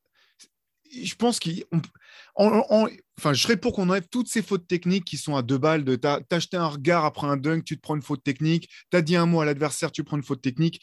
je 0.91 1.15
pense 1.15 1.39
qu'on 1.39 2.89
enfin, 3.17 3.33
je 3.33 3.41
serais 3.41 3.57
pour 3.57 3.73
qu'on 3.73 3.89
enlève 3.89 4.07
toutes 4.09 4.27
ces 4.27 4.41
fautes 4.41 4.67
techniques 4.67 5.05
qui 5.05 5.17
sont 5.17 5.35
à 5.35 5.41
deux 5.41 5.57
balles. 5.57 5.83
De 5.83 5.95
t'as 5.95 6.21
acheté 6.29 6.57
un 6.57 6.67
regard 6.67 7.05
après 7.05 7.27
un 7.27 7.37
dunk, 7.37 7.63
tu 7.63 7.77
te 7.77 7.81
prends 7.81 7.95
une 7.95 8.01
faute 8.01 8.23
technique. 8.23 8.69
Tu 8.91 8.97
as 8.97 9.01
dit 9.01 9.15
un 9.15 9.25
mot 9.25 9.41
à 9.41 9.45
l'adversaire, 9.45 9.91
tu 9.91 10.03
prends 10.03 10.17
une 10.17 10.23
faute 10.23 10.41
technique. 10.41 10.81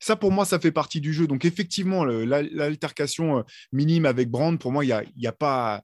Ça, 0.00 0.16
pour 0.16 0.32
moi, 0.32 0.44
ça 0.44 0.58
fait 0.58 0.72
partie 0.72 1.00
du 1.00 1.14
jeu. 1.14 1.26
Donc, 1.26 1.44
effectivement, 1.44 2.04
l'altercation 2.04 3.38
euh, 3.38 3.42
minime 3.72 4.04
avec 4.04 4.30
Brand, 4.30 4.58
pour 4.58 4.70
moi, 4.70 4.84
il 4.84 4.88
n'y 4.88 4.92
a, 4.92 5.02
y 5.16 5.26
a 5.26 5.32
pas. 5.32 5.82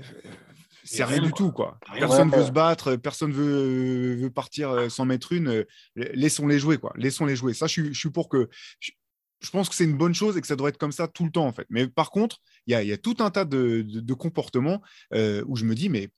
Euh, 0.00 0.04
c'est 0.82 1.04
rien, 1.04 1.20
du 1.20 1.32
tout, 1.32 1.52
quoi. 1.52 1.78
Personne 1.98 2.30
ne 2.30 2.36
veut 2.36 2.46
se 2.46 2.50
battre, 2.50 2.96
personne 2.96 3.30
veut, 3.30 4.16
veut 4.16 4.30
partir 4.30 4.70
euh, 4.70 4.88
sans 4.88 5.04
mettre 5.04 5.32
une. 5.32 5.64
Laissons-les 5.94 6.58
jouer, 6.58 6.78
quoi. 6.78 6.92
Laissons-les 6.96 7.36
jouer. 7.36 7.54
Ça, 7.54 7.68
je, 7.68 7.92
suis 7.92 8.10
pour 8.10 8.28
que 8.28 8.48
je 8.80 8.90
pense 9.48 9.68
que 9.68 9.74
c'est 9.74 9.84
une 9.84 9.96
bonne 9.96 10.14
chose 10.14 10.36
et 10.36 10.40
que 10.40 10.46
ça 10.46 10.56
devrait 10.56 10.70
être 10.70 10.78
comme 10.78 10.92
ça 10.92 11.08
tout 11.08 11.24
le 11.24 11.30
temps, 11.30 11.46
en 11.46 11.52
fait. 11.52 11.66
Mais 11.70 11.86
par 11.86 12.10
contre, 12.10 12.38
il 12.66 12.72
y 12.74 12.92
a, 12.92 12.98
tout 12.98 13.16
un 13.20 13.30
tas 13.30 13.44
de, 13.44 14.12
comportements 14.14 14.82
euh, 15.14 15.42
où 15.46 15.56
je 15.56 15.64
me 15.64 15.74
dis, 15.74 15.88
mais 15.88 16.10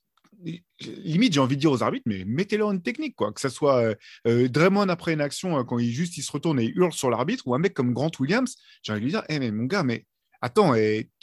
limite, 0.81 1.33
j'ai 1.33 1.39
envie 1.39 1.55
de 1.55 1.61
dire 1.61 1.71
aux 1.71 1.83
arbitres, 1.83 2.03
mais 2.05 2.25
mettez-leur 2.25 2.71
une 2.71 2.81
technique, 2.81 3.15
quoi. 3.15 3.31
Que 3.31 3.39
ce 3.39 3.49
soit 3.49 3.77
euh, 3.77 3.95
euh, 4.27 4.49
Draymond 4.49 4.89
après 4.89 5.13
une 5.13 5.21
action, 5.21 5.63
quand 5.63 5.79
il 5.79 5.91
juste 5.91 6.17
il 6.17 6.21
se 6.21 6.31
retourne 6.31 6.59
et 6.59 6.67
hurle 6.75 6.91
sur 6.91 7.09
l'arbitre, 7.09 7.47
ou 7.47 7.55
un 7.55 7.59
mec 7.59 7.73
comme 7.73 7.93
Grant 7.93 8.11
Williams, 8.19 8.55
j'ai 8.81 8.91
envie 8.91 9.01
de 9.01 9.05
lui 9.05 9.11
dire, 9.13 9.23
hé, 9.29 9.39
mais 9.39 9.51
mon 9.51 9.63
gars, 9.63 9.83
mais 9.83 10.05
attends, 10.41 10.73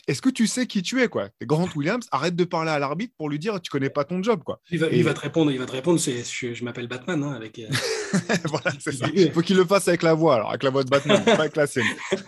est-ce 0.06 0.22
que 0.22 0.28
tu 0.28 0.46
sais 0.46 0.66
qui 0.66 0.82
tu 0.82 1.00
es 1.02 1.08
quoi? 1.08 1.28
Grant 1.42 1.68
Williams, 1.76 2.06
arrête 2.10 2.36
de 2.36 2.44
parler 2.44 2.70
à 2.70 2.78
l'arbitre 2.78 3.14
pour 3.16 3.28
lui 3.28 3.38
dire 3.38 3.60
tu 3.60 3.70
connais 3.70 3.90
pas 3.90 4.04
ton 4.04 4.22
job 4.22 4.42
quoi. 4.44 4.60
Il 4.70 4.78
va, 4.78 5.14
te 5.14 5.20
répondre, 5.20 5.50
il 5.50 5.58
va 5.58 5.66
te 5.66 5.72
répondre, 5.72 5.98
c'est 5.98 6.22
je, 6.24 6.64
m'appelle 6.64 6.88
Batman 6.88 7.22
hein, 7.22 7.32
avec. 7.32 7.58
Euh, 7.58 7.68
voilà, 8.44 8.72
c'est 8.78 8.92
ça. 8.92 9.06
Il 9.14 9.30
faut 9.32 9.40
qu'il 9.40 9.56
le 9.56 9.64
fasse 9.64 9.88
avec 9.88 10.02
la 10.02 10.14
voix, 10.14 10.36
alors 10.36 10.50
avec 10.50 10.62
la 10.62 10.70
voix 10.70 10.84
de 10.84 10.90
Batman, 10.90 11.22
pas 11.24 11.32
avec 11.32 11.56
la 11.56 11.66
scène. 11.66 11.86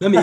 Non 0.00 0.10
mais 0.10 0.18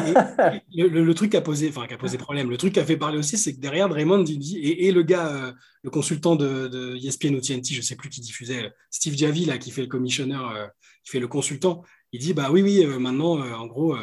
le, 0.75 1.13
truc 1.13 1.31
qui 1.31 1.37
a 1.37 1.41
posé, 1.41 1.69
enfin 1.69 1.87
qui 1.87 1.93
a 1.93 1.97
posé 1.97 2.17
problème, 2.17 2.49
le 2.49 2.57
truc 2.57 2.73
qui 2.73 2.79
a 2.79 2.85
fait 2.85 2.97
parler 2.97 3.17
aussi, 3.17 3.37
c'est 3.37 3.55
que 3.55 3.59
derrière 3.59 3.89
Draymond 3.89 4.21
dit, 4.21 4.59
et, 4.59 4.91
le 4.91 5.01
gars, 5.01 5.27
euh, 5.27 5.51
le 5.83 5.89
consultant 5.89 6.35
de, 6.35 6.67
de, 6.67 6.95
ESPN 6.97 7.35
ou 7.35 7.41
TNT, 7.41 7.73
je 7.73 7.81
sais 7.81 7.95
plus 7.95 8.09
qui 8.09 8.21
diffusait, 8.21 8.71
Steve 8.91 9.17
Javi 9.17 9.45
là 9.45 9.57
qui 9.57 9.71
fait 9.71 9.81
le 9.81 9.87
commissionneur, 9.87 10.51
euh, 10.51 10.67
qui 11.03 11.11
fait 11.11 11.19
le 11.19 11.27
consultant, 11.27 11.83
il 12.11 12.19
dit 12.19 12.33
bah 12.33 12.49
oui 12.51 12.61
oui 12.61 12.85
maintenant 12.85 13.39
en 13.39 13.65
gros 13.65 13.95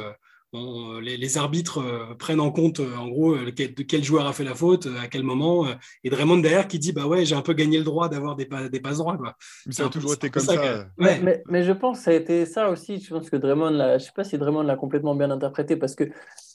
euh, 0.52 1.00
les, 1.00 1.38
arbitres 1.38 1.78
euh, 1.78 2.14
prennent 2.18 2.40
en 2.40 2.50
compte 2.50 2.80
euh, 2.80 2.96
en 2.96 3.06
gros 3.06 3.36
quel, 3.54 3.72
quel, 3.72 4.02
joueur 4.02 4.26
a 4.26 4.32
fait 4.32 4.42
la 4.42 4.56
faute, 4.56 4.88
à 5.00 5.06
quel 5.06 5.22
moment, 5.22 5.64
et 6.02 6.10
Draymond 6.10 6.38
derrière 6.38 6.66
qui 6.66 6.80
dit 6.80 6.92
bah 6.92 7.06
ouais 7.06 7.24
j'ai 7.24 7.36
un 7.36 7.42
peu 7.42 7.52
gagné 7.52 7.78
le 7.78 7.84
droit 7.84 8.08
d'avoir 8.08 8.34
des, 8.34 8.48
des 8.68 8.80
passes 8.80 8.98
droits 8.98 9.16
quoi. 9.16 9.36
ça 9.70 9.86
a 9.86 9.88
toujours 9.88 10.14
été 10.14 10.28
comme 10.28 10.42
ça. 10.42 10.86
Mais, 10.98 11.42
mais, 11.48 11.62
je 11.62 11.70
pense 11.70 11.98
que 11.98 12.04
ça 12.04 12.10
a 12.10 12.14
été 12.14 12.46
ça 12.46 12.68
aussi. 12.68 12.98
Je 12.98 13.14
pense 13.14 13.30
que 13.30 13.36
Draymond, 13.36 13.98
je 13.98 14.04
sais 14.04 14.12
pas 14.12 14.24
si 14.24 14.38
Draymond 14.38 14.62
l'a 14.62 14.74
complètement 14.74 15.14
bien 15.14 15.30
interprété 15.30 15.76
parce 15.76 15.94
que 15.94 16.10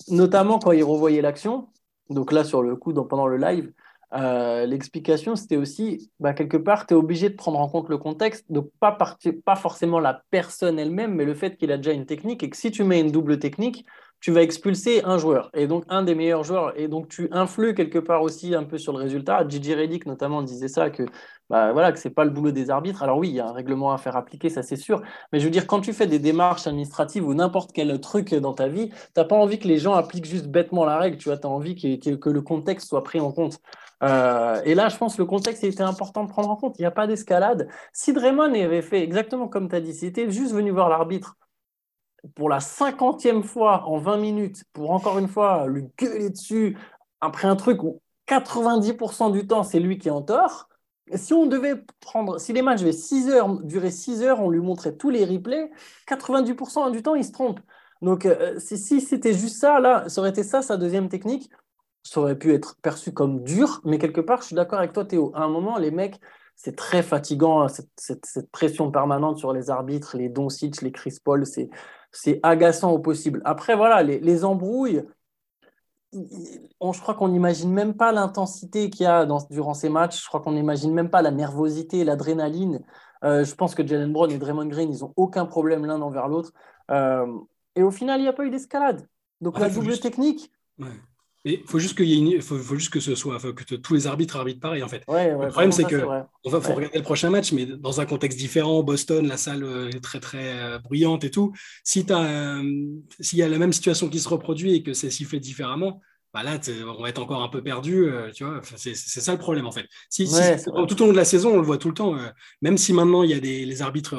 notamment 0.09 0.59
quand 0.59 0.73
il 0.73 0.83
revoyait 0.83 1.21
l'action, 1.21 1.69
donc 2.09 2.33
là 2.33 2.43
sur 2.43 2.63
le 2.63 2.75
coup 2.75 2.93
pendant 2.93 3.27
le 3.27 3.37
live, 3.37 3.71
euh, 4.15 4.65
l'explication, 4.65 5.35
c'était 5.35 5.57
aussi, 5.57 6.09
bah, 6.19 6.33
quelque 6.33 6.57
part, 6.57 6.87
tu 6.87 6.93
es 6.93 6.97
obligé 6.97 7.29
de 7.29 7.35
prendre 7.35 7.59
en 7.59 7.67
compte 7.67 7.89
le 7.89 7.97
contexte, 7.97 8.45
donc 8.49 8.69
pas, 8.79 8.97
pas 9.45 9.55
forcément 9.55 9.99
la 9.99 10.21
personne 10.29 10.79
elle-même, 10.79 11.15
mais 11.15 11.25
le 11.25 11.33
fait 11.33 11.57
qu'il 11.57 11.71
a 11.71 11.77
déjà 11.77 11.91
une 11.91 12.05
technique 12.05 12.41
et 12.43 12.49
que 12.49 12.57
si 12.57 12.71
tu 12.71 12.83
mets 12.83 13.01
une 13.01 13.11
double 13.11 13.39
technique, 13.39 13.85
tu 14.21 14.31
vas 14.31 14.41
expulser 14.41 15.03
un 15.03 15.17
joueur, 15.17 15.51
et 15.53 15.67
donc 15.67 15.83
un 15.87 16.01
des 16.01 16.15
meilleurs 16.15 16.43
joueurs, 16.43 16.73
et 16.79 16.87
donc 16.87 17.09
tu 17.09 17.27
influes 17.31 17.75
quelque 17.75 17.99
part 17.99 18.23
aussi 18.23 18.55
un 18.55 18.63
peu 18.63 18.77
sur 18.77 18.93
le 18.93 18.99
résultat. 18.99 19.47
Gigi 19.47 19.75
Reddick 19.75 20.05
notamment 20.05 20.41
disait 20.41 20.67
ça, 20.67 20.89
que 20.89 21.03
bah, 21.49 21.71
voilà, 21.73 21.91
que 21.91 21.99
c'est 21.99 22.09
pas 22.09 22.25
le 22.25 22.31
boulot 22.31 22.51
des 22.51 22.69
arbitres. 22.69 23.03
Alors 23.03 23.17
oui, 23.17 23.29
il 23.29 23.35
y 23.35 23.39
a 23.39 23.47
un 23.47 23.51
règlement 23.51 23.91
à 23.91 23.97
faire 23.97 24.15
appliquer, 24.15 24.49
ça 24.49 24.63
c'est 24.63 24.75
sûr, 24.75 25.01
mais 25.31 25.39
je 25.39 25.45
veux 25.45 25.51
dire, 25.51 25.67
quand 25.67 25.81
tu 25.81 25.93
fais 25.93 26.07
des 26.07 26.19
démarches 26.19 26.67
administratives 26.67 27.27
ou 27.27 27.33
n'importe 27.33 27.71
quel 27.73 27.99
truc 27.99 28.33
dans 28.33 28.53
ta 28.53 28.67
vie, 28.67 28.89
tu 28.89 28.95
n'as 29.17 29.25
pas 29.25 29.35
envie 29.35 29.59
que 29.59 29.67
les 29.67 29.77
gens 29.77 29.93
appliquent 29.93 30.25
juste 30.25 30.47
bêtement 30.47 30.85
la 30.85 30.97
règle, 30.97 31.17
tu 31.17 31.29
vois, 31.29 31.37
as 31.41 31.47
envie 31.47 31.75
que, 31.75 32.15
que, 32.15 32.29
le 32.29 32.41
contexte 32.41 32.87
soit 32.89 33.03
pris 33.03 33.19
en 33.19 33.31
compte. 33.31 33.59
Euh, 34.03 34.61
et 34.65 34.75
là, 34.75 34.89
je 34.89 34.97
pense 34.97 35.15
que 35.15 35.21
le 35.21 35.27
contexte 35.27 35.63
était 35.63 35.81
important 35.81 36.23
de 36.23 36.29
prendre 36.29 36.49
en 36.49 36.55
compte. 36.55 36.77
Il 36.77 36.81
n'y 36.81 36.85
a 36.85 36.91
pas 36.91 37.07
d'escalade. 37.07 37.69
Si 37.93 38.13
Draymond 38.13 38.53
avait 38.53 38.81
fait 38.81 39.01
exactement 39.01 39.47
comme 39.47 39.69
tu 39.69 39.75
as 39.75 39.81
dit, 39.81 39.93
c'était 39.93 40.29
juste 40.29 40.53
venu 40.53 40.71
voir 40.71 40.89
l'arbitre 40.89 41.35
pour 42.33 42.49
la 42.49 42.59
cinquantième 42.59 43.43
fois 43.43 43.83
en 43.87 43.97
20 43.97 44.17
minutes, 44.17 44.63
pour 44.73 44.91
encore 44.91 45.19
une 45.19 45.27
fois 45.27 45.67
lui 45.67 45.85
gueuler 45.97 46.29
dessus 46.29 46.77
après 47.21 47.47
un 47.47 47.55
truc 47.55 47.83
où 47.83 48.01
90% 48.27 49.31
du 49.31 49.45
temps, 49.45 49.63
c'est 49.63 49.79
lui 49.79 49.97
qui 49.97 50.07
est 50.07 50.11
en 50.11 50.23
tort. 50.23 50.67
Si 51.13 51.33
on 51.33 51.45
devait 51.45 51.75
prendre, 51.99 52.39
si 52.39 52.51
les 52.51 52.61
matchs 52.61 52.79
devaient 52.79 52.91
6 52.91 53.29
heures, 53.29 53.49
durer 53.61 53.91
6 53.91 54.23
heures, 54.23 54.41
on 54.41 54.49
lui 54.49 54.59
montrait 54.59 54.95
tous 54.95 55.11
les 55.11 55.23
replays, 55.23 55.69
90% 56.07 56.91
du 56.91 57.03
temps, 57.03 57.15
il 57.15 57.23
se 57.23 57.31
trompe. 57.31 57.59
Donc, 58.01 58.25
euh, 58.25 58.59
si 58.59 59.01
c'était 59.01 59.33
juste 59.33 59.57
ça, 59.57 59.79
là, 59.79 60.09
ça 60.09 60.21
aurait 60.21 60.31
été 60.31 60.43
ça, 60.43 60.61
sa 60.61 60.77
deuxième 60.77 61.09
technique 61.09 61.49
ça 62.05 62.21
aurait 62.21 62.37
pu 62.37 62.53
être 62.53 62.77
perçu 62.81 63.11
comme 63.11 63.43
dur, 63.43 63.81
mais 63.83 63.97
quelque 63.97 64.21
part, 64.21 64.41
je 64.41 64.47
suis 64.47 64.55
d'accord 64.55 64.77
avec 64.77 64.93
toi, 64.93 65.05
Théo. 65.05 65.31
À 65.33 65.41
un 65.43 65.49
moment, 65.49 65.79
les 65.79 65.89
mecs, 65.89 66.19
c'est 66.55 66.75
très 66.75 67.01
fatigant, 67.01 67.63
hein, 67.63 67.67
cette, 67.67 68.51
pression 68.51 68.91
permanente 68.91 69.39
sur 69.39 69.51
les 69.53 69.71
arbitres, 69.71 70.15
les 70.15 70.29
Doncic, 70.29 70.81
les 70.83 70.91
Chris 70.91 71.17
Paul, 71.21 71.45
c'est 71.45 72.39
agaçant 72.43 72.91
au 72.91 72.99
possible. 72.99 73.41
Après, 73.43 73.75
voilà, 73.75 74.03
les, 74.03 74.45
embrouilles, 74.45 75.03
on, 76.79 76.93
je 76.93 77.01
crois 77.01 77.13
qu'on 77.13 77.29
n'imagine 77.29 77.71
même 77.71 77.95
pas 77.95 78.11
l'intensité 78.11 78.89
qu'il 78.89 79.03
y 79.03 79.07
a 79.07 79.27
durant 79.49 79.73
ces 79.73 79.89
matchs. 79.89 80.21
Je 80.21 80.27
crois 80.27 80.39
qu'on 80.39 80.53
n'imagine 80.53 80.93
même 80.93 81.09
pas 81.09 81.21
la 81.21 81.31
nervosité, 81.31 82.03
l'adrénaline. 82.03 82.81
Euh, 83.23 83.43
je 83.43 83.55
pense 83.55 83.75
que 83.75 83.85
Jalen 83.85 84.11
Brown 84.11 84.31
et 84.31 84.37
Draymond 84.37 84.67
Green, 84.67 84.91
ils 84.93 85.01
n'ont 85.01 85.13
aucun 85.15 85.45
problème 85.45 85.85
l'un 85.85 86.01
envers 86.01 86.27
l'autre. 86.27 86.51
Euh, 86.91 87.25
et 87.75 87.83
au 87.83 87.91
final, 87.91 88.19
il 88.19 88.23
n'y 88.23 88.29
a 88.29 88.33
pas 88.33 88.45
eu 88.45 88.49
d'escalade. 88.49 89.07
Donc 89.41 89.59
la 89.59 89.69
double 89.69 89.97
technique, 89.99 90.51
il 91.45 91.61
faut 91.65 91.77
juste 91.77 91.95
qu'il 91.95 92.07
y 92.07 92.35
ait 92.35 92.41
faut, 92.41 92.57
juste 92.75 92.91
que 92.91 92.99
ce 92.99 93.13
soit, 93.13 93.39
que 93.39 93.75
tous 93.75 93.93
les 93.93 94.07
arbitres 94.07 94.35
arbitrent 94.35 94.61
pareil 94.61 94.81
en 94.81 94.87
fait. 94.87 95.03
le 95.07 95.49
problème 95.49 95.71
c'est 95.71 95.83
que 95.83 96.03
on 96.43 96.49
va, 96.49 96.59
faut 96.59 96.73
regarder 96.73 96.97
le 96.97 97.03
prochain 97.03 97.29
match, 97.29 97.51
mais 97.51 97.65
dans 97.65 98.01
un 98.01 98.05
contexte 98.05 98.37
différent, 98.37 98.81
Boston, 98.83 99.27
la 99.27 99.37
salle 99.37 99.63
euh, 99.63 99.89
est 99.89 100.03
très 100.03 100.19
très 100.19 100.59
euh, 100.59 100.79
bruyante 100.79 101.23
et 101.23 101.31
tout. 101.31 101.53
Si 101.83 102.05
euh, 102.09 102.63
s'il 103.19 103.39
y 103.39 103.43
a 103.43 103.47
la 103.47 103.59
même 103.59 103.73
situation 103.73 104.09
qui 104.09 104.19
se 104.19 104.27
reproduit 104.27 104.73
et 104.73 104.83
que 104.83 104.93
c'est 104.93 105.11
sifflé 105.11 105.39
différemment, 105.39 106.01
bah 106.35 106.43
là, 106.43 106.59
on 106.85 107.01
va 107.01 107.07
être 107.07 107.21
encore 107.21 107.41
un 107.41 107.47
peu 107.47 107.63
perdu. 107.63 108.09
Euh, 108.09 108.29
tu 108.33 108.43
vois, 108.43 108.59
c'est 108.75 108.93
ça 108.93 109.31
le 109.31 109.37
problème 109.37 109.67
en 109.67 109.71
fait. 109.71 109.85
Si, 110.09 110.27
tout 110.85 111.01
au 111.01 111.05
long 111.05 111.13
de 111.13 111.17
la 111.17 111.23
saison, 111.23 111.53
on 111.53 111.59
le 111.59 111.65
voit 111.65 111.77
tout 111.77 111.87
le 111.87 111.93
temps. 111.93 112.17
Euh, 112.17 112.27
même 112.61 112.77
si 112.77 112.91
maintenant 112.91 113.23
il 113.23 113.29
y 113.29 113.33
a 113.33 113.39
des 113.39 113.65
les 113.65 113.81
arbitres 113.81 114.17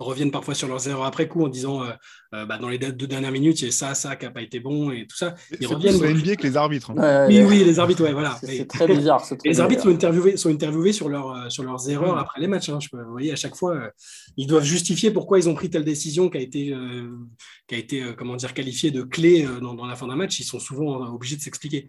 reviennent 0.00 0.32
parfois 0.32 0.54
sur 0.56 0.66
leurs 0.66 0.88
erreurs 0.88 1.04
après 1.04 1.28
coup 1.28 1.44
en 1.44 1.48
disant 1.48 1.84
euh, 1.84 2.46
bah, 2.46 2.58
dans 2.58 2.68
les 2.68 2.78
deux 2.78 3.06
dernières 3.06 3.30
minutes, 3.30 3.60
il 3.60 3.66
y 3.66 3.68
a 3.68 3.70
ça, 3.70 3.94
ça 3.94 4.16
qui 4.16 4.24
n'a 4.24 4.32
pas 4.32 4.42
été 4.42 4.58
bon 4.58 4.90
et 4.90 5.06
tout 5.06 5.16
ça. 5.16 5.36
Ils 5.60 5.68
reviennent. 5.68 5.96
C'est 5.96 6.14
NBA 6.14 6.34
que 6.34 6.42
les 6.42 6.56
arbitres. 6.56 6.90
Hein. 6.90 7.26
oui, 7.28 7.40
oui, 7.42 7.62
les 7.62 7.78
arbitres, 7.78 8.02
ouais, 8.02 8.12
voilà. 8.12 8.36
C'est 8.42 8.66
très 8.66 8.88
bizarre. 8.88 9.24
les 9.44 9.60
arbitres 9.60 9.84
sont 9.84 9.90
interviewés, 9.90 10.36
sont 10.36 10.50
interviewés 10.50 10.92
sur, 10.92 11.08
leur, 11.08 11.52
sur 11.52 11.62
leurs 11.62 11.88
erreurs 11.88 12.18
après 12.18 12.40
les 12.40 12.48
matchs. 12.48 12.70
Hein. 12.70 12.80
Je 12.80 12.88
peux, 12.88 13.00
vous 13.00 13.12
voyez, 13.12 13.30
à 13.30 13.36
chaque 13.36 13.54
fois, 13.54 13.92
ils 14.36 14.48
doivent 14.48 14.64
justifier 14.64 15.12
pourquoi 15.12 15.38
ils 15.38 15.48
ont 15.48 15.54
pris 15.54 15.70
telle 15.70 15.84
décision 15.84 16.28
qui 16.28 16.38
a 16.38 16.40
été, 16.40 16.74
qui 17.68 17.74
a 17.76 17.78
été 17.78 18.04
comment 18.18 18.34
dire, 18.34 18.52
qualifiée 18.52 18.90
de 18.90 19.02
clé 19.02 19.46
dans, 19.62 19.74
dans 19.74 19.86
la 19.86 19.94
fin 19.94 20.08
d'un 20.08 20.16
match. 20.16 20.40
Ils 20.40 20.44
sont 20.44 20.58
souvent 20.58 21.06
obligés 21.14 21.35
de 21.36 21.42
s'expliquer. 21.42 21.88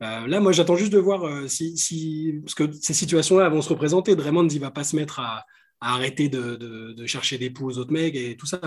là, 0.00 0.40
moi, 0.40 0.52
j'attends 0.52 0.76
juste 0.76 0.92
de 0.92 0.98
voir 0.98 1.48
si, 1.48 2.34
parce 2.44 2.54
que 2.54 2.70
ces 2.72 2.94
situations-là 2.94 3.48
vont 3.48 3.62
se 3.62 3.68
représenter. 3.70 4.16
Draymond, 4.16 4.48
il 4.48 4.60
va 4.60 4.70
pas 4.70 4.84
se 4.84 4.96
mettre 4.96 5.20
à, 5.20 5.44
arrêter 5.80 6.28
de, 6.28 7.06
chercher 7.06 7.38
des 7.38 7.50
poux 7.50 7.68
aux 7.68 7.78
autres 7.78 7.92
mecs 7.92 8.14
et 8.14 8.36
tout 8.36 8.46
ça. 8.46 8.60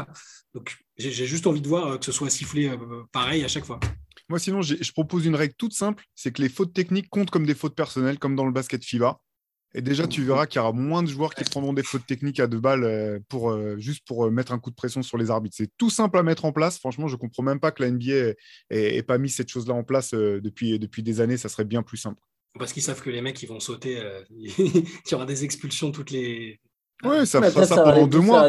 Donc, 0.54 0.78
j'ai 0.98 1.26
juste 1.26 1.48
envie 1.48 1.62
de 1.62 1.68
voir 1.68 2.00
que 2.00 2.06
ce 2.06 2.12
soit 2.12 2.30
sifflé 2.30 2.72
pareil 3.12 3.44
à 3.44 3.48
chaque 3.48 3.66
fois. 3.66 3.80
Moi, 4.30 4.40
sinon, 4.40 4.62
je 4.62 4.92
propose 4.94 5.26
une 5.26 5.36
règle 5.36 5.56
toute 5.56 5.74
simple 5.74 6.04
c'est 6.16 6.32
que 6.32 6.42
les 6.42 6.50
fautes 6.50 6.74
techniques 6.74 7.10
comptent 7.10 7.32
comme 7.32 7.46
des 7.46 7.56
fautes 7.56 7.76
personnelles, 7.76 8.20
comme 8.20 8.36
dans 8.36 8.46
le 8.46 8.54
basket 8.54 8.84
FIBA. 8.84 9.20
Et 9.74 9.82
déjà, 9.82 10.06
tu 10.08 10.24
verras 10.24 10.48
qu'il 10.48 10.60
y 10.60 10.62
aura 10.62 10.74
moins 10.74 11.02
de 11.02 11.08
joueurs 11.08 11.34
qui 11.34 11.44
prendront 11.46 11.72
des 11.72 11.84
fautes 11.84 12.06
techniques 12.06 12.40
à 12.40 12.48
deux 12.48 12.60
balles 12.60 12.84
euh, 12.84 13.20
pour, 13.30 13.52
euh, 13.52 13.78
juste 13.78 14.06
pour 14.06 14.26
euh, 14.26 14.30
mettre 14.30 14.52
un 14.52 14.60
coup 14.60 14.70
de 14.70 14.76
pression 14.76 15.02
sur 15.02 15.18
les 15.18 15.32
arbitres. 15.32 15.56
C'est 15.58 15.72
tout 15.78 15.90
simple 15.90 16.18
à 16.18 16.24
mettre 16.24 16.44
en 16.44 16.52
place. 16.52 16.78
Franchement, 16.78 17.08
je 17.08 17.16
ne 17.16 17.20
comprends 17.20 17.44
même 17.44 17.60
pas 17.60 17.72
que 17.72 17.82
la 17.82 17.92
NBA 17.92 18.34
n'ait 18.70 19.04
pas 19.04 19.18
mis 19.18 19.30
cette 19.30 19.50
chose-là 19.50 19.74
en 19.74 19.84
place 19.84 20.14
depuis, 20.14 20.78
depuis 20.78 21.04
des 21.04 21.22
années. 21.22 21.38
Ça 21.38 21.48
serait 21.48 21.64
bien 21.64 21.84
plus 21.84 21.98
simple. 21.98 22.22
Parce 22.60 22.74
qu'ils 22.74 22.84
savent 22.84 23.02
que 23.02 23.10
les 23.10 23.22
mecs, 23.22 23.42
ils 23.42 23.48
vont 23.48 23.62
sauter, 23.62 24.02
qu'il 24.30 25.12
y 25.12 25.16
aura 25.16 25.26
des 25.26 25.46
expulsions 25.46 25.92
toutes 25.92 26.12
les, 26.12 26.60
oui, 27.04 27.26
ça 27.26 27.42
fera 27.42 27.66
ça, 27.66 27.82
pendant 27.82 28.06
deux 28.08 28.20
mois. 28.20 28.48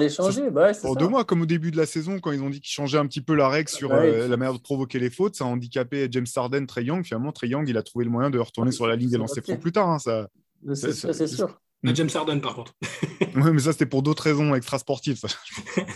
Bah 0.51 0.73
pendant 0.83 0.95
deux 0.95 1.09
mois, 1.09 1.25
comme 1.25 1.43
au 1.43 1.47
début 1.47 1.71
de 1.71 1.77
la 1.77 1.87
saison, 1.87 2.19
quand 2.21 2.33
ils 2.33 2.43
ont 2.43 2.51
dit 2.51 2.61
qu'ils 2.61 2.73
changeaient 2.73 2.99
un 2.99 3.07
petit 3.07 3.23
peu 3.23 3.35
la 3.35 3.49
règle 3.49 3.71
sur 3.71 3.89
bah 3.89 4.05
la 4.05 4.37
manière 4.37 4.53
de 4.55 4.61
provoquer 4.61 4.99
les 4.99 5.09
fautes, 5.09 5.37
ça 5.37 5.45
a 5.45 5.47
handicapé 5.47 6.07
James 6.11 6.27
Harden, 6.35 6.67
Trey 6.67 6.85
Young. 6.85 7.05
Finalement, 7.05 7.33
Trey 7.33 7.49
Young, 7.49 7.67
il 7.69 7.77
a 7.79 7.83
trouvé 7.83 8.05
le 8.05 8.11
moyen 8.11 8.31
de 8.31 8.39
retourner 8.39 8.73
sur 8.73 8.87
la 8.87 8.97
ligne 8.97 9.11
des 9.11 9.17
lancers 9.17 9.43
francs 9.43 9.61
plus 9.61 9.73
tard. 9.73 9.89
Hein, 9.89 9.99
ça, 9.99 10.29
c'est 10.75 11.27
sûr. 11.27 11.59
Mm. 11.83 11.95
James 11.95 12.09
Harden, 12.15 12.41
par 12.41 12.55
contre. 12.55 12.75
oui, 13.35 13.51
mais 13.53 13.59
ça, 13.59 13.73
c'était 13.73 13.87
pour 13.87 14.03
d'autres 14.03 14.23
raisons 14.23 14.55
extrasportives. 14.55 15.21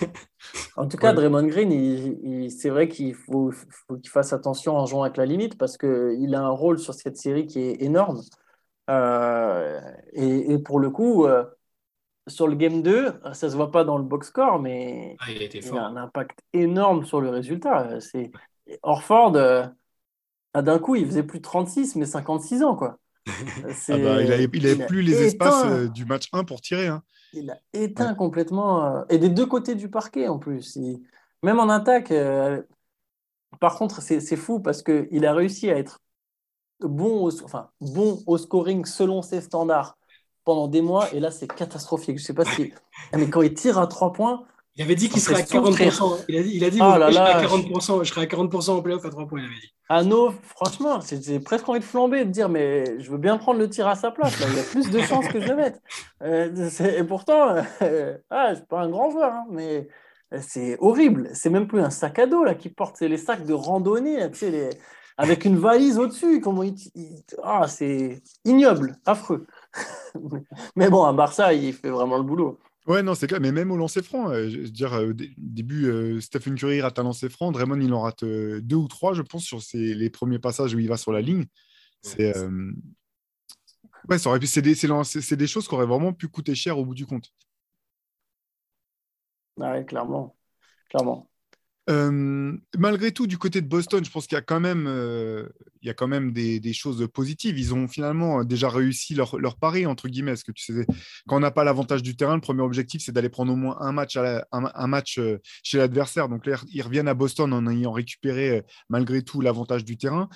en 0.76 0.88
tout 0.88 0.96
cas, 0.96 1.12
Draymond 1.12 1.46
Green, 1.46 2.50
c'est 2.50 2.70
vrai 2.70 2.88
qu'il 2.88 3.14
faut, 3.14 3.52
qu'il 4.02 4.10
fasse 4.10 4.32
attention 4.32 4.76
en 4.76 4.86
jouant 4.86 5.02
avec 5.04 5.16
la 5.16 5.26
limite 5.26 5.56
parce 5.56 5.78
qu'il 5.78 6.34
a 6.34 6.40
un 6.40 6.50
rôle 6.50 6.78
sur 6.78 6.94
cette 6.94 7.16
série 7.16 7.46
qui 7.46 7.60
est 7.60 7.82
énorme. 7.82 8.20
Euh, 8.90 9.80
et, 10.12 10.58
pour 10.58 10.80
le 10.80 10.90
coup, 10.90 11.26
euh, 11.26 11.44
sur 12.26 12.48
le 12.48 12.56
game 12.56 12.82
2, 12.82 13.12
ça 13.32 13.46
ne 13.46 13.52
se 13.52 13.56
voit 13.56 13.70
pas 13.70 13.84
dans 13.84 13.98
le 13.98 14.04
box 14.04 14.28
score, 14.28 14.58
mais 14.58 15.16
ah, 15.20 15.30
il, 15.30 15.78
a 15.78 15.84
un 15.84 15.96
impact 15.96 16.40
énorme 16.52 17.04
sur 17.04 17.20
le 17.20 17.30
résultat. 17.30 18.00
C'est... 18.00 18.32
Orford, 18.82 19.36
euh, 19.36 19.66
ah, 20.52 20.62
d'un 20.62 20.78
coup, 20.80 20.96
il 20.96 21.06
faisait 21.06 21.22
plus 21.22 21.38
de 21.38 21.44
36, 21.44 21.94
mais 21.94 22.06
56 22.06 22.64
ans. 22.64 22.74
quoi. 22.74 22.98
Ah 23.26 23.98
bah, 23.98 24.22
il 24.22 24.28
n'avait 24.28 24.86
plus 24.86 25.02
les 25.02 25.22
espaces 25.22 25.64
euh, 25.66 25.88
du 25.88 26.04
match 26.04 26.28
1 26.32 26.44
pour 26.44 26.60
tirer. 26.60 26.86
Hein. 26.86 27.02
Il 27.32 27.50
a 27.50 27.58
éteint 27.72 28.14
complètement. 28.14 28.84
Euh, 28.84 29.02
et 29.08 29.18
des 29.18 29.28
deux 29.28 29.46
côtés 29.46 29.74
du 29.74 29.88
parquet 29.88 30.28
en 30.28 30.38
plus. 30.38 30.78
Même 31.42 31.58
en 31.58 31.68
attaque. 31.68 32.10
Euh, 32.10 32.62
par 33.60 33.76
contre, 33.76 34.02
c'est 34.02 34.36
fou 34.36 34.60
parce 34.60 34.82
qu'il 34.82 35.26
a 35.26 35.34
réussi 35.34 35.70
à 35.70 35.78
être 35.78 36.00
bon 36.80 37.24
au... 37.24 37.44
Enfin, 37.44 37.70
bon 37.80 38.22
au 38.26 38.38
scoring 38.38 38.84
selon 38.84 39.22
ses 39.22 39.40
standards 39.40 39.98
pendant 40.44 40.68
des 40.68 40.82
mois. 40.82 41.12
Et 41.12 41.20
là, 41.20 41.30
c'est 41.30 41.48
catastrophique. 41.48 42.18
Je 42.18 42.24
sais 42.24 42.34
pas 42.34 42.44
si. 42.44 42.72
Mais 43.16 43.28
quand 43.28 43.42
il 43.42 43.54
tire 43.54 43.78
à 43.78 43.86
3 43.86 44.12
points. 44.12 44.44
Il 44.76 44.82
avait 44.82 44.94
dit 44.94 45.08
qu'il 45.08 45.22
serait 45.22 45.40
à 45.40 45.44
40%. 45.44 46.24
Il 46.28 46.36
a 46.36 46.42
dit, 46.42 46.50
il 46.54 46.64
a 46.64 46.70
dit 46.70 46.78
oh 46.82 46.92
je, 47.08 47.12
serai 47.12 47.30
à 47.30 47.42
40%, 47.42 48.04
je 48.04 48.08
serai 48.10 48.20
à 48.22 48.26
40% 48.26 48.70
en 48.70 48.82
playoff 48.82 49.04
à 49.06 49.10
3 49.10 49.26
points, 49.26 49.40
il 49.40 49.46
avait 49.46 49.54
dit. 49.54 49.72
Anno, 49.88 50.34
franchement, 50.42 50.98
j'ai 51.00 51.40
presque 51.40 51.66
envie 51.68 51.80
de 51.80 51.84
flamber, 51.84 52.26
de 52.26 52.30
dire, 52.30 52.50
mais 52.50 53.00
je 53.00 53.10
veux 53.10 53.16
bien 53.16 53.38
prendre 53.38 53.58
le 53.58 53.70
tir 53.70 53.86
à 53.86 53.94
sa 53.94 54.10
place. 54.10 54.34
Il 54.38 54.54
y 54.54 54.60
a 54.60 54.62
plus 54.64 54.90
de 54.90 55.00
chances 55.00 55.28
que 55.28 55.40
je 55.40 55.48
le 55.48 55.56
mette. 55.56 55.80
Euh, 56.22 56.70
et 56.80 57.04
pourtant, 57.04 57.56
euh, 57.82 58.18
ah, 58.30 58.48
je 58.48 58.50
ne 58.50 58.56
suis 58.56 58.66
pas 58.66 58.80
un 58.80 58.90
grand 58.90 59.10
joueur, 59.10 59.32
hein, 59.32 59.46
mais 59.50 59.88
c'est 60.40 60.76
horrible. 60.80 61.30
C'est 61.32 61.50
même 61.50 61.68
plus 61.68 61.80
un 61.80 61.90
sac 61.90 62.18
à 62.18 62.26
dos 62.26 62.44
là, 62.44 62.54
qui 62.54 62.68
porte, 62.68 62.96
c'est 62.98 63.08
les 63.08 63.16
sacs 63.16 63.46
de 63.46 63.54
randonnée, 63.54 64.30
tu 64.30 64.38
sais, 64.38 64.50
les... 64.50 64.70
avec 65.16 65.46
une 65.46 65.56
valise 65.56 65.98
au-dessus. 65.98 66.40
Comment 66.42 66.64
il... 66.64 66.74
Ah, 67.42 67.66
c'est 67.66 68.22
ignoble, 68.44 68.96
affreux. 69.06 69.46
mais 70.76 70.90
bon, 70.90 71.04
à 71.04 71.14
Barça, 71.14 71.54
il 71.54 71.72
fait 71.72 71.90
vraiment 71.90 72.18
le 72.18 72.24
boulot. 72.24 72.58
Ouais, 72.86 73.02
non, 73.02 73.14
c'est 73.14 73.26
clair. 73.26 73.40
Mais 73.40 73.52
même 73.52 73.70
au 73.72 73.76
lancer 73.76 74.02
franc, 74.02 74.30
euh, 74.30 74.48
je 74.48 74.58
veux 74.58 74.70
dire, 74.70 74.92
au 74.92 75.10
euh, 75.10 75.14
début, 75.36 75.86
euh, 75.86 76.20
Stephen 76.20 76.54
Curry 76.54 76.80
rate 76.80 76.98
un 76.98 77.02
lancer 77.02 77.28
franc. 77.28 77.50
Draymond, 77.50 77.80
il 77.80 77.92
en 77.92 78.02
rate 78.02 78.24
deux 78.24 78.76
ou 78.76 78.88
trois, 78.88 79.12
je 79.14 79.22
pense, 79.22 79.44
sur 79.44 79.60
les 79.74 80.10
premiers 80.10 80.38
passages 80.38 80.74
où 80.74 80.78
il 80.78 80.88
va 80.88 80.96
sur 80.96 81.12
la 81.12 81.20
ligne. 81.20 81.46
C'est 82.02 82.32
ouais, 84.08 84.18
c'est 84.18 84.62
des, 84.62 84.74
des, 85.36 85.46
choses 85.46 85.66
qui 85.66 85.74
auraient 85.74 85.86
vraiment 85.86 86.12
pu 86.12 86.28
coûter 86.28 86.54
cher 86.54 86.78
au 86.78 86.84
bout 86.84 86.94
du 86.94 87.06
compte. 87.06 87.32
Ouais, 89.56 89.84
clairement. 89.84 90.36
Clairement. 90.90 91.28
Euh, 91.88 92.56
malgré 92.76 93.12
tout, 93.12 93.26
du 93.26 93.38
côté 93.38 93.60
de 93.60 93.68
Boston, 93.68 94.04
je 94.04 94.10
pense 94.10 94.26
qu'il 94.26 94.36
y 94.36 94.38
a 94.38 94.42
quand 94.42 94.60
même, 94.60 94.86
euh, 94.88 95.48
il 95.86 95.88
y 95.88 95.90
a 95.92 95.94
quand 95.94 96.08
même 96.08 96.32
des, 96.32 96.72
choses 96.72 97.06
positives. 97.14 97.56
Ils 97.60 97.72
ont 97.72 97.86
finalement 97.86 98.42
déjà 98.42 98.68
réussi 98.68 99.14
leur, 99.14 99.56
pari, 99.56 99.86
entre 99.86 100.08
guillemets. 100.08 100.32
Parce 100.32 100.42
que 100.42 100.50
tu 100.50 100.72
sais, 100.72 100.84
quand 101.28 101.36
on 101.36 101.40
n'a 101.40 101.52
pas 101.52 101.62
l'avantage 101.62 102.02
du 102.02 102.16
terrain, 102.16 102.34
le 102.34 102.40
premier 102.40 102.62
objectif, 102.62 103.02
c'est 103.04 103.12
d'aller 103.12 103.28
prendre 103.28 103.52
au 103.52 103.56
moins 103.56 103.76
un 103.80 103.92
match, 103.92 104.16
un, 104.16 104.86
match 104.88 105.18
euh, 105.18 105.38
chez 105.62 105.78
l'adversaire. 105.78 106.28
Donc 106.28 106.44
là, 106.44 106.60
ils 106.72 106.82
reviennent 106.82 107.06
à 107.06 107.14
Boston 107.14 107.52
en 107.52 107.68
ayant 107.68 107.92
récupéré 107.92 108.64
malgré 108.88 109.22
tout 109.22 109.40
l'avantage 109.40 109.84
du 109.84 109.96
terrain. 109.96 110.28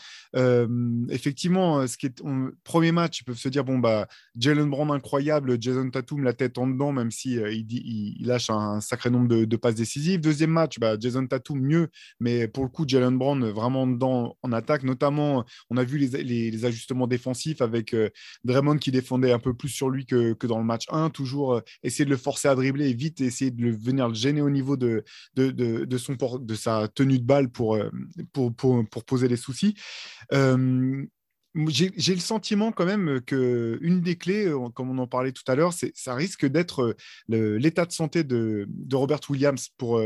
effectivement, 1.09 1.85
ce 1.89 1.97
qui 1.97 2.07
est 2.07 2.23
premier 2.63 2.93
match, 2.93 3.21
ils 3.21 3.25
peuvent 3.25 3.37
se 3.37 3.49
dire 3.49 3.65
bon 3.65 3.79
bah 3.79 4.07
Jalen 4.39 4.71
Brown 4.71 4.93
incroyable, 4.93 5.61
Jason 5.61 5.91
Tatum 5.91 6.23
la 6.23 6.33
tête 6.33 6.59
en 6.59 6.69
dedans, 6.69 6.93
même 6.93 7.11
si 7.11 7.41
lâche 8.21 8.51
un, 8.51 8.81
sacré 8.81 9.11
nombre 9.11 9.27
de, 9.27 9.57
passes 9.57 9.75
décisives. 9.75 10.21
Deuxième 10.21 10.51
match, 10.51 10.79
bah, 10.79 10.95
Jason 10.99 11.27
Tatum 11.27 11.59
mieux, 11.61 11.89
mais 12.21 12.47
pour 12.47 12.63
le 12.63 12.71
coup, 12.71 12.85
Jalen 12.87 13.19
Brown 13.19 13.51
vraiment 13.51 13.89
dedans 13.89 14.37
en 14.43 14.53
attaque. 14.53 14.85
Notamment, 14.85 15.40
on 15.71 15.77
a 15.77 15.85
vu 15.85 15.99
les, 15.99 16.65
ajustements 16.65 17.07
défensifs 17.07 17.61
avec 17.61 17.95
euh, 17.95 18.11
Draymond 18.45 18.79
qui 18.79 18.91
défendait 18.91 19.33
un 19.33 19.39
peu 19.39 19.55
plus 19.55 19.69
sur 19.69 19.91
lui 19.91 20.07
que, 20.07 20.47
dans 20.47 20.59
le 20.59 20.65
match 20.65 20.87
1. 20.91 21.11
Toujours 21.11 21.55
euh, 21.55 21.61
essayer 21.83 22.05
de 22.05 22.11
le 22.11 22.17
forcer 22.17 22.49
à 22.49 22.55
dribbler 22.55 22.91
et 22.91 22.95
vite 22.95 23.21
essayer 23.21 23.51
de 23.51 23.71
venir 23.71 24.09
le 24.09 24.15
gêner 24.15 24.43
au 24.43 24.51
niveau 24.51 24.77
de, 24.77 25.05
sa 26.55 26.89
tenue 26.89 27.19
de 27.19 27.25
balle 27.25 27.51
pour, 27.51 27.77
euh, 27.77 27.91
poser 29.07 29.29
les 29.29 29.37
soucis. 29.37 29.75
J'ai 31.55 32.15
le 32.15 32.21
sentiment 32.21 32.71
quand 32.71 32.87
même 32.87 33.21
que 33.23 33.77
une 33.81 34.01
des 34.01 34.17
clés, 34.17 34.53
comme 34.75 34.89
on 34.91 34.99
en 34.99 35.09
parlait 35.09 35.33
tout 35.33 35.43
à 35.49 35.57
l'heure, 35.57 35.73
ça 35.73 36.15
risque 36.15 36.47
d'être 36.47 36.95
l'état 37.29 37.87
de 37.87 37.93
santé 37.93 38.23
de, 38.23 38.69
Robert 38.93 39.21
Williams 39.29 39.69
pour, 39.77 40.01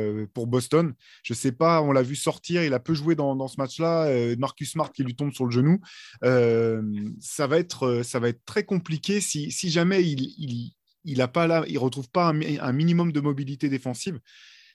Boston. 0.46 0.94
Je 1.22 1.34
ne 1.34 1.36
sais 1.36 1.52
pas, 1.52 1.82
on 1.82 1.92
l'a 1.92 2.02
vu 2.02 2.16
sortir, 2.16 2.64
il 2.64 2.72
a 2.72 2.80
peu 2.80 2.94
joué 2.94 3.14
dans, 3.14 3.46
ce 3.46 3.56
match-là. 3.58 4.36
Marcus 4.36 4.72
Smart 4.72 4.90
qui 4.90 5.04
lui 5.04 5.16
tombe 5.16 5.32
sur 5.32 5.44
le 5.44 5.50
genou. 5.50 5.80
ça, 6.22 7.46
va 7.46 7.58
être, 7.58 8.02
très 8.46 8.64
compliqué 8.64 9.20
si, 9.20 9.50
jamais 9.70 10.02
il, 10.02 10.72
il, 11.04 11.78
retrouve 11.78 12.08
pas 12.10 12.28
un, 12.28 12.72
minimum 12.72 13.12
de 13.12 13.20
mobilité 13.20 13.68
défensive. 13.68 14.18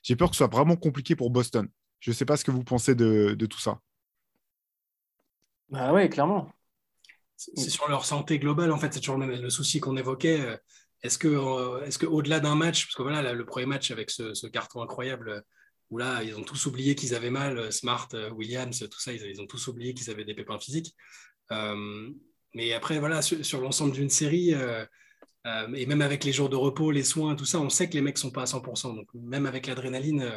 J'ai 0.02 0.16
peur 0.16 0.30
que 0.30 0.36
ce 0.36 0.38
soit 0.38 0.54
vraiment 0.54 0.76
compliqué 0.76 1.16
pour 1.16 1.30
Boston. 1.30 1.68
Je 1.98 2.10
ne 2.10 2.14
sais 2.14 2.24
pas 2.24 2.36
ce 2.36 2.44
que 2.44 2.50
vous 2.50 2.64
pensez 2.64 2.94
de, 2.94 3.34
tout 3.46 3.60
ça. 3.60 3.80
Bah 5.68 5.92
oui, 5.92 6.08
clairement 6.08 6.50
c'est 7.40 7.70
sur 7.70 7.88
leur 7.88 8.04
santé 8.04 8.38
globale, 8.38 8.70
en 8.70 8.78
fait, 8.78 8.92
c'est 8.92 9.00
toujours 9.00 9.18
le, 9.18 9.50
souci 9.50 9.80
qu'on 9.80 9.96
évoquait. 9.96 10.40
Euh, 10.40 10.56
est-ce 11.02 11.18
que, 11.18 11.28
euh, 11.28 11.82
est-ce 11.84 11.98
que 11.98 12.06
au-delà 12.06 12.38
d'un 12.40 12.54
match, 12.54 12.86
parce 12.86 12.96
que 12.96 13.02
voilà, 13.02 13.32
le 13.32 13.46
premier 13.46 13.66
match 13.66 13.90
avec 13.90 14.10
ce, 14.10 14.46
carton 14.46 14.82
incroyable, 14.82 15.42
où 15.90 15.96
là, 15.96 16.22
ils 16.22 16.36
ont 16.36 16.42
tous 16.42 16.66
oublié 16.66 16.94
qu'ils 16.94 17.14
avaient 17.14 17.30
mal, 17.30 17.58
euh, 17.58 17.70
Smart, 17.70 18.08
Williams, 18.32 18.86
tout 18.90 19.00
ça, 19.00 19.12
ils, 19.12 19.40
ont 19.40 19.46
tous 19.46 19.68
oublié 19.68 19.94
qu'ils 19.94 20.10
avaient 20.10 20.26
des 20.26 20.34
pépins 20.34 20.58
physiques. 20.58 20.94
mais 22.54 22.72
après, 22.74 22.98
voilà, 22.98 23.22
sur, 23.22 23.60
l'ensemble 23.60 23.92
d'une 23.92 24.10
série, 24.10 24.52
et 24.52 25.86
même 25.86 26.02
avec 26.02 26.24
les 26.24 26.32
jours 26.32 26.50
de 26.50 26.56
repos, 26.56 26.90
les 26.90 27.04
soins, 27.04 27.34
tout 27.36 27.46
ça, 27.46 27.58
on 27.60 27.70
sait 27.70 27.88
que 27.88 27.94
les 27.94 28.02
mecs 28.02 28.18
sont 28.18 28.30
pas 28.30 28.42
à 28.42 28.46
100%. 28.46 28.94
Donc, 28.94 29.08
même 29.14 29.46
avec 29.46 29.66
l'adrénaline, 29.66 30.30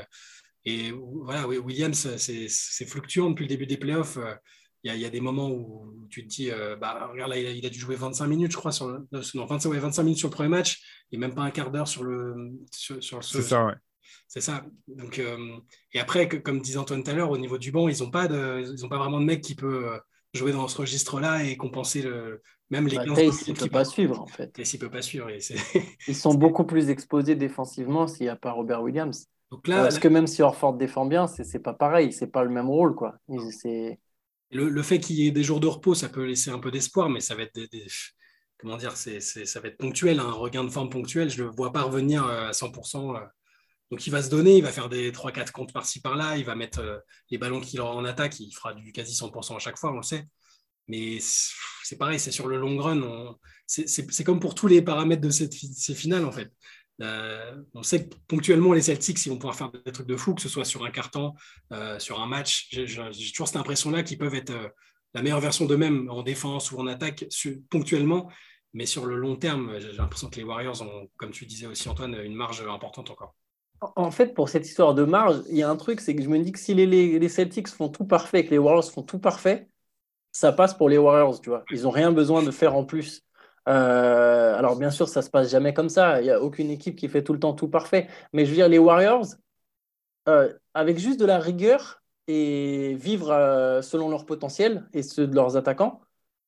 et 0.66 0.92
voilà, 0.92 1.48
Williams, 1.48 2.16
c'est 2.18 2.86
fluctuant 2.86 3.30
depuis 3.30 3.44
le 3.44 3.50
début 3.50 3.68
des 3.68 3.78
playoffs 3.78 4.18
il 4.84 4.96
y, 4.96 5.06
a 5.06 5.10
des 5.10 5.22
moments 5.22 5.50
où 5.50 6.08
tu 6.10 6.24
te 6.24 6.28
dis, 6.28 6.52
euh, 6.52 6.76
bah, 6.76 7.08
regarde, 7.10 7.32
là, 7.32 7.38
il 7.38 7.66
a, 7.66 7.70
dû 7.70 7.80
jouer 7.80 7.96
25 7.96 8.28
minutes, 8.28 8.52
je 8.52 8.58
crois, 8.58 8.74
sur 8.74 8.88
le, 8.88 9.08
non, 9.12 9.46
25, 9.46 9.72
25 9.72 10.04
minutes 10.04 10.20
sur 10.20 10.28
le 10.28 10.34
premier 10.34 10.50
match, 10.50 10.82
et 11.12 11.18
même 11.18 11.34
pas 11.34 11.44
un 11.44 11.52
quart 11.52 11.72
d'heure 11.72 11.88
sur 11.88 12.04
le. 12.04 12.52
Sur, 12.72 13.24
c'est 13.24 13.42
ça, 13.42 13.66
ouais. 13.66 13.74
C'est 14.28 14.42
ça. 14.42 14.66
Donc, 14.88 15.20
euh, 15.20 15.58
et 15.94 16.00
après, 16.00 16.28
comme 16.28 16.60
disait 16.60 16.80
Antoine 16.80 17.04
tout 17.04 17.12
à 17.12 17.14
l'heure, 17.14 17.32
au 17.32 17.38
niveau 17.38 17.58
du 17.58 17.72
banc, 17.72 17.88
ils 17.88 18.04
n'ont 18.04 18.10
pas, 18.10 18.28
de, 18.28 18.62
ils 18.62 18.86
ont 18.86 18.90
pas 18.90 18.98
vraiment 18.98 19.20
de 19.20 19.26
mec 19.26 19.42
qui 19.42 19.56
peut 19.56 19.88
euh, 19.88 19.98
jouer 20.34 20.52
dans 20.52 20.68
ce 20.68 20.78
registre-là 20.78 21.44
et 21.44 21.56
compenser 21.56 22.02
le, 22.02 22.42
même 22.70 22.88
les 22.88 22.98
15 22.98 23.08
bah, 23.08 23.22
ne 23.22 23.54
peut 23.54 23.70
pas 23.70 23.86
suivre, 23.86 24.20
en 24.20 24.28
fait. 24.28 24.54
il 24.58 24.80
peut 24.80 24.90
pas 24.90 25.02
suivre. 25.02 25.30
ils 26.08 26.16
sont 26.16 26.34
beaucoup 26.34 26.66
plus 26.66 26.90
exposés 26.90 27.36
défensivement 27.36 28.08
s'il 28.08 28.26
n'y 28.26 28.30
a 28.30 28.36
pas 28.36 28.52
Robert 28.52 28.82
Williams. 28.82 29.28
Donc 29.52 29.68
là, 29.68 29.84
Parce 29.84 30.00
que 30.00 30.08
même 30.08 30.26
si 30.26 30.42
Orford 30.42 30.74
défend 30.74 31.06
bien, 31.06 31.28
c'est, 31.28 31.44
c'est 31.44 31.60
pas 31.60 31.74
pareil, 31.74 32.12
c'est 32.12 32.32
pas 32.32 32.44
le 32.44 32.50
même 32.50 32.68
rôle, 32.68 32.96
quoi. 32.96 33.16
C'est 33.52 34.00
le, 34.54 34.84
fait 34.84 35.00
qu'il 35.00 35.18
y 35.18 35.28
ait 35.28 35.32
des 35.32 35.44
jours 35.44 35.60
de 35.60 35.68
repos, 35.68 35.96
ça 35.96 36.10
peut 36.10 36.26
laisser 36.26 36.52
un 36.52 36.60
peu 36.60 36.72
d'espoir, 36.72 37.10
mais 37.10 37.20
ça 37.20 37.36
va 37.36 37.44
être 37.44 37.60
des, 37.60 37.88
comment 38.64 38.78
dire, 38.78 38.96
ça 38.96 39.60
va 39.60 39.68
être 39.68 39.78
ponctuel, 39.78 40.20
un 40.20 40.32
regain 40.32 40.64
de 40.64 40.70
forme 40.70 40.90
ponctuel. 40.90 41.30
Je 41.30 41.42
ne 41.42 41.48
le 41.48 41.54
vois 41.54 41.74
pas 41.74 41.84
revenir 41.84 42.26
euh, 42.26 42.48
à 42.48 42.52
100%. 42.52 43.16
Euh. 43.16 43.20
Donc 43.92 44.08
il 44.08 44.10
va 44.10 44.24
se 44.24 44.30
donner, 44.30 44.58
il 44.58 44.64
va 44.64 44.72
faire 44.72 44.90
des 44.90 45.12
3-4 45.12 45.52
comptes 45.52 45.74
par-ci 45.74 46.02
par-là, 46.02 46.38
il 46.38 46.46
va 46.46 46.56
mettre 46.56 46.80
euh, 46.80 46.98
les 47.30 47.38
ballons 47.38 47.60
qu'il 47.60 47.80
aura 47.82 47.94
en 47.94 48.06
attaque, 48.06 48.40
il 48.40 48.52
fera 48.52 48.74
du 48.74 48.92
quasi 48.92 49.14
100% 49.14 49.56
à 49.56 49.60
chaque 49.60 49.78
fois, 49.78 49.92
on 49.92 49.98
le 49.98 50.04
sait. 50.04 50.26
Mais 50.88 51.20
c'est 51.84 51.98
pareil, 51.98 52.20
c'est 52.20 52.32
sur 52.32 52.48
le 52.48 52.58
long 52.58 52.78
run. 52.78 53.36
C'est 53.68 54.24
comme 54.24 54.40
pour 54.40 54.56
tous 54.56 54.68
les 54.68 54.82
paramètres 54.82 55.22
de 55.22 55.30
cette, 55.30 55.54
ces 55.54 55.96
finales, 55.96 56.26
en 56.26 56.32
fait. 56.32 56.52
Euh, 57.02 57.62
on 57.74 57.84
sait 57.84 58.08
que 58.08 58.16
ponctuellement, 58.28 58.74
les 58.74 58.82
Celtics, 58.82 59.26
ils 59.26 59.30
vont 59.30 59.38
pouvoir 59.38 59.56
faire 59.56 59.72
des 59.72 59.92
trucs 59.92 60.08
de 60.08 60.16
fou, 60.16 60.36
que 60.36 60.42
ce 60.42 60.50
soit 60.50 60.66
sur 60.66 60.86
un 60.86 60.92
carton, 60.92 61.34
euh, 61.72 62.00
sur 62.00 62.22
un 62.22 62.28
match. 62.28 62.68
J'ai 62.72 62.86
toujours 63.32 63.48
cette 63.48 63.58
impression-là 63.58 64.04
qu'ils 64.04 64.18
peuvent 64.18 64.36
être 64.36 64.54
la 65.14 65.22
meilleure 65.22 65.40
version 65.40 65.66
d'eux-mêmes 65.66 66.10
en 66.10 66.24
défense 66.24 66.72
ou 66.72 66.80
en 66.80 66.88
attaque 66.88 67.26
ponctuellement. 67.70 68.30
Mais 68.74 68.86
sur 68.86 69.06
le 69.06 69.16
long 69.16 69.36
terme, 69.36 69.80
j'ai 69.80 69.92
l'impression 69.94 70.30
que 70.30 70.38
les 70.38 70.44
Warriors 70.44 70.82
ont, 70.82 71.08
comme 71.18 71.32
tu 71.32 71.46
disais 71.46 71.68
aussi, 71.68 71.88
Antoine, 71.90 72.16
une 72.24 72.36
marge 72.36 72.62
importante 72.68 73.12
encore. 73.12 73.36
En 73.96 74.12
fait, 74.12 74.34
pour 74.34 74.50
cette 74.50 74.66
histoire 74.66 74.96
de 74.96 75.04
marge, 75.04 75.42
il 75.50 75.58
y 75.58 75.64
a 75.64 75.70
un 75.70 75.76
truc, 75.76 76.00
c'est 76.00 76.16
que 76.16 76.24
je 76.24 76.30
me 76.30 76.40
dis 76.40 76.52
que 76.52 76.60
si 76.60 76.74
les, 76.74 77.30
Celtics 77.30 77.68
font 77.68 77.90
tout 77.90 78.06
parfait 78.06 78.46
que 78.46 78.52
les 78.52 78.58
Warriors 78.58 78.90
font 78.90 79.04
tout 79.04 79.20
parfait, 79.20 79.68
ça 80.32 80.52
passe 80.52 80.74
pour 80.74 80.90
les 80.90 80.98
Warriors, 80.98 81.40
tu 81.42 81.50
vois. 81.50 81.64
Ils 81.70 81.84
n'ont 81.84 81.92
rien 81.92 82.12
besoin 82.12 82.42
de 82.42 82.52
faire 82.52 82.76
en 82.76 82.86
plus. 82.86 83.24
Euh, 83.70 84.56
alors, 84.58 84.78
bien 84.78 84.92
sûr, 84.92 85.08
ça 85.08 85.22
se 85.22 85.30
passe 85.30 85.50
jamais 85.50 85.74
comme 85.74 85.90
ça. 85.90 86.22
Il 86.22 86.26
n'y 86.26 86.32
a 86.32 86.42
aucune 86.42 86.70
équipe 86.70 86.96
qui 86.96 87.08
fait 87.08 87.24
tout 87.24 87.34
le 87.34 87.40
temps 87.40 87.54
tout 87.54 87.70
parfait. 87.70 88.08
Mais 88.34 88.46
je 88.46 88.50
veux 88.52 88.56
dire, 88.56 88.70
les 88.70 88.80
Warriors, 88.80 89.26
euh, 90.30 90.54
avec 90.74 90.98
juste 91.00 91.20
de 91.20 91.26
la 91.26 91.40
rigueur 91.40 92.02
et 92.28 92.96
vivre 92.96 93.32
euh, 93.32 93.82
selon 93.82 94.10
leur 94.10 94.26
potentiel 94.26 94.88
et 94.94 95.04
ceux 95.04 95.28
de 95.28 95.36
leurs 95.36 95.58
attaquants, 95.58 96.02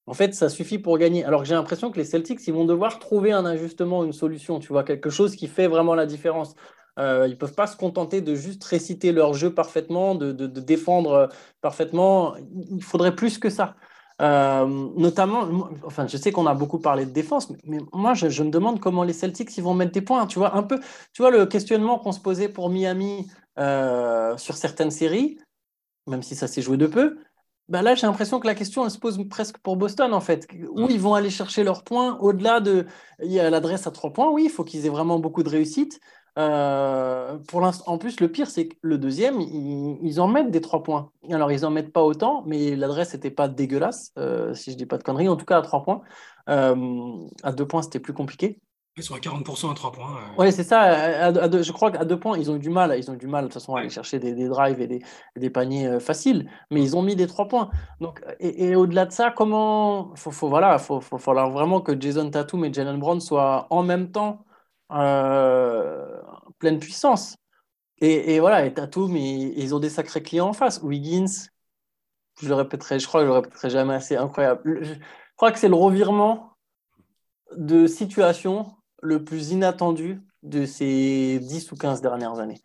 en 0.07 0.13
fait, 0.13 0.33
ça 0.35 0.49
suffit 0.49 0.79
pour 0.79 0.97
gagner. 0.97 1.25
Alors 1.25 1.41
que 1.41 1.47
j'ai 1.47 1.55
l'impression 1.55 1.91
que 1.91 1.97
les 1.97 2.05
Celtics, 2.05 2.45
ils 2.47 2.53
vont 2.53 2.65
devoir 2.65 2.99
trouver 2.99 3.31
un 3.31 3.45
ajustement, 3.45 4.03
une 4.03 4.13
solution, 4.13 4.59
tu 4.59 4.69
vois, 4.69 4.83
quelque 4.83 5.09
chose 5.09 5.35
qui 5.35 5.47
fait 5.47 5.67
vraiment 5.67 5.95
la 5.95 6.05
différence. 6.05 6.55
Ils 6.97 7.29
ne 7.29 7.35
peuvent 7.35 7.55
pas 7.55 7.67
se 7.67 7.75
contenter 7.75 8.21
de 8.21 8.35
juste 8.35 8.63
réciter 8.63 9.11
leur 9.11 9.33
jeu 9.33 9.53
parfaitement, 9.53 10.15
de, 10.15 10.31
défendre 10.47 11.29
parfaitement. 11.59 12.35
Il 12.71 12.83
faudrait 12.83 13.15
plus 13.15 13.37
que 13.37 13.49
ça. 13.49 13.75
Euh, 14.21 14.65
notamment, 14.95 15.69
enfin, 15.83 16.07
je 16.07 16.15
sais 16.15 16.31
qu'on 16.31 16.47
a 16.47 16.53
beaucoup 16.53 16.79
parlé 16.79 17.05
de 17.05 17.11
défense, 17.11 17.51
mais, 17.65 17.79
moi, 17.91 18.13
je, 18.13 18.43
me 18.43 18.49
demande 18.49 18.79
comment 18.79 19.03
les 19.03 19.13
Celtics 19.13 19.57
ils 19.57 19.63
vont 19.63 19.73
mettre 19.73 19.91
des 19.91 20.01
points. 20.01 20.25
Tu 20.27 20.39
vois, 20.39 20.55
un 20.55 20.63
peu, 20.63 20.79
tu 21.13 21.21
vois 21.21 21.31
le 21.31 21.45
questionnement 21.45 21.99
qu'on 21.99 22.11
se 22.13 22.19
posait 22.19 22.49
pour 22.49 22.69
Miami 22.69 23.27
sur 24.37 24.55
certaines 24.55 24.91
séries, 24.91 25.37
même 26.07 26.23
si 26.23 26.35
ça 26.35 26.47
s'est 26.47 26.61
joué 26.61 26.77
de 26.77 26.87
peu. 26.87 27.17
Bah 27.67 27.81
là, 27.81 27.95
j'ai 27.95 28.05
l'impression 28.05 28.39
que 28.39 28.45
la 28.45 28.53
question 28.53 28.85
elle 28.85 28.91
se 28.91 28.99
pose 28.99 29.19
presque 29.27 29.57
pour 29.57 29.75
Boston 29.75 30.13
en 30.13 30.21
fait. 30.21 30.47
Où 30.69 30.87
ils 30.87 30.99
vont 30.99 31.15
aller 31.15 31.31
chercher 31.31 31.63
leurs 31.63 31.83
points 31.83 32.17
au-delà 32.19 32.59
de. 32.59 32.85
Il 33.23 33.31
y 33.31 33.39
a 33.39 33.49
l'adresse 33.49 33.87
à 33.87 33.91
trois 33.91 34.13
points, 34.13 34.29
oui, 34.29 34.43
il 34.45 34.51
faut 34.51 34.63
qu'ils 34.63 34.85
aient 34.85 34.89
vraiment 34.89 35.17
beaucoup 35.19 35.41
de 35.41 35.49
réussite. 35.49 35.99
Euh, 36.37 37.37
pour 37.47 37.61
l'instant, 37.61 37.91
en 37.91 37.97
plus, 37.97 38.19
le 38.19 38.29
pire, 38.29 38.49
c'est 38.49 38.67
que 38.67 38.75
le 38.81 38.97
deuxième, 38.97 39.39
ils, 39.39 40.19
en 40.19 40.27
mettent 40.27 40.51
des 40.51 40.61
trois 40.61 40.83
points. 40.83 41.11
Alors, 41.29 41.51
ils 41.51 41.65
en 41.65 41.71
mettent 41.71 41.93
pas 41.93 42.03
autant, 42.03 42.43
mais 42.45 42.75
l'adresse 42.75 43.13
n'était 43.13 43.31
pas 43.31 43.47
dégueulasse, 43.47 44.11
euh, 44.17 44.53
si 44.53 44.71
je 44.71 44.77
dis 44.77 44.85
pas 44.85 44.97
de 44.97 45.03
conneries. 45.03 45.29
En 45.29 45.37
tout 45.37 45.45
cas, 45.45 45.57
à 45.57 45.61
trois 45.61 45.83
points. 45.83 46.01
Euh, 46.49 46.75
à 47.43 47.51
deux 47.51 47.67
points, 47.67 47.81
c'était 47.81 47.99
plus 47.99 48.13
compliqué. 48.13 48.59
Ils 48.97 49.03
sont 49.03 49.15
à 49.15 49.19
40% 49.19 49.71
à 49.71 49.75
trois 49.75 49.91
points. 49.91 50.19
Oui, 50.37 50.53
c'est 50.53 50.63
ça. 50.63 51.33
je 51.33 51.71
crois 51.73 51.91
qu'à 51.91 52.05
deux 52.05 52.17
points, 52.17 52.37
ils 52.37 52.49
ont 52.49 52.55
eu 52.55 52.59
du 52.59 52.69
mal. 52.69 52.95
Ils 52.97 53.09
ont 53.11 53.13
eu 53.13 53.17
du 53.17 53.27
mal, 53.27 53.43
de 53.43 53.47
toute 53.47 53.55
façon, 53.55 53.75
à 53.75 53.79
aller 53.79 53.89
chercher 53.89 54.19
des, 54.19 54.47
drives 54.47 54.79
et 54.79 55.01
des, 55.35 55.49
paniers 55.49 55.99
faciles. 55.99 56.49
Mais 56.71 56.81
ils 56.81 56.95
ont 56.95 57.01
mis 57.01 57.15
des 57.15 57.27
trois 57.27 57.47
points. 57.47 57.69
Donc, 57.99 58.21
et, 58.39 58.73
au-delà 58.75 59.05
de 59.05 59.11
ça, 59.11 59.31
comment. 59.31 60.15
Faut, 60.15 60.31
faut, 60.31 60.47
voilà, 60.47 60.77
faut, 60.79 61.01
faut 61.01 61.17
falloir 61.17 61.49
vraiment 61.49 61.81
que 61.81 61.99
Jason 61.99 62.29
Tatum 62.29 62.63
et 62.63 62.73
Jalen 62.73 62.97
Brown 62.97 63.19
soient 63.19 63.67
en 63.69 63.83
même 63.83 64.11
temps 64.11 64.45
euh, 64.91 66.21
pleine 66.59 66.79
puissance. 66.79 67.37
Et, 68.01 68.39
voilà, 68.39 68.65
et 68.65 68.73
Tatum, 68.73 69.15
ils, 69.15 69.57
ils, 69.57 69.73
ont 69.73 69.79
des 69.79 69.89
sacrés 69.89 70.21
clients 70.21 70.49
en 70.49 70.53
face. 70.53 70.81
Wiggins, 70.83 71.47
je 72.41 72.47
le 72.49 72.55
répéterai, 72.55 72.99
je 72.99 73.07
crois 73.07 73.21
que 73.21 73.27
je 73.27 73.31
le 73.31 73.37
répéterai 73.37 73.69
jamais 73.69 73.93
assez, 73.93 74.17
incroyable. 74.17 74.83
Je 74.83 74.93
crois 75.37 75.51
que 75.51 75.59
c'est 75.59 75.69
le 75.69 75.75
revirement 75.75 76.51
de 77.55 77.87
situation 77.87 78.75
le 79.01 79.23
plus 79.23 79.51
inattendu 79.51 80.21
de 80.43 80.65
ces 80.65 81.39
10 81.39 81.71
ou 81.71 81.75
15 81.75 82.01
dernières 82.01 82.39
années. 82.39 82.61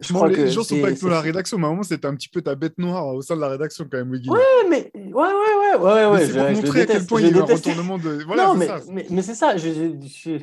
Je 0.00 0.12
crois 0.12 0.28
les 0.28 0.34
que 0.34 0.46
gens 0.46 0.62
sont 0.62 0.80
pas 0.80 0.88
avec 0.88 1.02
la 1.02 1.20
rédaction, 1.20 1.58
mais 1.58 1.64
à 1.64 1.66
un 1.68 1.70
moment, 1.70 1.82
c'était 1.82 2.06
un 2.06 2.14
petit 2.14 2.28
peu 2.28 2.40
ta 2.40 2.54
bête 2.54 2.78
noire 2.78 3.08
au 3.08 3.22
sein 3.22 3.36
de 3.36 3.40
la 3.40 3.48
rédaction 3.48 3.86
quand 3.90 3.98
même, 3.98 4.10
Wiggins. 4.10 4.32
Ouais, 4.32 4.40
mais 4.70 4.90
ouais, 4.94 5.10
ouais, 5.12 5.76
ouais, 5.76 5.76
ouais, 5.76 6.06
ouais. 6.06 6.26
C'est 6.26 6.38
pour 6.38 6.50
montrer 6.50 6.82
à 6.82 6.86
quel 6.86 7.06
point 7.06 7.20
il 7.20 7.36
y 7.36 7.38
a 7.38 7.42
un 7.42 7.44
retournement 7.44 7.98
de. 7.98 8.24
Voilà, 8.24 8.46
non, 8.46 8.54
mais, 8.54 8.68
mais, 8.88 9.06
mais 9.10 9.22
c'est 9.22 9.34
ça. 9.34 9.56
Je, 9.56 9.96
je, 10.02 10.38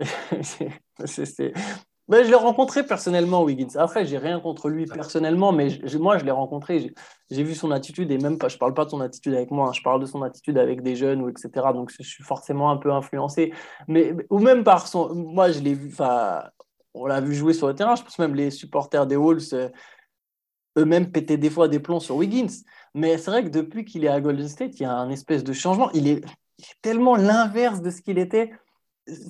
c'est, 1.04 1.52
ben, 2.08 2.24
je 2.24 2.30
l'ai 2.30 2.36
rencontré 2.36 2.86
personnellement, 2.86 3.42
Wiggins. 3.42 3.76
Après, 3.76 4.06
j'ai 4.06 4.16
rien 4.16 4.40
contre 4.40 4.70
lui 4.70 4.86
personnellement, 4.86 5.52
mais 5.52 5.68
moi, 5.98 6.16
je 6.16 6.24
l'ai 6.24 6.30
rencontré. 6.30 6.94
J'ai, 7.30 7.42
vu 7.42 7.54
son 7.54 7.70
attitude 7.70 8.10
et 8.10 8.16
même 8.16 8.38
pas. 8.38 8.48
Je 8.48 8.56
parle 8.56 8.72
pas 8.72 8.86
de 8.86 8.90
son 8.90 9.02
attitude 9.02 9.34
avec 9.34 9.50
moi. 9.50 9.68
Hein. 9.68 9.72
je 9.74 9.82
parle 9.82 10.00
de 10.00 10.06
son 10.06 10.22
attitude 10.22 10.56
avec 10.56 10.82
des 10.82 10.96
jeunes 10.96 11.20
ou 11.20 11.28
etc. 11.28 11.50
Donc, 11.74 11.92
je 11.92 12.02
suis 12.02 12.24
forcément 12.24 12.70
un 12.70 12.78
peu 12.78 12.90
influencé. 12.92 13.52
Mais 13.88 14.14
ou 14.30 14.38
même 14.38 14.64
par 14.64 14.88
son. 14.88 15.14
Moi, 15.14 15.52
je 15.52 15.60
l'ai 15.60 15.74
vu. 15.74 15.90
Enfin, 15.92 16.44
on 16.94 17.06
l'a 17.06 17.20
vu 17.20 17.34
jouer 17.34 17.52
sur 17.52 17.66
le 17.68 17.74
terrain. 17.74 17.94
Je 17.94 18.02
pense 18.02 18.18
même 18.18 18.34
les 18.34 18.50
supporters 18.50 19.06
des 19.06 19.16
Wolves 19.16 19.52
euh, 19.52 19.68
eux-mêmes 20.78 21.12
pétaient 21.12 21.36
des 21.36 21.50
fois 21.50 21.68
des 21.68 21.78
plombs 21.78 22.00
sur 22.00 22.16
Wiggins. 22.16 22.64
Mais 22.94 23.18
c'est 23.18 23.30
vrai 23.30 23.44
que 23.44 23.50
depuis 23.50 23.84
qu'il 23.84 24.04
est 24.04 24.08
à 24.08 24.20
Golden 24.20 24.48
State, 24.48 24.80
il 24.80 24.84
y 24.84 24.86
a 24.86 24.94
un 24.94 25.10
espèce 25.10 25.44
de 25.44 25.52
changement. 25.52 25.90
il 25.92 26.08
est 26.08 26.24
tellement 26.80 27.16
l'inverse 27.16 27.82
de 27.82 27.90
ce 27.90 28.00
qu'il 28.00 28.18
était 28.18 28.52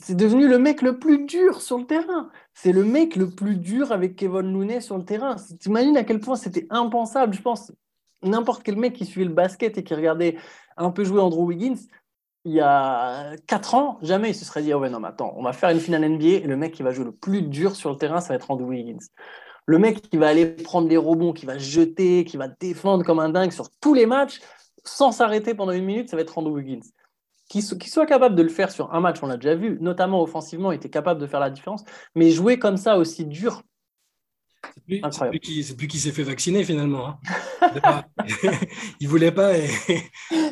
c'est 0.01 0.17
devenu 0.17 0.49
le 0.49 0.59
mec 0.59 0.83
le 0.83 0.99
plus 0.99 1.25
dur 1.25 1.61
sur 1.61 1.79
le 1.79 1.85
terrain. 1.85 2.31
C'est 2.55 2.73
le 2.73 2.85
mec 2.85 3.17
le 3.17 3.31
plus 3.31 3.57
dur 3.57 3.93
avec 3.93 4.17
Kevin 4.17 4.53
Looney 4.53 4.81
sur 4.81 4.97
le 4.97 5.05
terrain. 5.05 5.37
T'imagines 5.61 5.97
à 5.97 6.05
quel 6.05 6.21
point 6.21 6.37
c'était 6.37 6.67
impensable, 6.71 7.35
je 7.35 7.43
pense. 7.43 7.73
N'importe 8.23 8.63
quel 8.63 8.77
mec 8.77 8.95
qui 8.95 9.05
suivait 9.05 9.27
le 9.27 9.33
basket 9.33 9.79
et 9.79 9.85
qui 9.85 9.95
regardait 9.95 10.37
un 10.77 10.91
peu 10.91 11.05
jouer 11.05 11.21
Andrew 11.21 11.45
Wiggins, 11.45 11.79
il 12.45 12.53
y 12.53 12.61
a 12.61 13.37
4 13.47 13.75
ans, 13.75 13.99
jamais 14.03 14.31
il 14.31 14.35
se 14.35 14.45
serait 14.45 14.63
dit 14.63 14.73
oh 14.73 14.79
ouais, 14.79 14.91
non, 14.91 15.01
mais 15.01 15.09
attends, 15.09 15.35
on 15.37 15.43
va 15.43 15.53
faire 15.53 15.71
une 15.71 15.81
finale 15.81 16.09
NBA 16.09 16.27
et 16.27 16.47
le 16.47 16.57
mec 16.57 16.73
qui 16.73 16.83
va 16.83 16.93
jouer 16.93 17.05
le 17.05 17.13
plus 17.13 17.43
dur 17.43 17.77
sur 17.77 17.91
le 17.91 17.97
terrain, 17.97 18.21
ça 18.21 18.29
va 18.29 18.35
être 18.37 18.51
Andrew 18.51 18.69
Wiggins. 18.69 19.07
Le 19.67 19.79
mec 19.79 20.01
qui 20.01 20.17
va 20.17 20.29
aller 20.29 20.47
prendre 20.47 20.89
les 20.89 20.97
rebonds, 20.97 21.33
qui 21.33 21.47
va 21.47 21.59
jeter, 21.59 22.25
qui 22.25 22.37
va 22.37 22.49
défendre 22.49 23.05
comme 23.05 23.19
un 23.19 23.29
dingue 23.29 23.53
sur 23.53 23.71
tous 23.81 23.95
les 23.95 24.07
matchs 24.07 24.41
sans 24.85 25.13
s'arrêter 25.13 25.55
pendant 25.55 25.73
une 25.73 25.85
minute, 25.85 26.09
ça 26.09 26.17
va 26.17 26.23
être 26.23 26.39
Andrew 26.39 26.55
Wiggins 26.55 26.81
qui, 27.49 27.63
soit 27.63 28.07
capable 28.07 28.35
de 28.35 28.43
le 28.43 28.49
faire 28.49 28.71
sur 28.71 28.95
un 28.95 29.01
match, 29.01 29.19
on 29.23 29.27
l'a 29.27 29.37
déjà 29.37 29.55
vu, 29.55 29.79
notamment 29.81 30.23
offensivement, 30.23 30.71
il 30.73 30.77
était 30.77 30.91
capable 30.91 31.21
de 31.21 31.27
faire 31.27 31.41
la 31.41 31.51
différence, 31.51 31.83
mais 32.15 32.31
jouer 32.31 32.59
comme 32.59 32.77
ça 32.77 32.97
aussi 32.99 33.25
dur. 33.25 33.63
C'est 34.77 34.85
plus, 35.31 35.75
plus 35.75 35.89
qui 35.89 35.99
s'est 35.99 36.13
fait 36.13 36.25
vacciner 36.25 36.65
finalement. 36.65 37.17
Hein. 37.63 38.03
il 39.01 39.09
voulait 39.09 39.31
pas. 39.31 39.57
Et... 39.59 39.71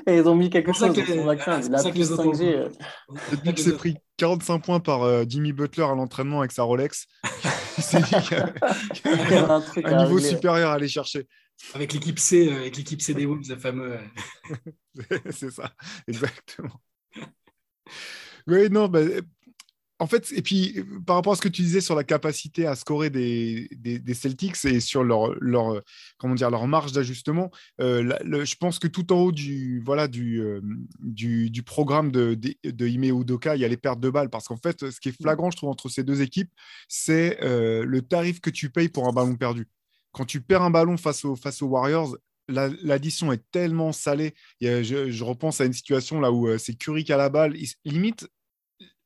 ils 0.07 0.29
ont 0.29 0.37
mis 0.37 0.49
quelque 0.49 0.73
chose 0.73 0.95
dans 0.95 1.05
son 1.05 1.25
vaccin. 1.25 1.61
La 1.69 1.83
plus 1.83 2.13
5G. 2.13 2.43
Euh. 2.43 2.69
Depuis 3.33 3.55
qu'il 3.55 3.65
s'est 3.65 3.77
pris 3.77 3.97
45 4.17 4.61
points 4.61 4.81
par 4.81 5.03
euh, 5.03 5.25
Jimmy 5.29 5.53
Butler 5.53 5.85
à 5.85 5.95
l'entraînement 5.95 6.41
avec 6.41 6.53
sa 6.53 6.63
Rolex, 6.63 7.07
il 7.93 7.99
y 7.99 9.35
a 9.35 9.57
un, 9.57 9.63
un 9.85 10.05
niveau 10.05 10.21
supérieur 10.21 10.71
à 10.71 10.75
aller 10.75 10.89
chercher. 10.89 11.27
Avec 11.75 11.93
l'équipe 11.93 12.19
C, 12.19 12.49
euh, 12.49 12.61
avec 12.61 12.77
l'équipe 12.77 13.01
C 13.01 13.15
des 13.15 13.27
Wolves, 13.27 13.49
le 13.49 13.57
fameux. 13.57 13.99
c'est 15.31 15.51
ça, 15.51 15.73
exactement. 16.07 16.81
Oui, 18.49 18.71
non, 18.71 18.87
bah, 18.87 19.01
en 19.99 20.07
fait, 20.07 20.31
et 20.31 20.41
puis 20.41 20.85
par 21.05 21.17
rapport 21.17 21.33
à 21.33 21.37
ce 21.37 21.41
que 21.41 21.49
tu 21.49 21.63
disais 21.63 21.81
sur 21.81 21.97
la 21.97 22.05
capacité 22.05 22.65
à 22.65 22.77
scorer 22.77 23.11
des, 23.11 23.69
des, 23.73 24.15
Celtics 24.15 24.65
et 24.67 24.79
sur 24.79 25.03
leur, 25.03 25.35
leur, 25.41 25.83
comment 26.17 26.37
dire, 26.37 26.49
leur 26.49 26.69
marge 26.69 26.93
d'ajustement, 26.93 27.51
euh, 27.81 28.17
je 28.45 28.55
pense 28.55 28.79
que 28.79 28.87
tout 28.87 29.13
en 29.13 29.17
haut 29.17 29.33
du, 29.33 29.83
voilà, 29.85 30.07
du, 30.07 30.41
euh, 30.41 30.61
du, 31.01 31.63
programme 31.65 32.13
de, 32.13 32.35
de, 32.35 32.55
de 32.63 32.87
Ime 32.87 33.21
Udoka, 33.21 33.57
il 33.57 33.63
y 33.63 33.65
a 33.65 33.69
les 33.69 33.77
pertes 33.77 33.99
de 33.99 34.11
balles. 34.11 34.31
Parce 34.31 34.47
qu'en 34.47 34.59
fait, 34.59 34.91
ce 34.91 35.01
qui 35.01 35.09
est 35.09 35.21
flagrant, 35.21 35.51
je 35.51 35.57
trouve, 35.57 35.71
entre 35.71 35.89
ces 35.89 36.05
deux 36.05 36.23
équipes, 36.23 36.53
c'est 36.87 37.39
le 37.43 38.01
tarif 38.01 38.41
que 38.41 38.51
tu 38.51 38.71
payes 38.71 38.89
pour 38.89 39.09
un 39.09 39.13
ballon 39.13 39.35
perdu 39.35 39.67
quand 40.17 40.25
tu 40.25 40.41
perds 40.41 40.63
un 40.63 40.71
ballon 40.71 40.97
face, 40.97 41.27
face 41.43 41.61
aux 41.61 41.67
Warriors, 41.67 42.17
l'addition 42.49 43.33
est 43.33 43.43
tellement 43.51 43.93
salée. 43.93 44.35
je, 44.61 45.25
repense 45.25 45.61
à 45.61 45.65
une 45.65 45.73
situation 45.73 46.21
là 46.21 46.31
où 46.31 46.49
euh, 46.49 46.59
c'est 46.59 46.75
qui 46.75 47.13
a 47.13 47.17
la 47.17 47.29
balle. 47.29 47.57
limite, 47.85 48.29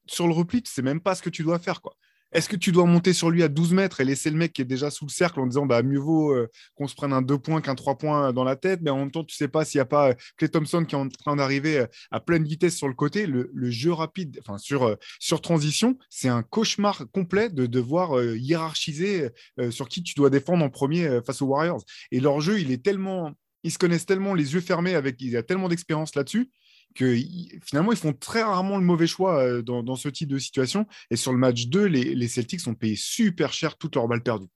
sur 0.07 0.27
le 0.27 0.35
repli, 0.35 0.63
tu 0.63 0.71
sais 0.71 0.83
même 0.83 1.01
pas 1.01 1.15
ce 1.15 1.23
que 1.23 1.31
tu 1.31 1.43
dois 1.43 1.59
faire. 1.59 1.81
Quoi. 1.81 1.97
Est-ce 2.33 2.49
que 2.49 2.57
tu 2.57 2.71
dois 2.71 2.85
monter 2.85 3.13
sur 3.13 3.31
lui 3.31 3.43
à 3.43 3.49
12 3.49 3.73
mètres 3.73 4.01
et 4.01 4.05
laisser 4.05 4.31
le 4.31 4.37
mec 4.37 4.53
qui 4.53 4.63
est 4.63 4.67
déjà 4.67 4.91
sous 4.91 5.05
le 5.05 5.11
cercle 5.11 5.41
en 5.41 5.47
disant 5.47 5.67
bah, 5.67 5.83
mieux 5.83 5.99
vaut 5.99 6.31
euh, 6.31 6.49
qu'on 6.77 6.87
se 6.87 6.95
prenne 6.95 7.13
un 7.13 7.23
2 7.23 7.39
points 7.39 7.61
qu'un 7.61 7.75
3 7.75 7.99
points 7.99 8.33
dans 8.33 8.45
la 8.45 8.55
tête 8.55 8.81
Mais 8.83 8.91
en 8.91 8.99
même 8.99 9.11
temps, 9.11 9.25
tu 9.25 9.35
ne 9.35 9.37
sais 9.37 9.49
pas 9.49 9.65
s'il 9.65 9.79
n'y 9.79 9.83
a 9.83 9.87
pas 9.87 10.15
Clay 10.37 10.49
Thompson 10.49 10.85
qui 10.85 10.95
est 10.95 10.99
en 10.99 11.09
train 11.09 11.35
d'arriver 11.35 11.81
euh, 11.81 11.87
à 12.13 12.21
pleine 12.21 12.45
vitesse 12.45 12.77
sur 12.77 12.87
le 12.87 12.95
côté. 12.95 13.27
Le, 13.27 13.51
jeu 13.71 13.93
rapide, 13.93 14.41
enfin 14.41 14.59
sur, 14.59 14.85
euh, 14.85 14.97
sur 15.19 15.41
transition, 15.41 15.99
c'est 16.09 16.29
un 16.29 16.43
cauchemar 16.43 17.05
complet 17.13 17.51
de 17.51 17.67
devoir 17.67 18.21
hiérarchiser 18.35 19.31
sur 19.71 19.89
qui 19.89 20.03
tu 20.03 20.15
dois 20.15 20.29
défendre 20.31 20.65
en 20.65 20.71
premier 20.71 21.21
face 21.25 21.41
aux 21.43 21.47
Warriors. 21.47 21.85
Et 22.11 22.21
leur 22.21 22.41
jeu, 22.41 22.61
il 22.61 22.73
est 22.73 22.83
tellement. 22.83 23.33
Ils 23.63 23.71
se 23.71 23.79
connaissent 23.79 24.07
tellement 24.07 24.35
les 24.35 24.55
yeux 24.55 24.61
fermés, 24.61 24.95
avec, 24.95 25.21
il 25.21 25.31
y 25.31 25.37
a 25.37 25.43
tellement 25.43 25.69
d'expérience 25.69 26.15
là-dessus 26.15 26.51
que 26.95 27.17
finalement, 27.65 27.93
ils 27.93 27.99
font 27.99 28.13
très 28.13 28.43
rarement 28.43 28.77
le 28.77 28.85
mauvais 28.85 29.07
choix 29.07 29.63
dans, 29.63 29.97
ce 29.97 30.09
type 30.09 30.29
de 30.29 30.39
situation. 30.39 30.87
Et 31.11 31.17
sur 31.17 31.33
le 31.33 31.39
match 31.39 31.67
2, 31.67 31.85
les, 31.85 32.15
les 32.15 32.29
Celtics 32.29 32.67
ont 32.67 32.75
payé 32.75 32.97
super 32.97 33.53
cher 33.53 33.77
toutes 33.77 33.97
leurs 33.97 34.09
balles 34.09 34.23
perdues. 34.23 34.49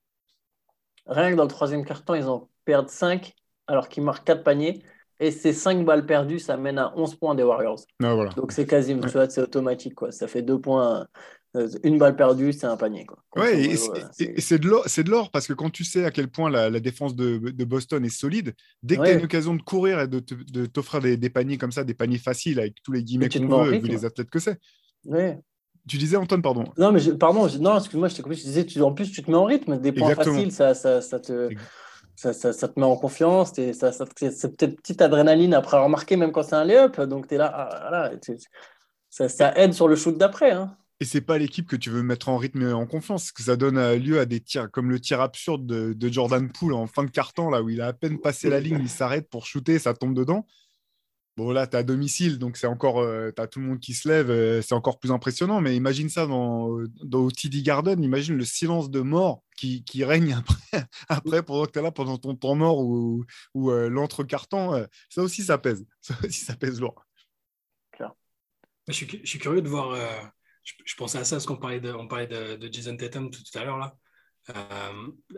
Rien 1.06 1.30
que 1.30 1.36
dans 1.36 1.44
le 1.44 1.48
troisième 1.48 1.84
quart-temps, 1.84 2.14
ils 2.14 2.28
ont 2.28 2.48
perdu 2.64 2.92
5 2.92 3.34
alors 3.66 3.88
qu'ils 3.88 4.02
marquent 4.02 4.26
4 4.26 4.42
paniers. 4.42 4.82
Et 5.20 5.30
ces 5.30 5.52
5 5.52 5.84
balles 5.84 6.06
perdues, 6.06 6.38
ça 6.38 6.56
mène 6.56 6.78
à 6.78 6.92
11 6.96 7.14
points 7.16 7.34
des 7.34 7.42
Warriors. 7.42 7.80
Ah, 8.02 8.14
voilà. 8.14 8.30
Donc 8.30 8.52
c'est 8.52 8.66
quasiment, 8.66 9.02
tu 9.02 9.12
vois, 9.12 9.28
c'est 9.30 9.40
automatique. 9.40 9.94
Quoi. 9.94 10.12
Ça 10.12 10.26
fait 10.26 10.42
2 10.42 10.60
points. 10.60 11.06
Euh, 11.56 11.68
une 11.84 11.98
balle 11.98 12.16
perdue, 12.16 12.52
c'est 12.52 12.66
un 12.66 12.76
panier. 12.76 13.04
Quoi. 13.06 13.18
Ouais, 13.36 13.76
c'est 14.38 14.58
de 14.58 15.10
l'or, 15.10 15.30
parce 15.30 15.46
que 15.46 15.52
quand 15.52 15.70
tu 15.70 15.84
sais 15.84 16.04
à 16.04 16.10
quel 16.10 16.28
point 16.28 16.50
la, 16.50 16.80
défense 16.80 17.14
de, 17.14 17.38
Boston 17.64 18.04
est 18.04 18.08
solide, 18.08 18.54
dès 18.82 18.96
que 18.96 19.02
tu 19.02 19.08
as 19.08 19.12
une 19.12 19.24
occasion 19.24 19.54
de 19.54 19.62
courir 19.62 20.00
et 20.00 20.08
de 20.08 20.66
t'offrir 20.66 21.00
des, 21.00 21.16
des, 21.16 21.30
paniers 21.30 21.58
comme 21.58 21.72
ça, 21.72 21.84
des 21.84 21.94
paniers 21.94 22.18
faciles 22.18 22.58
avec 22.58 22.82
tous 22.82 22.92
les 22.92 23.04
guillemets 23.04 23.28
qu'on 23.28 23.64
veut, 23.64 23.78
vu 23.78 23.88
les 23.88 24.04
athlètes 24.04 24.30
que 24.30 24.40
c'est. 24.40 24.58
Ouais. 25.04 25.38
Tu 25.86 25.98
disais, 25.98 26.16
Antoine, 26.16 26.42
pardon. 26.42 26.64
Non, 26.78 26.92
mais 26.92 27.00
pardon, 27.18 27.46
non, 27.60 27.76
excuse-moi, 27.76 28.08
je 28.08 28.16
t'ai 28.16 28.22
coupé. 28.22 28.34
Je 28.34 28.42
disais, 28.42 28.64
tu, 28.64 28.80
en 28.80 28.92
plus, 28.92 29.12
tu 29.12 29.22
te 29.22 29.30
mets 29.30 29.36
en 29.36 29.44
rythme. 29.44 29.78
Des 29.78 29.92
points 29.92 30.14
faciles, 30.14 30.50
ça, 30.50 30.74
ça, 30.74 31.00
ça 31.00 31.20
te. 31.20 31.50
Ça, 32.16 32.32
ça, 32.32 32.52
ça, 32.52 32.68
te 32.68 32.78
met 32.78 32.86
en 32.86 32.94
confiance, 32.94 33.58
et 33.58 33.72
ça, 33.72 33.90
ça 33.90 34.04
c'est 34.16 34.56
peut-être 34.56 34.76
petite 34.76 35.02
adrénaline 35.02 35.52
après 35.52 35.76
avoir 35.76 35.90
marqué, 35.90 36.16
même 36.16 36.30
quand 36.30 36.44
c'est 36.44 36.54
un 36.54 36.64
lay-up. 36.64 37.00
Donc, 37.00 37.26
tu 37.26 37.34
es 37.34 37.38
là, 37.38 37.52
ah, 37.52 37.88
voilà, 37.88 38.12
ça, 39.10 39.28
ça, 39.28 39.52
aide 39.56 39.74
sur 39.74 39.88
le 39.88 39.96
shoot 39.96 40.16
d'après. 40.16 40.52
Hein. 40.52 40.76
Et 41.00 41.04
c'est 41.04 41.20
pas 41.20 41.38
l'équipe 41.38 41.66
que 41.66 41.76
tu 41.76 41.90
veux 41.90 42.02
mettre 42.02 42.28
en 42.28 42.36
rythme 42.36 42.62
et 42.62 42.72
en 42.72 42.86
confiance, 42.86 43.32
que 43.32 43.42
ça 43.42 43.56
donne 43.56 43.78
euh, 43.78 43.96
lieu 43.96 44.20
à 44.20 44.26
des 44.26 44.40
tirs 44.40 44.70
comme 44.70 44.90
le 44.90 45.00
tir 45.00 45.20
absurde 45.20 45.66
de, 45.66 45.92
de 45.92 46.08
Jordan 46.12 46.50
Poole 46.50 46.74
en 46.74 46.86
fin 46.86 47.04
de 47.04 47.10
carton, 47.10 47.50
là 47.50 47.62
où 47.62 47.68
il 47.68 47.80
a 47.80 47.88
à 47.88 47.92
peine 47.92 48.20
passé 48.20 48.48
la 48.48 48.60
ligne, 48.60 48.78
il 48.80 48.88
s'arrête 48.88 49.28
pour 49.28 49.46
shooter, 49.46 49.78
ça 49.78 49.94
tombe 49.94 50.14
dedans. 50.14 50.46
Bon, 51.36 51.50
là, 51.50 51.66
tu 51.66 51.74
es 51.74 51.80
à 51.80 51.82
domicile, 51.82 52.38
donc 52.38 52.56
c'est 52.56 52.68
encore, 52.68 53.00
euh, 53.00 53.32
tu 53.34 53.42
as 53.42 53.48
tout 53.48 53.58
le 53.58 53.66
monde 53.66 53.80
qui 53.80 53.92
se 53.92 54.08
lève, 54.08 54.30
euh, 54.30 54.62
c'est 54.62 54.74
encore 54.74 55.00
plus 55.00 55.10
impressionnant. 55.10 55.60
Mais 55.60 55.74
imagine 55.74 56.08
ça 56.08 56.26
dans, 56.28 56.78
dans 57.02 57.28
TD 57.28 57.62
Garden, 57.62 58.00
imagine 58.04 58.36
le 58.36 58.44
silence 58.44 58.88
de 58.88 59.00
mort 59.00 59.42
qui, 59.56 59.82
qui 59.82 60.04
règne 60.04 60.32
après, 60.38 60.86
après 61.08 61.42
pendant 61.42 61.66
que 61.66 61.72
tu 61.72 61.80
es 61.80 61.82
là, 61.82 61.90
pendant 61.90 62.18
ton 62.18 62.36
temps 62.36 62.54
mort 62.54 62.78
ou, 62.78 63.24
ou 63.54 63.72
euh, 63.72 63.88
l'entre-carton. 63.88 64.86
ça 65.08 65.22
aussi, 65.22 65.42
ça 65.42 65.58
pèse. 65.58 65.84
Ça 66.00 66.14
aussi, 66.22 66.44
ça 66.44 66.54
pèse 66.54 66.80
lourd. 66.80 67.04
Je 68.86 68.92
suis, 68.92 69.08
je 69.24 69.26
suis 69.26 69.38
curieux 69.38 69.62
de 69.62 69.68
voir. 69.68 69.96
Je, 70.64 70.94
pensais 70.96 71.18
à 71.18 71.24
ça 71.24 71.36
parce 71.36 71.46
qu'on 71.46 71.56
parlait, 71.56 71.80
de, 71.80 71.92
on 71.92 72.08
parlait 72.08 72.26
de, 72.26 72.68
Jason 72.72 72.96
Tatum 72.96 73.30
tout, 73.30 73.42
à 73.54 73.64
l'heure. 73.64 73.78
là. 73.78 73.96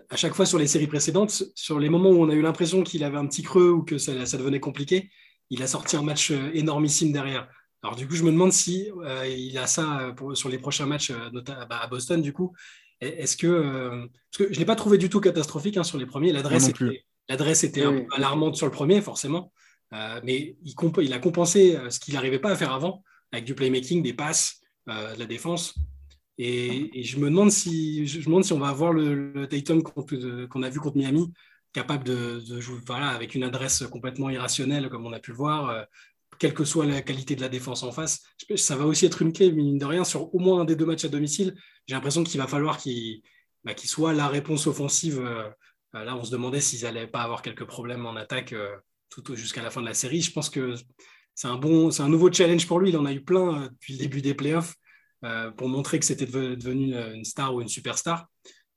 à 0.08 0.16
chaque 0.16 0.34
fois 0.34 0.46
sur 0.46 0.58
les 0.58 0.66
séries 0.66 0.86
précédentes, 0.86 1.44
sur 1.54 1.78
les 1.78 1.88
moments 1.88 2.10
où 2.10 2.22
on 2.22 2.28
a 2.30 2.34
eu 2.34 2.42
l'impression 2.42 2.82
qu'il 2.82 3.04
avait 3.04 3.18
un 3.18 3.26
petit 3.26 3.42
creux 3.42 3.70
ou 3.70 3.82
que 3.82 3.98
ça, 3.98 4.24
ça 4.24 4.38
devenait 4.38 4.60
compliqué, 4.60 5.10
il 5.50 5.62
a 5.62 5.66
sorti 5.66 5.96
un 5.96 6.02
match 6.02 6.30
euh, 6.30 6.50
énormissime 6.54 7.12
derrière. 7.12 7.48
Alors 7.82 7.96
du 7.96 8.08
coup, 8.08 8.14
je 8.14 8.24
me 8.24 8.32
demande 8.32 8.52
si 8.52 8.90
euh, 9.04 9.26
il 9.26 9.56
a 9.58 9.66
ça 9.66 10.00
euh, 10.00 10.12
pour, 10.12 10.36
sur 10.36 10.48
les 10.48 10.58
prochains 10.58 10.86
matchs 10.86 11.12
bah, 11.12 11.80
à 11.80 11.86
Boston, 11.86 12.20
du 12.20 12.32
coup. 12.32 12.54
Est-ce 13.00 13.36
que, 13.36 14.08
parce 14.30 14.38
que 14.38 14.44
je 14.44 14.54
ne 14.54 14.60
l'ai 14.60 14.64
pas 14.64 14.74
trouvé 14.74 14.96
du 14.96 15.10
tout 15.10 15.20
catastrophique 15.20 15.76
hein, 15.76 15.84
sur 15.84 15.98
les 15.98 16.06
premiers. 16.06 16.32
L'adresse 16.32 16.68
était, 16.68 17.04
l'adresse 17.28 17.62
était 17.62 17.82
un 17.82 17.92
peu 17.92 18.06
alarmante 18.14 18.56
sur 18.56 18.64
le 18.64 18.72
premier, 18.72 19.02
forcément. 19.02 19.52
mais 19.92 20.56
il, 20.62 20.74
il, 21.02 21.12
a 21.12 21.18
compensé 21.18 21.78
ce 21.90 22.00
qu'il 22.00 22.14
n'arrivait 22.14 22.38
pas 22.38 22.52
à 22.52 22.56
faire 22.56 22.72
avant, 22.72 23.04
avec 23.32 23.44
du 23.44 23.54
playmaking, 23.54 24.02
des 24.02 24.14
passes, 24.14 24.62
de 24.86 25.18
la 25.18 25.26
défense. 25.26 25.74
Et, 26.38 27.02
je, 27.02 27.18
me 27.18 27.30
demande 27.30 27.50
si, 27.50 28.06
je 28.06 28.18
me 28.18 28.24
demande 28.24 28.44
si 28.44 28.52
on 28.52 28.58
va 28.58 28.68
avoir 28.68 28.92
le, 28.92 29.32
le 29.32 29.48
Tatum 29.48 29.82
qu'on 29.82 30.62
a 30.62 30.68
vu 30.68 30.80
contre 30.80 30.96
Miami 30.96 31.32
capable 31.76 32.04
de, 32.04 32.40
jouer 32.58 32.78
voilà, 32.86 33.08
avec 33.08 33.34
une 33.34 33.44
adresse 33.44 33.84
complètement 33.90 34.30
irrationnelle, 34.30 34.88
comme 34.88 35.04
on 35.04 35.12
a 35.12 35.20
pu 35.20 35.32
le 35.32 35.36
voir, 35.36 35.68
euh, 35.68 35.82
quelle 36.38 36.54
que 36.54 36.64
soit 36.64 36.86
la 36.86 37.02
qualité 37.02 37.36
de 37.36 37.42
la 37.42 37.50
défense 37.50 37.82
en 37.82 37.92
face. 37.92 38.22
Ça 38.56 38.76
va 38.76 38.86
aussi 38.86 39.04
être 39.04 39.20
une 39.20 39.32
clé, 39.32 39.52
mine 39.52 39.76
de 39.76 39.84
rien, 39.84 40.02
sur 40.02 40.34
au 40.34 40.38
moins 40.38 40.62
un 40.62 40.64
des 40.64 40.74
deux 40.74 40.86
matchs 40.86 41.04
à 41.04 41.08
domicile. 41.08 41.54
J'ai 41.86 41.94
l'impression 41.94 42.24
qu'il 42.24 42.40
va 42.40 42.46
falloir 42.46 42.78
qu'il 42.78 43.20
bah, 43.62 43.72
soit 43.76 44.14
la 44.14 44.26
réponse 44.28 44.66
offensive. 44.66 45.20
Euh, 45.20 45.50
là, 45.92 46.16
on 46.16 46.24
se 46.24 46.30
demandait 46.30 46.62
s'ils 46.62 46.84
n'allaient 46.84 47.06
pas 47.06 47.20
avoir 47.20 47.42
quelques 47.42 47.66
problèmes 47.66 48.06
en 48.06 48.16
attaque 48.16 48.54
euh, 48.54 48.74
tout 49.10 49.36
jusqu'à 49.36 49.62
la 49.62 49.70
fin 49.70 49.82
de 49.82 49.86
la 49.86 49.94
série. 49.94 50.22
Je 50.22 50.32
pense 50.32 50.48
que 50.48 50.74
c'est 51.36 51.46
un, 51.46 51.56
bon, 51.56 51.90
un 51.96 52.08
nouveau 52.08 52.32
challenge 52.32 52.66
pour 52.66 52.80
lui. 52.80 52.90
Il 52.90 52.96
en 52.96 53.06
a 53.06 53.12
eu 53.12 53.20
plein 53.20 53.68
depuis 53.70 53.92
le 53.92 54.00
début 54.00 54.22
des 54.22 54.34
playoffs 54.34 54.74
pour 55.56 55.68
montrer 55.68 56.00
que 56.00 56.04
c'était 56.04 56.26
devenu 56.26 56.94
une 56.96 57.24
star 57.24 57.54
ou 57.54 57.60
une 57.60 57.68
superstar. 57.68 58.26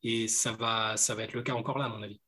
Et 0.03 0.27
ça 0.27 0.51
va, 0.51 0.95
ça 0.95 1.15
va 1.15 1.23
être 1.23 1.33
le 1.33 1.41
cas 1.41 1.53
encore 1.53 1.77
là, 1.77 1.85
à 1.85 1.89
mon 1.89 2.03
avis. 2.03 2.21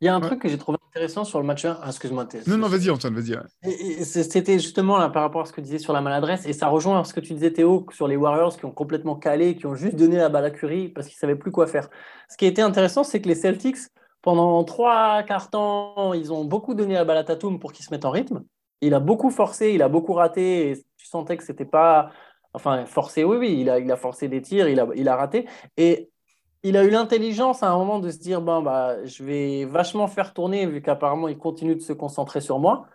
Il 0.00 0.04
y 0.04 0.08
a 0.08 0.14
un 0.14 0.20
truc 0.20 0.42
que 0.42 0.48
j'ai 0.48 0.58
trouvé 0.58 0.78
intéressant 0.88 1.24
sur 1.24 1.40
le 1.40 1.46
match 1.46 1.64
1. 1.64 1.78
Ah, 1.80 1.88
excuse-moi. 1.88 2.26
Non, 2.46 2.58
non, 2.58 2.68
vas-y, 2.68 2.90
Antoine, 2.90 3.14
vas-y. 3.14 4.04
C'était 4.04 4.58
justement 4.58 4.98
là 4.98 5.08
par 5.08 5.22
rapport 5.22 5.42
à 5.42 5.44
ce 5.44 5.52
que 5.52 5.60
tu 5.60 5.66
disais 5.66 5.78
sur 5.78 5.92
la 5.92 6.00
maladresse. 6.00 6.46
Et 6.46 6.52
ça 6.52 6.66
rejoint 6.66 7.04
ce 7.04 7.14
que 7.14 7.20
tu 7.20 7.34
disais, 7.34 7.52
Théo, 7.52 7.86
sur 7.92 8.08
les 8.08 8.16
Warriors 8.16 8.56
qui 8.56 8.64
ont 8.64 8.72
complètement 8.72 9.14
calé, 9.14 9.56
qui 9.56 9.66
ont 9.66 9.76
juste 9.76 9.94
donné 9.94 10.16
la 10.16 10.28
balle 10.28 10.44
à 10.44 10.50
Curry 10.50 10.88
parce 10.88 11.06
qu'ils 11.06 11.16
ne 11.16 11.20
savaient 11.20 11.36
plus 11.36 11.52
quoi 11.52 11.66
faire. 11.66 11.88
Ce 12.28 12.36
qui 12.36 12.46
a 12.46 12.48
été 12.48 12.62
intéressant, 12.62 13.04
c'est 13.04 13.20
que 13.20 13.28
les 13.28 13.36
Celtics, 13.36 13.78
pendant 14.22 14.64
trois 14.64 15.22
quarts 15.22 15.50
temps, 15.50 16.12
ils 16.14 16.32
ont 16.32 16.44
beaucoup 16.44 16.74
donné 16.74 16.94
la 16.94 17.04
balle 17.04 17.18
à 17.18 17.24
Tatum 17.24 17.60
pour 17.60 17.72
qu'il 17.72 17.84
se 17.84 17.92
mette 17.92 18.04
en 18.04 18.10
rythme. 18.10 18.42
Il 18.80 18.94
a 18.94 19.00
beaucoup 19.00 19.30
forcé, 19.30 19.72
il 19.72 19.82
a 19.82 19.88
beaucoup 19.88 20.12
raté. 20.12 20.70
Et 20.70 20.84
tu 20.96 21.06
sentais 21.06 21.36
que 21.36 21.44
c'était 21.44 21.64
pas. 21.64 22.10
Enfin, 22.54 22.86
forcé, 22.86 23.24
oui, 23.24 23.36
oui, 23.36 23.60
il 23.60 23.70
a, 23.70 23.78
il 23.78 23.90
a 23.92 23.96
forcé 23.96 24.28
des 24.28 24.40
tirs, 24.42 24.68
il 24.68 24.80
a, 24.80 24.86
il 24.94 25.08
a 25.08 25.16
raté. 25.16 25.46
Et 25.76 26.10
il 26.62 26.76
a 26.76 26.84
eu 26.84 26.90
l'intelligence 26.90 27.62
à 27.62 27.70
un 27.70 27.76
moment 27.78 27.98
de 28.00 28.10
se 28.10 28.18
dire 28.18 28.40
bon, 28.42 28.62
bah, 28.62 29.04
je 29.04 29.22
vais 29.24 29.64
vachement 29.66 30.08
faire 30.08 30.34
tourner, 30.34 30.66
vu 30.66 30.82
qu'apparemment 30.82 31.28
il 31.28 31.38
continue 31.38 31.76
de 31.76 31.80
se 31.80 31.92
concentrer 31.92 32.40
sur 32.40 32.58
moi. 32.58 32.88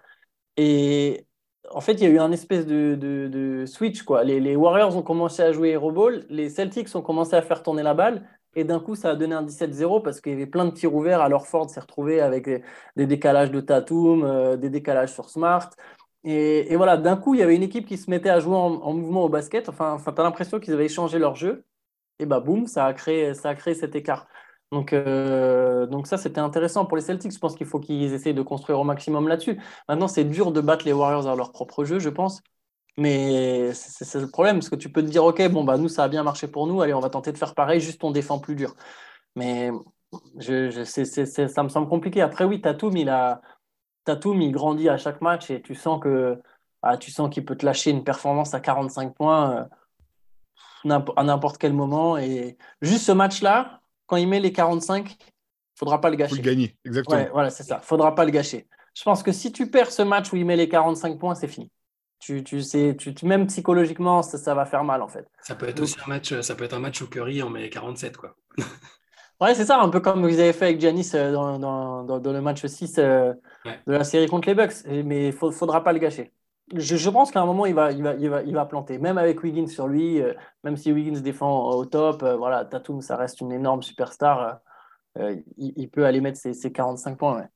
Et 0.57 1.27
en 1.71 1.81
fait, 1.81 1.93
il 1.93 2.03
y 2.03 2.05
a 2.05 2.09
eu 2.09 2.19
un 2.19 2.31
espèce 2.31 2.65
de, 2.65 3.63
switch. 3.67 4.03
Quoi. 4.03 4.23
Les, 4.23 4.55
Warriors 4.55 4.95
ont 4.97 5.03
commencé 5.03 5.41
à 5.41 5.51
jouer 5.51 5.69
Hero 5.69 5.91
Ball, 5.91 6.25
les 6.29 6.49
Celtics 6.49 6.93
ont 6.95 7.01
commencé 7.01 7.35
à 7.35 7.41
faire 7.41 7.63
tourner 7.63 7.83
la 7.83 7.93
balle. 7.93 8.27
Et 8.55 8.63
d'un 8.63 8.79
coup, 8.79 8.95
ça 8.95 9.11
a 9.11 9.15
donné 9.15 9.33
un 9.33 9.43
17-0 9.43 10.01
parce 10.01 10.19
qu'il 10.21 10.33
y 10.33 10.35
avait 10.35 10.45
plein 10.45 10.65
de 10.65 10.71
tirs 10.71 10.93
ouverts. 10.93 11.21
Alors 11.21 11.47
Ford 11.47 11.69
s'est 11.69 11.79
retrouvé 11.79 12.19
avec 12.21 12.49
des, 12.95 13.07
décalages 13.07 13.51
de 13.51 13.61
Tatum, 13.61 14.23
euh, 14.23 14.57
des 14.57 14.69
décalages 14.69 15.13
sur 15.13 15.29
Smart. 15.29 15.69
Et, 16.23 16.75
voilà, 16.75 16.97
d'un 16.97 17.17
coup, 17.17 17.33
il 17.33 17.39
y 17.39 17.43
avait 17.43 17.55
une 17.55 17.63
équipe 17.63 17.87
qui 17.87 17.97
se 17.97 18.09
mettait 18.09 18.29
à 18.29 18.39
jouer 18.39 18.55
en, 18.55 18.93
mouvement 18.93 19.23
au 19.25 19.29
basket. 19.29 19.69
Enfin, 19.69 19.93
enfin 19.93 20.13
tu 20.13 20.21
as 20.21 20.23
l'impression 20.23 20.59
qu'ils 20.59 20.73
avaient 20.73 20.89
changé 20.89 21.17
leur 21.19 21.35
jeu 21.35 21.65
et 22.19 22.25
bah 22.25 22.39
boum, 22.39 22.67
ça 22.67 22.85
a 22.85 22.93
créé, 22.93 23.33
ça 23.33 23.49
a 23.49 23.55
créé 23.55 23.73
cet 23.75 23.95
écart. 23.95 24.27
Donc, 24.71 24.93
euh, 24.93 25.87
donc 25.87 26.07
ça, 26.07 26.17
c'était 26.17 26.39
intéressant 26.39 26.85
pour 26.85 26.97
les 26.97 27.03
Celtics. 27.03 27.33
Je 27.33 27.39
pense 27.39 27.55
qu'il 27.55 27.67
faut 27.67 27.79
qu'ils 27.79 28.13
essayent 28.13 28.33
de 28.33 28.41
construire 28.41 28.79
au 28.79 28.83
maximum 28.83 29.27
là-dessus. 29.27 29.59
Maintenant, 29.89 30.07
c'est 30.07 30.23
dur 30.23 30.51
de 30.51 30.61
battre 30.61 30.85
les 30.85 30.93
Warriors 30.93 31.27
à 31.27 31.35
leur 31.35 31.51
propre 31.51 31.83
jeu, 31.85 31.99
je 31.99 32.09
pense. 32.09 32.41
Mais 32.97 33.73
c'est 33.73 34.19
le 34.19 34.27
problème, 34.27 34.57
parce 34.57 34.69
que 34.69 34.75
tu 34.75 34.91
peux 34.91 35.01
te 35.01 35.07
dire, 35.07 35.23
OK, 35.23 35.41
bon, 35.49 35.63
bah, 35.63 35.77
nous, 35.77 35.87
ça 35.87 36.03
a 36.03 36.07
bien 36.07 36.23
marché 36.23 36.47
pour 36.47 36.67
nous, 36.67 36.81
allez, 36.81 36.93
on 36.93 36.99
va 36.99 37.09
tenter 37.09 37.31
de 37.31 37.37
faire 37.37 37.55
pareil, 37.55 37.79
juste 37.79 38.03
on 38.03 38.11
défend 38.11 38.39
plus 38.39 38.55
dur. 38.55 38.75
Mais 39.35 39.71
je, 40.37 40.69
je 40.69 40.83
ça 40.83 41.63
me 41.63 41.69
semble 41.69 41.87
compliqué. 41.87 42.21
Après, 42.21 42.43
oui, 42.43 42.61
Tatum, 42.61 42.95
il, 42.97 43.09
a, 43.09 43.41
Tatum, 44.03 44.41
il 44.41 44.51
grandit 44.51 44.89
à 44.89 44.97
chaque 44.97 45.21
match 45.21 45.49
et 45.49 45.61
tu 45.61 45.73
sens 45.73 46.01
que 46.01 46.37
ah, 46.81 46.97
tu 46.97 47.11
sens 47.11 47.29
qu'il 47.29 47.45
peut 47.45 47.55
te 47.55 47.65
lâcher 47.65 47.91
une 47.91 48.03
performance 48.03 48.53
à 48.53 48.59
45 48.59 49.13
points. 49.15 49.57
Euh, 49.57 49.63
à 50.83 51.23
n'importe 51.23 51.57
quel 51.57 51.73
moment. 51.73 52.17
Et 52.17 52.57
juste 52.81 53.05
ce 53.05 53.11
match-là, 53.11 53.81
quand 54.07 54.17
il 54.17 54.27
met 54.27 54.39
les 54.39 54.51
45, 54.51 55.11
il 55.11 55.17
faudra 55.75 56.01
pas 56.01 56.09
le 56.09 56.15
gâcher. 56.15 56.33
Il 56.33 56.37
faut 56.37 56.43
le 56.43 56.49
gagner, 56.49 56.77
exactement. 56.85 57.25
voilà, 57.33 57.49
c'est 57.49 57.63
ça. 57.63 57.79
faudra 57.79 58.15
pas 58.15 58.25
le 58.25 58.31
gâcher. 58.31 58.67
Je 58.93 59.03
pense 59.03 59.23
que 59.23 59.31
si 59.31 59.51
tu 59.51 59.69
perds 59.69 59.91
ce 59.91 60.01
match 60.01 60.31
où 60.33 60.35
il 60.35 60.45
met 60.45 60.55
les 60.55 60.67
45 60.67 61.17
points, 61.17 61.35
c'est 61.35 61.47
fini. 61.47 61.69
Tu, 62.21 62.43
tu 62.43 62.61
sais, 62.61 62.95
tu, 62.97 63.13
même 63.25 63.47
psychologiquement, 63.47 64.21
ça, 64.21 64.37
ça, 64.37 64.53
va 64.53 64.65
faire 64.65 64.83
mal 64.83 65.01
en 65.01 65.07
fait. 65.07 65.27
Ça 65.41 65.55
peut 65.55 65.67
être 65.67 65.81
aussi 65.81 65.97
un 66.05 66.07
match, 66.07 66.39
ça 66.41 66.55
peut 66.55 66.63
être 66.63 66.75
un 66.75 66.79
match 66.79 67.01
où 67.01 67.07
Curry 67.07 67.41
en 67.41 67.49
met 67.49 67.69
47 67.69 68.15
quoi. 68.15 68.35
ouais, 69.41 69.55
c'est 69.55 69.65
ça, 69.65 69.81
un 69.81 69.89
peu 69.89 69.99
comme 69.99 70.21
vous 70.21 70.39
avez 70.39 70.53
fait 70.53 70.65
avec 70.65 70.79
Giannis 70.79 71.11
euh, 71.15 71.31
dans, 71.31 71.57
dans, 71.57 72.19
dans, 72.19 72.31
le 72.31 72.41
match 72.41 72.65
6 72.65 72.95
euh, 72.99 73.33
de 73.65 73.93
la 73.93 74.03
série 74.03 74.27
contre 74.27 74.47
les 74.47 74.55
Bucks. 74.55 74.85
Mais 74.85 75.29
il 75.29 75.35
ne 75.43 75.51
faudra 75.51 75.83
pas 75.83 75.93
le 75.93 75.99
gâcher 75.99 76.31
je, 76.73 77.09
pense 77.09 77.31
qu'à 77.31 77.41
un 77.41 77.45
moment, 77.45 77.65
il 77.65 77.73
va, 77.73 77.91
il, 77.91 78.03
va, 78.03 78.13
il, 78.15 78.29
va, 78.29 78.43
il 78.43 78.53
va 78.53 78.65
planter. 78.65 78.97
Même 78.97 79.17
avec 79.17 79.43
Wiggins 79.43 79.67
sur 79.67 79.87
lui, 79.87 80.21
euh, 80.21 80.33
même 80.63 80.77
si 80.77 80.91
Wiggins 80.91 81.19
défend 81.19 81.71
au 81.71 81.85
top, 81.85 82.23
euh, 82.23 82.35
voilà, 82.35 82.65
Tatum, 82.65 83.01
ça 83.01 83.17
reste 83.17 83.41
une 83.41 83.51
énorme 83.51 83.81
superstar. 83.81 84.59
Il, 85.57 85.89
peut 85.89 86.05
aller 86.05 86.21
mettre 86.21 86.39
ses, 86.39 86.71
45 86.71 87.17
points. 87.17 87.39
Ouais. 87.39 87.47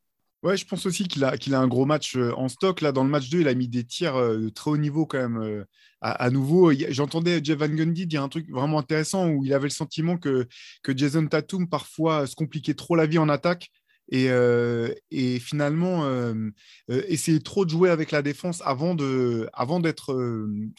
Ouais, 0.45 0.57
je 0.57 0.65
pense 0.65 0.85
aussi 0.85 1.07
qu'il 1.07 1.23
a, 1.23 1.59
un 1.59 1.67
gros 1.67 1.85
match 1.87 2.15
en 2.15 2.47
stock. 2.49 2.81
Là, 2.81 2.91
dans 2.91 3.03
le 3.03 3.09
match 3.09 3.29
2, 3.29 3.41
il 3.41 3.47
a 3.47 3.55
mis 3.55 3.67
des 3.67 3.83
tirs 3.83 4.15
de 4.15 4.49
très 4.49 4.69
haut 4.69 4.77
niveau 4.77 5.07
quand 5.07 5.17
même. 5.17 5.65
À, 6.01 6.29
nouveau, 6.29 6.71
j'entendais 6.89 7.43
Jeff 7.43 7.57
Van 7.57 7.67
Gundy 7.67 8.05
dire 8.05 8.21
un 8.21 8.29
truc 8.29 8.47
vraiment 8.51 8.77
intéressant 8.77 9.27
où 9.27 9.43
il 9.43 9.51
avait 9.55 9.63
le 9.63 9.69
sentiment 9.71 10.17
que, 10.17 10.47
que 10.83 10.95
Jason 10.95 11.25
Tatum 11.25 11.67
parfois 11.67 12.27
se 12.27 12.35
compliquait 12.35 12.75
trop 12.75 12.95
la 12.95 13.07
vie 13.07 13.17
en 13.17 13.27
attaque 13.27 13.71
et, 14.09 14.29
euh, 14.29 14.93
et 15.11 15.39
finalement 15.39 16.05
euh, 16.05 16.33
euh, 16.91 17.01
essayer 17.07 17.39
trop 17.39 17.65
de 17.65 17.69
jouer 17.69 17.89
avec 17.89 18.11
la 18.11 18.21
défense 18.21 18.61
avant 18.63 18.93
de 18.93 19.49
avant 19.53 19.79
d'être 19.79 20.15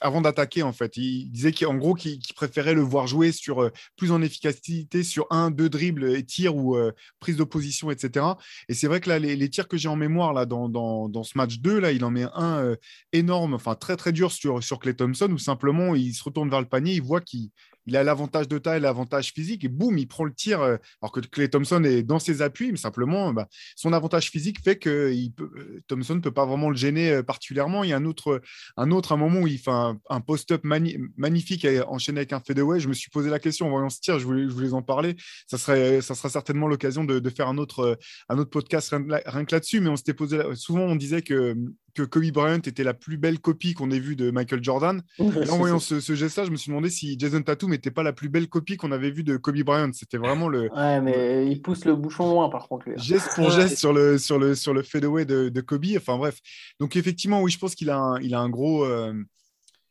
avant 0.01 0.21
d'attaquer 0.21 0.63
en 0.63 0.73
fait. 0.73 0.97
Il 0.97 1.31
disait 1.31 1.53
qu'en 1.53 1.75
gros 1.75 1.95
qu'il 1.95 2.21
préférait 2.35 2.75
le 2.75 2.83
voir 2.83 3.07
jouer 3.07 3.33
sur 3.33 3.71
plus 3.97 4.13
en 4.13 4.23
efficacité 4.23 5.03
sur 5.03 5.27
un 5.31 5.51
deux 5.51 5.69
dribbles 5.69 6.17
et 6.17 6.25
tirs 6.25 6.57
ou 6.57 6.77
prise 7.21 7.37
de 7.37 7.45
position 7.45 7.91
etc 7.91 8.27
et 8.69 8.75
c'est 8.75 8.87
vrai 8.87 9.01
que 9.01 9.09
là 9.09 9.19
les, 9.19 9.51
tirs 9.51 9.69
que 9.69 9.77
j'ai 9.77 9.89
en 9.89 9.97
mémoire 9.97 10.33
là 10.33 10.47
dans, 10.47 10.69
dans, 10.69 11.09
dans, 11.09 11.23
ce 11.23 11.37
match 11.37 11.59
2 11.59 11.81
là 11.81 11.93
il 11.93 12.05
en 12.05 12.11
met 12.11 12.27
un 12.35 12.77
énorme 13.13 13.55
enfin 13.55 13.75
très 13.75 13.97
très 13.97 14.13
dur 14.13 14.33
sur 14.33 14.63
sur 14.63 14.79
Clay 14.79 14.95
Thompson 14.95 15.29
où 15.31 15.39
simplement 15.39 15.95
il 15.95 16.15
se 16.15 16.23
retourne 16.23 16.51
vers 16.51 16.61
le 16.61 16.69
panier 16.69 16.95
il 16.95 17.03
voit 17.03 17.21
qu'il 17.21 17.51
il 17.87 17.97
a 17.97 18.03
l'avantage 18.03 18.49
de 18.49 18.59
taille, 18.59 18.81
l'avantage 18.81 19.33
physique, 19.33 19.65
et 19.65 19.69
boum, 19.69 19.97
il 19.99 20.07
prend 20.07 20.25
le 20.25 20.33
tir, 20.33 20.61
euh, 20.61 20.77
alors 21.01 21.13
que 21.13 21.21
Clay 21.21 21.49
Thompson 21.49 21.83
est 21.85 22.03
dans 22.03 22.19
ses 22.19 22.43
appuis, 22.43 22.71
mais 22.71 22.79
simplement, 22.79 23.33
bah, 23.33 23.49
son 23.77 23.93
avantage 23.93 24.31
physique 24.31 24.63
fait 24.63 24.77
que 24.77 25.13
euh, 25.41 25.83
Thompson 25.87 26.17
ne 26.17 26.21
peut 26.21 26.33
pas 26.33 26.47
vraiment 26.47 26.71
le 26.71 26.77
gêner 26.77 27.11
euh, 27.11 27.23
particulièrement. 27.23 27.85
Il 27.85 27.91
y 27.91 27.93
a 27.93 27.97
un 27.97 28.05
autre, 28.05 28.41
un 28.77 28.91
autre 28.91 29.17
moment 29.17 29.41
où 29.41 29.47
il 29.47 29.59
fait 29.59 29.71
un, 29.71 30.21
post-up 30.27 30.63
magnifique 30.65 31.67
enchaîné 31.87 32.21
avec 32.21 32.33
un 32.33 32.41
fadeaway. 32.41 32.81
Je 32.81 32.89
me 32.89 32.95
suis 32.95 33.11
posé 33.11 33.31
la 33.31 33.39
question 33.39 33.67
en 33.67 33.71
voyant 33.71 33.91
ce 33.91 34.01
tir, 34.01 34.19
je 34.19 34.25
voulais, 34.25 34.43
je 34.45 34.53
voulais 34.53 34.73
en 34.73 34.83
parler. 34.83 35.15
Ça, 35.47 35.59
serait, 35.59 36.01
sera 36.01 36.29
certainement 36.29 36.67
l'occasion 36.67 37.05
de, 37.05 37.31
faire 37.31 37.49
un 37.49 37.59
autre, 37.59 37.99
un 38.29 38.39
autre 38.39 38.51
podcast 38.51 38.95
rien, 39.27 39.45
que 39.45 39.55
là-dessus, 39.55 39.81
mais 39.81 39.89
on 39.89 39.97
s'était 39.97 40.15
posé, 40.15 40.41
souvent 40.55 40.83
on 40.83 40.97
disait 40.97 41.23
que 41.23 41.57
que 41.97 42.03
Kobe 42.03 42.31
Bryant 42.31 42.59
était 42.59 42.85
la 42.85 42.95
plus 42.95 43.17
belle 43.17 43.41
copie 43.41 43.75
qu'on 43.75 43.91
ait 43.91 43.99
vue 43.99 44.17
de 44.17 44.31
Michael 44.31 44.63
Jordan. 44.63 45.03
en 45.19 45.57
voyant 45.57 45.79
ce, 45.79 46.15
geste-là, 46.15 46.45
je 46.45 46.51
me 46.51 46.57
suis 46.57 46.71
demandé 46.71 46.91
si 46.91 47.19
Jason 47.19 47.43
Tatum 47.43 47.71
n'était 47.71 47.91
pas 47.91 48.03
la 48.03 48.13
plus 48.13 48.29
belle 48.29 48.49
copie 48.49 48.77
qu'on 48.77 48.93
avait 48.93 49.11
vue 49.11 49.25
de 49.25 49.37
Kobe 49.37 49.63
Bryant. 49.63 49.91
C'était 49.93 50.19
vraiment 50.19 50.49
le. 50.49 50.73
Ouais, 50.73 51.01
mais 51.01 51.47
il 51.51 51.63
pousse 51.63 51.85
le 51.85 51.97
bouchon 51.97 52.31
loin, 52.31 52.49
par 52.49 52.69
contre. 52.69 52.89
Lui. 52.89 52.99
Geste 52.99 53.31
pour 53.35 53.51
geste 53.51 53.79
sur 53.79 53.93
le, 53.93 54.19
sur 54.19 54.39
le, 54.39 54.55
sur 54.55 54.75
le 54.75 54.83
fadeaway 54.83 55.25
de, 55.25 55.49
de 55.49 55.61
Kobe. 55.61 55.87
Enfin 55.97 56.17
bref. 56.19 56.39
Donc 56.79 56.97
effectivement, 56.97 57.43
oui, 57.43 57.51
je 57.51 57.59
pense 57.59 57.75
qu'il 57.75 57.91
a, 57.91 57.99
un, 57.99 58.21
il 58.21 58.35
a 58.35 58.41
un 58.41 58.51
gros. 58.51 58.85
Euh, 58.85 59.15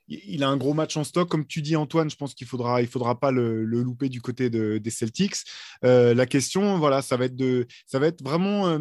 il 0.08 0.44
a 0.44 0.50
un 0.50 0.58
gros 0.58 0.74
match 0.74 0.98
en 0.98 1.04
stock. 1.04 1.28
Comme 1.28 1.46
tu 1.46 1.62
dis, 1.62 1.76
Antoine, 1.76 2.10
je 2.10 2.16
pense 2.16 2.36
qu'il 2.36 2.46
ne 2.46 2.50
faudra, 2.50 2.82
il 2.82 2.88
faudra 2.88 3.20
pas 3.20 3.32
le, 3.32 3.64
louper 3.64 4.10
du 4.10 4.22
côté 4.22 4.50
de, 4.50 4.78
des 4.78 4.90
Celtics. 4.92 5.38
Euh, 5.84 6.14
la 6.14 6.26
question, 6.26 6.78
voilà, 6.78 7.02
ça 7.02 7.18
va 7.18 7.26
être, 7.26 7.36
de, 7.36 7.66
ça 7.88 8.00
va 8.00 8.08
être 8.08 8.24
vraiment 8.24 8.68
euh, 8.68 8.80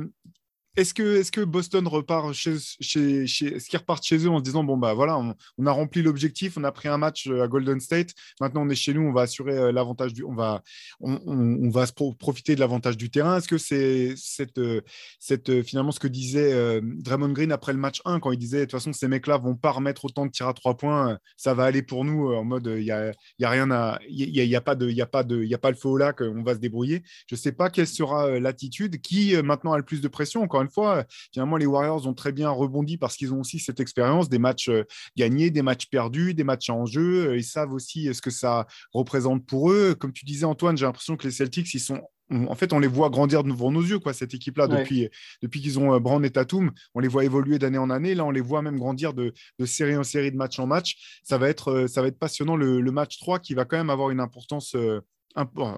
est-ce 0.76 0.92
que, 0.92 1.20
est 1.20 1.30
que 1.30 1.40
Boston 1.40 1.86
repart 1.86 2.32
chez, 2.32 2.56
chez, 2.80 3.26
chez 3.26 3.60
ce 3.60 3.68
qu'ils 3.68 3.78
repartent 3.78 4.04
chez 4.04 4.18
eux 4.18 4.30
en 4.30 4.38
se 4.38 4.42
disant 4.42 4.64
bon 4.64 4.76
bah 4.76 4.92
voilà 4.92 5.18
on, 5.18 5.66
a 5.66 5.70
rempli 5.70 6.02
l'objectif 6.02 6.56
on 6.56 6.64
a 6.64 6.72
pris 6.72 6.88
un 6.88 6.98
match 6.98 7.28
euh, 7.28 7.42
à 7.42 7.48
Golden 7.48 7.80
State. 7.80 8.10
Maintenant 8.40 8.62
on 8.62 8.68
est 8.68 8.74
chez 8.74 8.92
nous 8.92 9.02
on 9.02 9.12
va 9.12 9.22
assurer 9.22 9.56
euh, 9.56 9.72
l'avantage 9.72 10.12
du 10.12 10.24
on 10.24 10.34
va 10.34 10.62
on, 11.00 11.70
va 11.70 11.86
profiter 12.18 12.54
de 12.54 12.60
l'avantage 12.60 12.96
du 12.96 13.10
terrain. 13.10 13.38
Est-ce 13.38 13.48
que 13.48 13.58
c'est 13.58 14.14
cette, 14.16 14.58
euh, 14.58 14.80
cette 15.20 15.62
finalement 15.62 15.92
ce 15.92 16.00
que 16.00 16.08
disait 16.08 16.80
Draymond 16.82 17.32
Green 17.32 17.52
après 17.52 17.72
le 17.72 17.78
match 17.78 18.00
1 18.04 18.20
quand 18.20 18.32
il 18.32 18.38
disait 18.38 18.60
de 18.60 18.64
toute 18.64 18.72
façon 18.72 18.92
ces 18.92 19.08
mecs 19.08 19.26
là 19.26 19.36
vont 19.36 19.54
pas 19.54 19.70
remettre 19.70 20.04
autant 20.04 20.26
de 20.26 20.30
tirs 20.30 20.48
à 20.48 20.54
trois 20.54 20.76
points 20.76 21.18
ça 21.36 21.54
va 21.54 21.64
aller 21.64 21.82
pour 21.82 22.04
nous 22.04 22.32
en 22.32 22.44
mode 22.44 22.72
il 22.76 22.84
y 22.84 22.90
a, 22.90 23.12
y 23.38 23.44
a 23.44 23.50
rien 23.50 23.70
à 23.70 23.98
il 24.08 24.28
y, 24.28 24.56
a, 24.56 24.60
pas 24.60 24.74
de 24.74 24.88
il 24.88 24.96
y 24.96 25.02
a 25.02 25.06
pas 25.06 25.22
de 25.22 25.42
il 25.42 25.48
y 25.48 25.54
a 25.54 25.58
pas 25.58 25.70
le 25.70 25.76
feu 25.76 25.88
au 25.88 25.96
lac 25.96 26.20
on 26.20 26.42
va 26.42 26.54
se 26.54 26.60
débrouiller. 26.60 27.02
Je 27.28 27.36
sais 27.36 27.52
pas 27.52 27.70
quelle 27.70 27.86
sera 27.86 28.38
l'attitude. 28.38 29.00
Qui 29.00 29.34
maintenant 29.42 29.72
a 29.72 29.76
le 29.76 29.84
plus 29.84 30.00
de 30.00 30.08
pression 30.08 30.42
encore 30.42 30.63
une 30.64 30.70
fois, 30.70 31.04
finalement, 31.32 31.56
les 31.56 31.66
Warriors 31.66 32.06
ont 32.06 32.14
très 32.14 32.32
bien 32.32 32.50
rebondi 32.50 32.96
parce 32.96 33.16
qu'ils 33.16 33.32
ont 33.32 33.40
aussi 33.40 33.58
cette 33.58 33.80
expérience 33.80 34.28
des 34.28 34.38
matchs 34.38 34.68
euh, 34.68 34.84
gagnés, 35.16 35.50
des 35.50 35.62
matchs 35.62 35.86
perdus, 35.86 36.34
des 36.34 36.44
matchs 36.44 36.70
en 36.70 36.86
jeu. 36.86 37.28
Euh, 37.28 37.36
ils 37.36 37.44
savent 37.44 37.72
aussi 37.72 38.08
euh, 38.08 38.12
ce 38.12 38.22
que 38.22 38.30
ça 38.30 38.66
représente 38.92 39.46
pour 39.46 39.70
eux. 39.70 39.94
Comme 39.94 40.12
tu 40.12 40.24
disais, 40.24 40.44
Antoine, 40.44 40.76
j'ai 40.76 40.86
l'impression 40.86 41.16
que 41.16 41.26
les 41.26 41.32
Celtics, 41.32 41.72
ils 41.74 41.80
sont 41.80 42.00
en 42.30 42.54
fait, 42.54 42.72
on 42.72 42.78
les 42.78 42.88
voit 42.88 43.10
grandir 43.10 43.44
devant 43.44 43.70
nos 43.70 43.82
yeux, 43.82 43.98
quoi, 43.98 44.14
cette 44.14 44.32
équipe-là, 44.32 44.66
depuis, 44.66 45.10
depuis 45.42 45.60
qu'ils 45.60 45.78
ont 45.78 46.00
Brand 46.00 46.24
et 46.24 46.30
Tatum. 46.30 46.72
On 46.94 47.00
les 47.00 47.06
voit 47.06 47.22
évoluer 47.22 47.58
d'année 47.58 47.76
en 47.76 47.90
année. 47.90 48.14
Là, 48.14 48.24
on 48.24 48.30
les 48.30 48.40
voit 48.40 48.62
même 48.62 48.78
grandir 48.78 49.12
de, 49.12 49.34
série 49.66 49.94
en 49.94 50.04
série, 50.04 50.32
de 50.32 50.36
match 50.36 50.58
en 50.58 50.66
match. 50.66 51.20
Ça 51.22 51.36
va 51.36 51.50
être, 51.50 51.86
ça 51.86 52.00
va 52.00 52.08
être 52.08 52.18
passionnant 52.18 52.56
le, 52.56 52.80
match 52.90 53.18
3 53.18 53.40
qui 53.40 53.52
va 53.52 53.66
quand 53.66 53.76
même 53.76 53.90
avoir 53.90 54.08
une 54.08 54.20
importance 54.20 54.74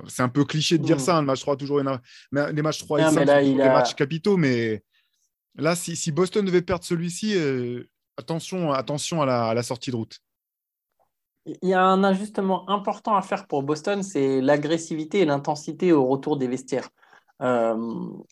c'est 0.08 0.22
un 0.22 0.28
peu 0.28 0.44
cliché 0.44 0.78
de 0.78 0.84
dire 0.84 0.96
mm. 0.96 1.00
ça, 1.00 1.16
hein, 1.16 1.20
le 1.20 1.26
match 1.26 1.40
3 1.40 1.56
toujours 1.56 1.80
mais 2.32 2.52
les 2.52 2.62
matchs 2.62 2.78
3 2.80 3.00
et 3.00 3.02
5 3.02 3.26
sont 3.26 3.42
des 3.42 3.54
matchs 3.56 3.94
capitaux, 3.94 4.36
mais 4.36 4.82
là, 5.56 5.74
si, 5.74 6.12
Boston 6.12 6.44
devait 6.44 6.62
perdre 6.62 6.84
celui-ci, 6.84 7.34
euh, 7.36 7.84
attention, 8.16 8.72
attention 8.72 9.22
à 9.22 9.54
la, 9.54 9.62
sortie 9.62 9.90
de 9.90 9.96
route. 9.96 10.20
Il 11.44 11.68
y 11.68 11.74
a 11.74 11.82
un 11.82 12.02
ajustement 12.02 12.68
important 12.68 13.14
à 13.16 13.22
faire 13.22 13.46
pour 13.46 13.62
Boston, 13.62 14.02
c'est 14.02 14.40
l'agressivité 14.40 15.20
et 15.20 15.24
l'intensité 15.24 15.92
au 15.92 16.04
retour 16.06 16.36
des 16.36 16.48
vestiaires. 16.48 16.88
Euh, 17.42 17.76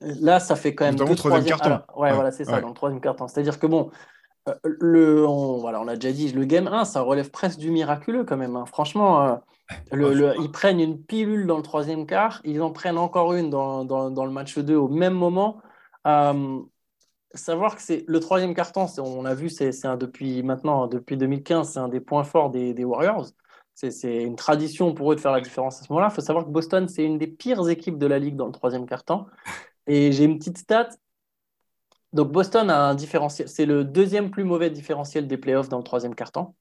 là, 0.01 0.41
ça 0.41 0.57
fait 0.57 0.75
quand 0.75 0.87
même 0.87 0.97
deux 0.97 1.15
troisième 1.15 1.45
carton. 1.45 1.81
ouais, 1.97 2.13
voilà, 2.13 2.33
c'est 2.33 2.45
ça, 2.45 2.61
dans 2.61 2.69
le 2.69 2.75
troisième 2.75 3.01
carton. 3.01 3.29
C'est-à-dire 3.29 3.59
que 3.59 3.67
bon, 3.67 3.91
le, 4.65 5.27
on, 5.27 5.59
voilà, 5.59 5.81
on 5.81 5.85
l'a 5.85 5.97
déjà 5.97 6.13
dit, 6.13 6.33
le 6.33 6.45
game 6.45 6.67
1, 6.67 6.85
ça 6.85 7.01
relève 7.01 7.31
presque 7.31 7.59
du 7.59 7.71
miraculeux 7.71 8.25
quand 8.25 8.37
même. 8.37 8.57
Hein. 8.57 8.67
Franchement, 8.67 9.41
le, 9.93 10.35
ils 10.41 10.51
prennent 10.51 10.81
une 10.81 11.03
pilule 11.03 11.47
dans 11.47 11.57
le 11.57 11.63
troisième 11.63 12.07
quart, 12.07 12.41
ils 12.45 12.61
en 12.63 12.71
prennent 12.71 12.99
encore 12.99 13.33
une 13.35 13.51
dans, 13.51 13.85
dans, 13.85 14.25
le 14.25 14.31
match 14.31 14.59
2 14.59 14.75
au 14.75 14.89
même 14.89 15.15
moment. 15.15 15.61
Euh, 16.07 16.61
savoir 17.35 17.77
que 17.77 17.83
c'est 17.83 18.05
le 18.07 18.21
troisième 18.21 18.55
carton, 18.55 18.87
on 18.99 19.25
a 19.25 19.35
vu, 19.35 19.49
c'est 19.49 19.71
depuis 19.99 20.43
maintenant, 20.43 20.87
depuis 20.87 21.17
2015, 21.17 21.73
c'est 21.73 21.79
un 21.79 21.89
des 21.89 22.01
points 22.01 22.25
forts 22.25 22.51
des, 22.51 22.75
des 22.75 22.85
Warriors. 22.85 23.27
C'est 23.75 24.23
une 24.23 24.37
tradition 24.37 24.95
pour 24.95 25.11
eux 25.11 25.17
de 25.17 25.21
faire 25.21 25.33
la 25.33 25.41
différence 25.41 25.81
à 25.81 25.85
ce 25.85 25.93
moment-là. 25.93 26.09
Il 26.13 26.15
faut 26.15 26.21
savoir 26.21 26.45
que 26.45 26.51
Boston, 26.51 26.87
c'est 26.87 27.05
une 27.05 27.19
des 27.19 27.27
pires 27.27 27.69
équipes 27.69 27.99
de 27.99 28.07
la 28.07 28.21
ligue 28.21 28.37
dans 28.37 28.47
le 28.47 28.53
troisième 28.53 28.87
carton. 28.87 29.27
Et 29.89 30.13
j'ai 30.13 30.25
une 30.25 30.39
petite 30.39 30.59
stat. 30.59 30.91
Donc 32.15 32.31
Boston 32.31 32.71
a 32.71 32.79
un 32.79 32.95
différentiel, 32.95 33.49
c'est 33.49 33.67
le 33.67 33.85
deuxième 33.85 34.31
plus 34.31 34.45
mauvais 34.45 34.71
différentiel 34.71 35.27
des 35.27 35.37
playoffs 35.37 35.69
dans 35.69 35.79
le 35.79 35.85
troisième 35.85 36.15
carton. 36.15 36.55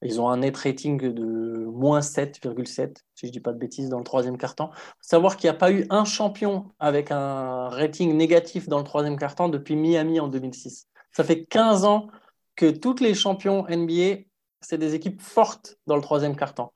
Ils 0.00 0.18
ont 0.18 0.30
un 0.30 0.38
net 0.38 0.56
rating 0.56 1.12
de 1.12 1.66
moins 1.66 2.00
7,7, 2.00 2.96
si 2.96 3.02
je 3.22 3.26
ne 3.26 3.32
dis 3.32 3.40
pas 3.40 3.52
de 3.52 3.58
bêtises, 3.58 3.90
dans 3.90 3.98
le 3.98 4.04
troisième 4.04 4.38
faut 4.40 4.70
savoir 5.02 5.36
qu'il 5.36 5.50
n'y 5.50 5.56
a 5.56 5.58
pas 5.58 5.72
eu 5.72 5.86
un 5.90 6.06
champion 6.06 6.72
avec 6.78 7.10
un 7.10 7.68
rating 7.68 8.16
négatif 8.16 8.66
dans 8.68 8.78
le 8.78 8.84
troisième 8.84 9.18
carton 9.18 9.50
depuis 9.50 9.76
Miami 9.76 10.20
en 10.20 10.28
2006. 10.28 10.86
Ça 11.12 11.22
fait 11.22 11.44
15 11.44 11.84
ans 11.84 12.08
que 12.56 12.70
tous 12.70 13.00
les 13.00 13.12
champions 13.12 13.66
NBA, 13.68 14.22
c'est 14.62 14.78
des 14.78 14.94
équipes 14.94 15.20
fortes 15.20 15.76
dans 15.86 15.96
le 15.96 16.02
troisième 16.02 16.34
carton. 16.34 16.70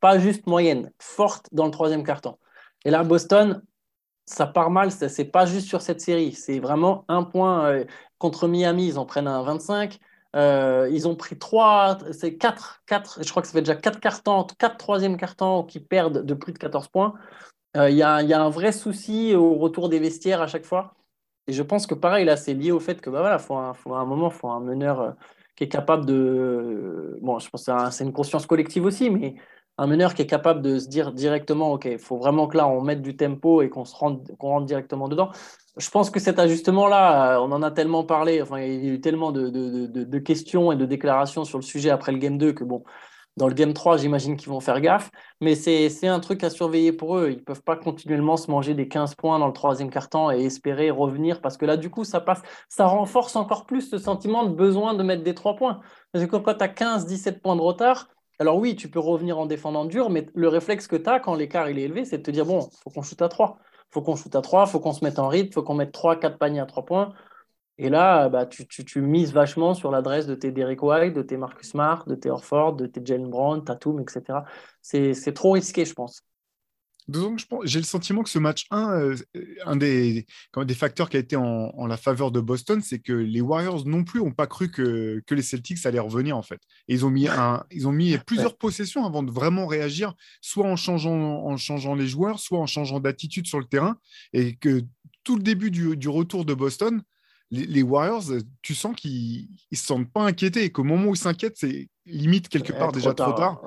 Pas 0.00 0.18
juste 0.18 0.46
moyennes, 0.46 0.90
fortes 0.98 1.48
dans 1.52 1.66
le 1.66 1.70
troisième 1.70 2.04
carton. 2.04 2.38
Et 2.86 2.90
là, 2.90 3.02
Boston, 3.02 3.62
ça 4.28 4.46
part 4.46 4.70
mal, 4.70 4.92
ce 4.92 5.06
n'est 5.06 5.28
pas 5.28 5.46
juste 5.46 5.68
sur 5.68 5.80
cette 5.80 6.00
série. 6.00 6.32
C'est 6.32 6.58
vraiment 6.60 7.04
un 7.08 7.22
point 7.24 7.66
euh, 7.66 7.84
contre 8.18 8.46
Miami, 8.46 8.88
ils 8.88 8.98
en 8.98 9.06
prennent 9.06 9.26
un 9.26 9.42
25. 9.42 9.98
Euh, 10.36 10.88
ils 10.92 11.08
ont 11.08 11.16
pris 11.16 11.38
trois, 11.38 11.98
c'est 12.12 12.36
quatre, 12.36 12.82
quatre, 12.86 13.22
je 13.24 13.30
crois 13.30 13.40
que 13.40 13.48
ça 13.48 13.54
fait 13.54 13.62
déjà 13.62 13.74
quatre 13.74 14.00
cartons, 14.00 14.46
quatre 14.58 14.76
troisième 14.76 15.16
cartons 15.16 15.64
qui 15.64 15.80
perdent 15.80 16.24
de 16.24 16.34
plus 16.34 16.52
de 16.52 16.58
14 16.58 16.88
points. 16.88 17.14
Euh, 17.76 17.90
il 17.90 17.96
y, 17.96 18.02
a, 18.02 18.16
un 18.16 18.50
vrai 18.50 18.72
souci 18.72 19.34
au 19.34 19.54
retour 19.54 19.88
des 19.88 19.98
vestiaires 19.98 20.42
à 20.42 20.46
chaque 20.46 20.64
fois. 20.66 20.94
Et 21.46 21.52
je 21.52 21.62
pense 21.62 21.86
que 21.86 21.94
pareil, 21.94 22.24
là, 22.26 22.36
c'est 22.36 22.54
lié 22.54 22.72
au 22.72 22.80
fait 22.80 23.00
que, 23.00 23.10
bah 23.10 23.20
voilà, 23.20 23.38
faut 23.38 23.56
un, 23.56 24.04
moment, 24.04 24.28
il 24.28 24.34
faut 24.34 24.48
un 24.50 24.60
meneur 24.60 25.16
qui 25.56 25.64
est 25.64 25.68
capable 25.68 26.04
de. 26.06 27.18
Bon, 27.22 27.38
je 27.38 27.48
pense 27.48 27.64
que 27.64 27.90
c'est 27.90 28.04
une 28.04 28.12
conscience 28.12 28.46
collective 28.46 28.84
aussi, 28.84 29.10
mais 29.10 29.36
un 29.78 29.86
meneur 29.86 30.14
qui 30.14 30.22
est 30.22 30.26
capable 30.26 30.60
de 30.60 30.78
se 30.78 30.88
dire 30.88 31.12
directement, 31.12 31.72
OK, 31.72 31.86
il 31.86 31.98
faut 31.98 32.16
vraiment 32.18 32.48
que 32.48 32.56
là, 32.56 32.66
on 32.68 32.82
mette 32.82 33.00
du 33.00 33.16
tempo 33.16 33.62
et 33.62 33.70
qu'on 33.70 33.84
se 33.84 33.94
qu'on 33.94 34.48
rentre 34.48 34.66
directement 34.66 35.08
dedans. 35.08 35.30
Je 35.76 35.88
pense 35.90 36.10
que 36.10 36.18
cet 36.18 36.40
ajustement-là, 36.40 37.36
euh, 37.36 37.40
on 37.40 37.52
en 37.52 37.62
a 37.62 37.70
tellement 37.70 38.02
parlé, 38.04 38.42
enfin, 38.42 38.58
il 38.60 38.84
y 38.84 38.90
a 38.90 38.92
eu 38.94 39.00
tellement 39.00 39.30
de, 39.30 40.18
questions 40.18 40.72
et 40.72 40.76
de 40.76 40.84
déclarations 40.84 41.44
sur 41.44 41.58
le 41.58 41.62
sujet 41.62 41.90
après 41.90 42.10
le 42.10 42.18
Game 42.18 42.36
2 42.38 42.52
que, 42.52 42.64
bon, 42.64 42.82
dans 43.36 43.46
le 43.46 43.54
Game 43.54 43.72
3, 43.72 43.98
j'imagine 43.98 44.36
qu'ils 44.36 44.48
vont 44.48 44.58
faire 44.58 44.80
gaffe, 44.80 45.12
mais 45.40 45.54
c'est 45.54 46.08
un 46.08 46.18
truc 46.18 46.42
à 46.42 46.50
surveiller 46.50 46.92
pour 46.92 47.16
eux. 47.16 47.30
Ils 47.30 47.36
ne 47.36 47.42
peuvent 47.42 47.62
pas 47.62 47.76
continuellement 47.76 48.36
se 48.36 48.50
manger 48.50 48.74
des 48.74 48.88
15 48.88 49.14
points 49.14 49.38
dans 49.38 49.46
le 49.46 49.52
troisième 49.52 49.90
quart-temps 49.90 50.32
et 50.32 50.44
espérer 50.44 50.90
revenir, 50.90 51.40
parce 51.40 51.56
que 51.56 51.64
là, 51.64 51.76
du 51.76 51.88
coup, 51.88 52.02
ça, 52.02 52.20
passe, 52.20 52.42
ça 52.68 52.86
renforce 52.86 53.36
encore 53.36 53.64
plus 53.64 53.82
ce 53.82 53.98
sentiment 53.98 54.42
de 54.44 54.52
besoin 54.52 54.94
de 54.94 55.04
mettre 55.04 55.22
des 55.22 55.36
3 55.36 55.54
points. 55.54 55.78
Parce 56.10 56.26
que 56.26 56.36
quand 56.36 56.54
tu 56.54 56.64
as 56.64 56.68
15-17 56.68 57.40
points 57.40 57.54
de 57.54 57.60
retard, 57.60 58.08
alors 58.38 58.56
oui, 58.56 58.76
tu 58.76 58.88
peux 58.88 59.00
revenir 59.00 59.38
en 59.38 59.46
défendant 59.46 59.84
dur, 59.84 60.10
mais 60.10 60.26
le 60.34 60.48
réflexe 60.48 60.86
que 60.86 60.96
tu 60.96 61.08
as 61.08 61.20
quand 61.20 61.34
l'écart 61.34 61.68
il 61.70 61.78
est 61.78 61.82
élevé, 61.82 62.04
c'est 62.04 62.18
de 62.18 62.22
te 62.22 62.30
dire, 62.30 62.46
bon, 62.46 62.68
faut 62.82 62.90
qu'on 62.90 63.02
shoot 63.02 63.20
à 63.22 63.28
3. 63.28 63.58
Il 63.60 63.94
faut 63.94 64.02
qu'on 64.02 64.16
shoot 64.16 64.34
à 64.34 64.42
3, 64.42 64.64
il 64.66 64.70
faut 64.70 64.80
qu'on 64.80 64.92
se 64.92 65.04
mette 65.04 65.18
en 65.18 65.28
rythme, 65.28 65.52
faut 65.52 65.62
qu'on 65.62 65.74
mette 65.74 65.92
3-4 65.92 66.38
paniers 66.38 66.60
à 66.60 66.66
3 66.66 66.84
points. 66.84 67.14
Et 67.78 67.88
là, 67.90 68.28
bah, 68.28 68.46
tu, 68.46 69.00
mises 69.00 69.32
vachement 69.32 69.74
sur 69.74 69.90
l'adresse 69.90 70.26
de 70.26 70.34
tes 70.34 70.50
Derek 70.52 70.82
White, 70.82 71.14
de 71.14 71.22
tes 71.22 71.36
Marcus 71.36 71.70
Smart, 71.70 72.04
de 72.06 72.14
tes 72.16 72.30
Orford, 72.30 72.74
de 72.74 72.86
tes 72.86 73.00
Jalen 73.04 73.28
Brown, 73.28 73.64
Tatum, 73.64 74.00
etc. 74.00 74.40
C'est 74.82 75.34
trop 75.34 75.52
risqué, 75.52 75.84
je 75.84 75.94
pense 75.94 76.22
j'ai 77.64 77.78
le 77.78 77.84
sentiment 77.84 78.22
que 78.22 78.28
ce 78.28 78.38
match 78.38 78.66
1, 78.70 78.90
euh, 78.92 79.16
un 79.64 79.76
des, 79.76 80.26
des 80.56 80.74
facteurs 80.74 81.08
qui 81.08 81.16
a 81.16 81.20
été 81.20 81.36
en, 81.36 81.86
la 81.86 81.96
faveur 81.96 82.30
de 82.30 82.40
Boston, 82.40 82.80
c'est 82.82 82.98
que 82.98 83.12
les 83.12 83.40
Warriors 83.40 83.86
non 83.86 84.04
plus 84.04 84.20
n'ont 84.20 84.32
pas 84.32 84.46
cru 84.46 84.70
que, 84.70 85.22
les 85.30 85.42
Celtics 85.42 85.84
allaient 85.86 85.98
revenir 85.98 86.36
en 86.36 86.42
fait. 86.42 86.60
Et 86.88 86.94
ils 86.94 87.06
ont 87.06 87.10
mis, 87.10 87.28
un, 87.28 87.64
ils 87.70 87.88
ont 87.88 87.92
mis 87.92 88.18
plusieurs 88.18 88.56
possessions 88.56 89.04
avant 89.06 89.22
de 89.22 89.30
vraiment 89.30 89.66
réagir, 89.66 90.14
soit 90.40 90.66
en 90.66 90.76
changeant, 90.76 91.44
en 91.46 91.56
changeant 91.56 91.94
les 91.94 92.06
joueurs, 92.06 92.40
soit 92.40 92.58
en 92.58 92.66
changeant 92.66 93.00
d'attitude 93.00 93.46
sur 93.46 93.58
le 93.58 93.66
terrain. 93.66 93.96
Et 94.32 94.56
que 94.56 94.82
tout 95.24 95.36
le 95.36 95.42
début 95.42 95.70
du 95.70 96.08
retour 96.08 96.44
de 96.44 96.54
Boston, 96.54 97.02
les, 97.50 97.82
Warriors, 97.82 98.24
tu 98.62 98.74
sens 98.74 98.94
qu'ils 98.94 99.48
ne 99.72 99.76
se 99.76 99.84
sentent 99.84 100.12
pas 100.12 100.22
inquiétés 100.22 100.64
et 100.64 100.70
qu'au 100.70 100.84
moment 100.84 101.06
où 101.06 101.14
ils 101.14 101.18
s'inquiètent, 101.18 101.56
c'est 101.56 101.88
limite 102.08 102.48
quelque 102.48 102.72
part 102.72 102.92
déjà 102.92 103.14
trop 103.14 103.32
tard. 103.32 103.60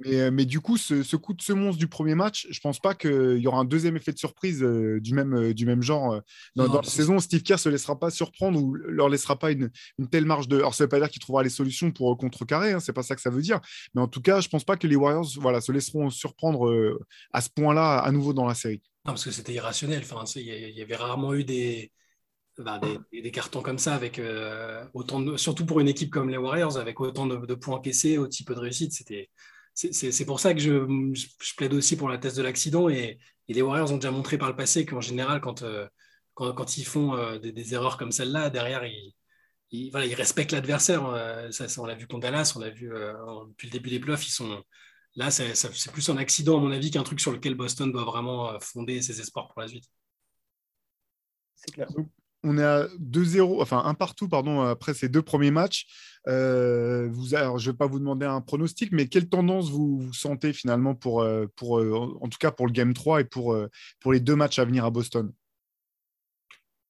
Mais, 0.00 0.20
euh, 0.20 0.30
mais, 0.30 0.44
du 0.44 0.60
coup, 0.60 0.76
ce, 0.76 1.16
coup 1.16 1.34
de 1.34 1.42
semonce 1.42 1.76
du 1.76 1.88
premier 1.88 2.14
match, 2.14 2.46
je 2.50 2.60
pense 2.60 2.78
pas 2.78 2.94
qu'il 2.94 3.38
y 3.38 3.46
aura 3.46 3.58
un 3.58 3.64
deuxième 3.64 3.96
effet 3.96 4.12
de 4.12 4.18
surprise 4.18 4.62
euh, 4.62 5.00
du, 5.00 5.14
même, 5.14 5.34
euh, 5.34 5.54
du 5.54 5.66
même 5.66 5.82
genre. 5.82 6.20
Dans, 6.54 6.72
la 6.72 6.82
saison, 6.82 7.18
Steve 7.18 7.42
Kerr 7.42 7.58
se 7.58 7.68
laissera 7.68 7.98
pas 7.98 8.10
surprendre 8.10 8.62
ou 8.62 8.74
leur 8.74 9.08
laissera 9.08 9.38
pas 9.38 9.50
une, 9.50 9.70
telle 10.10 10.24
marge 10.24 10.48
de. 10.48 10.56
Alors, 10.58 10.74
ça 10.74 10.84
veut 10.84 10.88
pas 10.88 10.98
dire 10.98 11.10
qu'il 11.10 11.20
trouvera 11.20 11.42
les 11.42 11.50
solutions 11.50 11.90
pour 11.90 12.16
contrecarrer, 12.16 12.72
hein, 12.72 12.80
c'est 12.80 12.92
pas 12.92 13.02
ça 13.02 13.14
que 13.14 13.20
ça 13.20 13.30
veut 13.30 13.42
dire. 13.42 13.60
Mais 13.94 14.02
en 14.02 14.08
tout 14.08 14.22
cas, 14.22 14.40
je 14.40 14.48
pense 14.48 14.64
pas 14.64 14.76
que 14.76 14.86
les 14.86 14.96
Warriors 14.96 15.28
voilà, 15.40 15.60
se 15.60 15.72
laisseront 15.72 16.10
surprendre 16.10 16.98
à 17.32 17.40
ce 17.40 17.48
point-là 17.50 17.98
à 17.98 18.10
nouveau 18.12 18.32
dans 18.32 18.46
la 18.46 18.54
série. 18.54 18.82
Non, 19.04 19.12
parce 19.12 19.24
que 19.24 19.30
c'était 19.30 19.52
irrationnel. 19.52 20.02
Enfin, 20.02 20.24
il 20.36 20.42
y 20.42 20.82
avait 20.82 20.96
rarement 20.96 21.34
eu 21.34 21.44
des 21.44 21.92
bah, 22.58 22.80
des, 23.12 23.30
cartons 23.30 23.60
comme 23.60 23.78
ça, 23.78 23.94
avec 23.94 24.18
euh, 24.18 24.84
autant 24.94 25.20
de, 25.20 25.36
surtout 25.36 25.66
pour 25.66 25.80
une 25.80 25.88
équipe 25.88 26.10
comme 26.10 26.30
les 26.30 26.38
Warriors, 26.38 26.78
avec 26.78 27.00
autant 27.00 27.26
de, 27.26 27.54
points 27.54 27.76
encaissés, 27.76 28.16
aussi 28.16 28.44
peu 28.44 28.54
de 28.54 28.60
réussite. 28.60 28.92
C'était, 28.92 29.30
c'est, 29.74 30.24
pour 30.24 30.40
ça 30.40 30.54
que 30.54 30.60
je, 30.60 31.54
plaide 31.56 31.74
aussi 31.74 31.96
pour 31.96 32.08
la 32.08 32.16
thèse 32.18 32.34
de 32.34 32.42
l'accident. 32.42 32.88
Et, 32.88 33.18
les 33.48 33.62
Warriors 33.62 33.92
ont 33.92 33.96
déjà 33.96 34.10
montré 34.10 34.38
par 34.38 34.48
le 34.48 34.56
passé 34.56 34.86
qu'en 34.86 35.00
général, 35.00 35.40
quand, 35.40 35.62
euh, 35.62 35.86
quand, 36.34 36.52
quand, 36.54 36.78
ils 36.78 36.84
font 36.84 37.14
euh, 37.14 37.38
des, 37.38 37.74
erreurs 37.74 37.98
comme 37.98 38.10
celle-là, 38.10 38.50
derrière, 38.50 38.84
ils, 39.70 39.90
voilà, 39.90 40.06
ils 40.06 40.14
respectent 40.14 40.52
l'adversaire. 40.52 41.02
Ça, 41.50 41.66
on 41.82 41.86
l'a 41.86 41.94
vu 41.94 42.06
contre 42.06 42.22
Dallas, 42.22 42.54
on 42.56 42.60
l'a 42.60 42.70
vu 42.70 42.88
depuis 43.48 43.68
le 43.68 43.72
début 43.72 43.90
des 43.90 44.00
playoffs. 44.00 44.26
Ils 44.26 44.32
sont, 44.32 44.62
là, 45.14 45.30
c'est 45.30 45.92
plus 45.92 46.08
un 46.08 46.16
accident, 46.16 46.56
à 46.56 46.60
mon 46.60 46.72
avis, 46.72 46.90
qu'un 46.90 47.02
truc 47.02 47.20
sur 47.20 47.32
lequel 47.32 47.54
Boston 47.54 47.92
doit 47.92 48.04
vraiment 48.04 48.58
fonder 48.60 49.02
ses 49.02 49.20
espoirs 49.20 49.48
pour 49.48 49.60
la 49.60 49.68
suite. 49.68 49.84
C'est 51.54 51.72
clair 51.72 51.88
on 52.46 52.58
est 52.58 52.62
à 52.62 52.86
2-0, 53.00 53.60
enfin 53.60 53.82
un 53.84 53.94
partout 53.94 54.28
pardon, 54.28 54.60
après 54.60 54.94
ces 54.94 55.08
deux 55.08 55.22
premiers 55.22 55.50
matchs. 55.50 55.86
Euh, 56.28 57.08
vous, 57.10 57.26
je 57.28 57.36
ne 57.36 57.58
vais 57.58 57.76
pas 57.76 57.86
vous 57.86 57.98
demander 57.98 58.26
un 58.26 58.40
pronostic, 58.40 58.92
mais 58.92 59.08
quelle 59.08 59.28
tendance 59.28 59.70
vous, 59.70 60.08
sentez 60.12 60.52
finalement 60.52 60.94
pour, 60.94 61.22
euh, 61.22 61.46
pour 61.56 61.78
euh, 61.78 62.16
en 62.20 62.28
tout 62.28 62.38
cas 62.38 62.50
pour 62.50 62.66
le 62.66 62.72
Game 62.72 62.94
3 62.94 63.22
et 63.22 63.24
pour, 63.24 63.56
pour 64.00 64.12
les 64.12 64.20
deux 64.20 64.36
matchs 64.36 64.58
à 64.58 64.64
venir 64.64 64.84
à 64.84 64.90
Boston? 64.90 65.32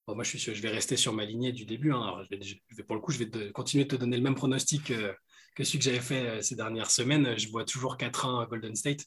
Moi, 0.07 0.23
je, 0.23 0.37
suis, 0.37 0.55
je 0.55 0.61
vais 0.61 0.69
rester 0.69 0.95
sur 0.95 1.11
ma 1.11 1.25
lignée 1.25 1.51
du 1.51 1.65
début. 1.65 1.91
Hein. 1.91 2.23
Je 2.31 2.55
vais, 2.75 2.83
pour 2.83 2.95
le 2.95 3.01
coup, 3.01 3.11
je 3.11 3.17
vais 3.17 3.51
continuer 3.51 3.83
de 3.83 3.89
te 3.89 3.95
donner 3.97 4.15
le 4.15 4.23
même 4.23 4.35
pronostic 4.35 4.93
que 5.53 5.63
celui 5.63 5.79
que 5.79 5.83
j'avais 5.83 5.99
fait 5.99 6.41
ces 6.41 6.55
dernières 6.55 6.91
semaines. 6.91 7.37
Je 7.37 7.49
vois 7.49 7.65
toujours 7.65 7.97
4-1 7.97 8.47
Golden 8.47 8.75
State. 8.75 9.01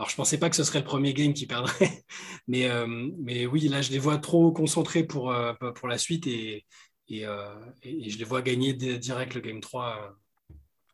Alors, 0.00 0.08
je 0.08 0.14
ne 0.14 0.16
pensais 0.16 0.38
pas 0.38 0.48
que 0.48 0.56
ce 0.56 0.64
serait 0.64 0.78
le 0.78 0.86
premier 0.86 1.12
game 1.12 1.34
qui 1.34 1.46
perdrait, 1.46 1.90
mais, 2.48 2.70
euh, 2.70 2.86
mais 3.18 3.44
oui, 3.44 3.68
là, 3.68 3.82
je 3.82 3.92
les 3.92 3.98
vois 3.98 4.16
trop 4.16 4.50
concentrés 4.50 5.04
pour, 5.04 5.30
euh, 5.30 5.52
pour 5.74 5.88
la 5.88 5.98
suite 5.98 6.26
et, 6.26 6.64
euh, 7.12 7.54
et, 7.82 8.08
je 8.08 8.16
les 8.16 8.24
vois 8.24 8.40
gagner 8.40 8.72
direct 8.72 9.34
le 9.34 9.42
game 9.42 9.60
3 9.60 10.16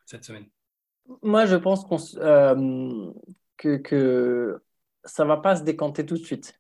cette 0.07 0.24
semaine. 0.24 0.46
Moi, 1.22 1.46
je 1.46 1.54
pense 1.54 1.84
que, 3.57 3.76
que 3.76 4.61
ça 5.04 5.22
ne 5.22 5.28
va 5.28 5.36
pas 5.36 5.54
se 5.54 5.62
décanter 5.62 6.04
tout 6.04 6.16
de 6.16 6.24
suite. 6.24 6.59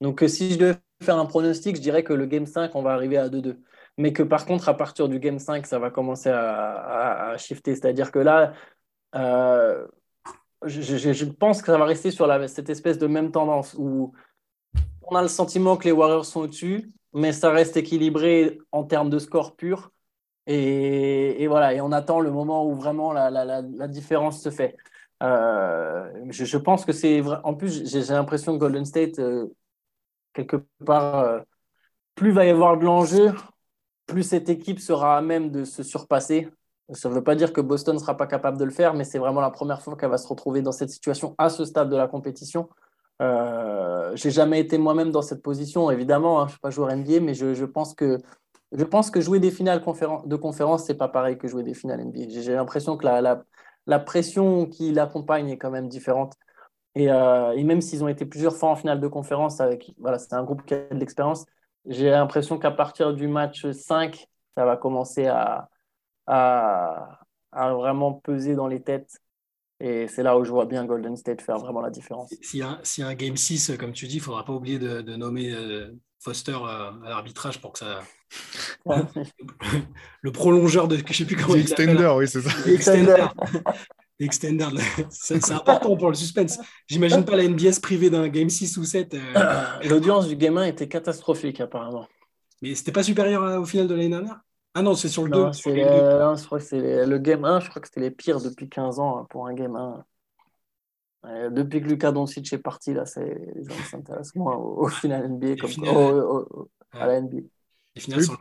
Donc, 0.00 0.24
si 0.26 0.50
je 0.50 0.58
devais 0.58 0.78
faire 1.00 1.16
un 1.16 1.26
pronostic, 1.26 1.76
je 1.76 1.80
dirais 1.80 2.02
que 2.02 2.12
le 2.12 2.26
game 2.26 2.46
5, 2.46 2.74
on 2.74 2.82
va 2.82 2.92
arriver 2.94 3.18
à 3.18 3.28
2-2. 3.28 3.62
Mais 3.98 4.12
que 4.12 4.24
par 4.24 4.46
contre, 4.46 4.68
à 4.68 4.76
partir 4.76 5.08
du 5.08 5.20
game 5.20 5.38
5, 5.38 5.64
ça 5.64 5.78
va 5.78 5.92
commencer 5.92 6.30
à, 6.30 7.28
à 7.30 7.36
shifter. 7.38 7.76
C'est-à-dire 7.76 8.10
que 8.10 8.18
là, 8.18 8.52
je, 10.66 11.24
pense 11.24 11.60
que 11.60 11.66
ça 11.66 11.78
va 11.78 11.84
rester 11.84 12.10
sur 12.10 12.28
cette 12.48 12.70
espèce 12.70 12.98
de 12.98 13.06
même 13.06 13.30
tendance 13.30 13.74
où 13.78 14.12
on 15.02 15.16
a 15.16 15.22
le 15.22 15.28
sentiment 15.28 15.76
que 15.76 15.84
les 15.84 15.92
Warriors 15.92 16.24
sont 16.24 16.40
au-dessus, 16.40 16.90
mais 17.12 17.32
ça 17.32 17.50
reste 17.50 17.76
équilibré 17.76 18.58
en 18.72 18.84
termes 18.84 19.10
de 19.10 19.18
score 19.18 19.56
pur. 19.56 19.90
Et, 20.46 21.46
voilà, 21.46 21.74
et 21.74 21.80
on 21.80 21.92
attend 21.92 22.20
le 22.20 22.30
moment 22.30 22.66
où 22.66 22.74
vraiment 22.74 23.12
la 23.12 23.88
différence 23.88 24.42
se 24.42 24.50
fait. 24.50 24.76
Euh, 25.22 26.10
je, 26.30 26.56
pense 26.58 26.84
que 26.84 26.92
c'est 26.92 27.20
vrai. 27.20 27.38
En 27.44 27.54
plus, 27.54 27.88
j'ai 27.88 28.00
l'impression 28.12 28.52
que 28.54 28.58
Golden 28.58 28.84
State, 28.84 29.18
euh, 29.18 29.46
quelque 30.32 30.56
part, 30.84 31.20
euh, 31.20 31.40
plus 32.14 32.32
va 32.32 32.44
y 32.46 32.50
avoir 32.50 32.78
de 32.78 32.84
l'enjeu, 32.84 33.32
plus 34.06 34.22
cette 34.24 34.48
équipe 34.48 34.80
sera 34.80 35.18
à 35.18 35.22
même 35.22 35.50
de 35.50 35.64
se 35.64 35.82
surpasser. 35.82 36.48
Ça 36.92 37.08
ne 37.08 37.14
veut 37.14 37.24
pas 37.24 37.34
dire 37.34 37.52
que 37.52 37.60
Boston 37.60 37.94
ne 37.94 38.00
sera 38.00 38.16
pas 38.16 38.26
capable 38.26 38.58
de 38.58 38.64
le 38.64 38.70
faire, 38.70 38.94
mais 38.94 39.04
c'est 39.04 39.18
vraiment 39.18 39.40
la 39.40 39.50
première 39.50 39.80
fois 39.80 39.96
qu'elle 39.96 40.10
va 40.10 40.18
se 40.18 40.28
retrouver 40.28 40.60
dans 40.60 40.72
cette 40.72 40.90
situation 40.90 41.34
à 41.38 41.48
ce 41.48 41.64
stade 41.64 41.88
de 41.88 41.96
la 41.96 42.08
compétition. 42.08 42.68
Euh, 43.22 44.12
j'ai 44.16 44.30
jamais 44.30 44.60
été 44.60 44.76
moi-même 44.76 45.10
dans 45.10 45.22
cette 45.22 45.42
position, 45.42 45.90
évidemment. 45.90 46.40
Hein, 46.40 46.44
je 46.44 46.48
ne 46.48 46.50
suis 46.50 46.60
pas 46.60 46.70
joueur 46.70 46.94
NBA, 46.94 47.20
mais 47.20 47.32
je, 47.32 47.64
pense 47.64 47.94
que, 47.94 48.18
je 48.72 48.84
pense 48.84 49.10
que 49.10 49.20
jouer 49.22 49.40
des 49.40 49.50
finales 49.50 49.80
de 49.80 50.36
conférence, 50.36 50.86
ce 50.86 50.92
n'est 50.92 50.98
pas 50.98 51.08
pareil 51.08 51.38
que 51.38 51.48
jouer 51.48 51.62
des 51.62 51.74
finales 51.74 52.04
NBA. 52.04 52.28
J'ai 52.28 52.54
l'impression 52.54 52.98
que 52.98 53.06
la, 53.06 53.44
la, 53.86 53.98
pression 53.98 54.66
qui 54.66 54.92
l'accompagne 54.92 55.48
est 55.48 55.58
quand 55.58 55.70
même 55.70 55.88
différente. 55.88 56.34
Et, 56.94 57.10
euh, 57.10 57.52
et 57.52 57.64
même 57.64 57.80
s'ils 57.80 58.04
ont 58.04 58.08
été 58.08 58.26
plusieurs 58.26 58.56
fois 58.56 58.70
en 58.70 58.76
finale 58.76 59.00
de 59.00 59.08
conférence, 59.08 59.60
avec, 59.60 59.94
voilà, 59.98 60.18
c'est 60.18 60.34
un 60.34 60.44
groupe 60.44 60.64
qui 60.66 60.74
a 60.74 60.86
de 60.90 60.98
l'expérience, 60.98 61.46
j'ai 61.86 62.10
l'impression 62.10 62.58
qu'à 62.58 62.70
partir 62.70 63.14
du 63.14 63.26
match 63.26 63.70
5, 63.70 64.26
ça 64.56 64.64
va 64.64 64.76
commencer 64.76 65.26
à, 65.26 65.68
à, 66.26 67.20
vraiment 67.52 68.12
peser 68.12 68.54
dans 68.54 68.66
les 68.66 68.82
têtes. 68.82 69.20
Et 69.80 70.08
c'est 70.08 70.22
là 70.22 70.38
où 70.38 70.44
je 70.44 70.50
vois 70.50 70.66
bien 70.66 70.84
Golden 70.84 71.16
State 71.16 71.42
faire 71.42 71.58
vraiment 71.58 71.80
la 71.80 71.90
différence. 71.90 72.32
S'il 72.40 72.60
y, 72.60 72.62
a 72.62 73.06
un 73.06 73.14
Game 73.14 73.36
6, 73.36 73.72
comme 73.78 73.92
tu 73.92 74.06
dis, 74.06 74.16
il 74.16 74.18
ne 74.18 74.22
faudra 74.22 74.44
pas 74.44 74.52
oublier 74.52 74.78
de, 74.78 75.16
nommer 75.16 75.52
euh, 75.52 75.90
Foster 76.20 76.52
euh, 76.52 76.90
à 77.04 77.08
l'arbitrage 77.08 77.60
pour 77.60 77.72
que 77.72 77.80
ça. 77.80 78.00
le 80.22 80.32
prolongeur 80.32 80.88
de. 80.88 80.96
Je 81.06 81.12
sais 81.12 81.24
plus 81.24 81.36
comment 81.36 81.54
Extender, 81.54 82.12
oui, 82.16 82.26
c'est 82.26 82.40
ça. 82.40 82.70
Extender. 82.70 83.26
Extender. 84.20 84.68
c'est 85.10 85.50
important 85.50 85.96
pour 85.96 86.08
le 86.08 86.14
suspense. 86.14 86.58
J'imagine 86.86 87.24
pas 87.24 87.36
la 87.36 87.48
NBS 87.48 87.80
privée 87.80 88.10
d'un 88.10 88.28
Game 88.28 88.48
6 88.48 88.76
ou 88.78 88.84
7. 88.84 89.14
Euh. 89.14 89.64
L'audience 89.88 90.28
du 90.28 90.36
Game 90.36 90.56
1 90.56 90.66
était 90.66 90.88
catastrophique, 90.88 91.60
apparemment. 91.60 92.06
Mais 92.62 92.74
c'était 92.74 92.92
pas 92.92 93.02
supérieur 93.02 93.60
au 93.60 93.66
final 93.66 93.88
de 93.88 93.94
l'année 93.94 94.08
dernière? 94.08 94.40
Ah 94.74 94.82
non, 94.82 94.94
c'est 94.94 95.08
sur 95.08 95.24
le 95.24 95.30
2. 95.30 95.52
je 95.52 96.44
crois 96.46 96.58
que 96.58 96.64
c'est 96.64 97.06
le 97.06 97.18
game 97.18 97.44
1, 97.44 97.60
je 97.60 97.70
crois 97.70 97.80
que 97.80 97.88
c'était 97.88 98.00
les 98.00 98.10
pires 98.10 98.40
depuis 98.40 98.68
15 98.68 98.98
ans 98.98 99.18
hein, 99.18 99.26
pour 99.30 99.46
un 99.46 99.54
game 99.54 99.76
1. 99.76 101.50
depuis 101.50 101.80
que 101.80 101.86
Lucas 101.86 102.12
Doncic 102.12 102.52
est 102.52 102.58
parti, 102.58 102.92
là, 102.92 103.04
les 103.16 103.64
gens 103.64 103.84
s'intéressent 103.90 104.34
moins 104.34 104.56
au, 104.56 104.88
final 104.88 105.28
NBA, 105.28 105.56
comme, 105.56 105.70
à 106.92 107.06
la 107.06 107.20
NBA. 107.20 107.38
Les 107.94 108.00
finales 108.00 108.24
sur 108.24 108.32
le 108.32 108.38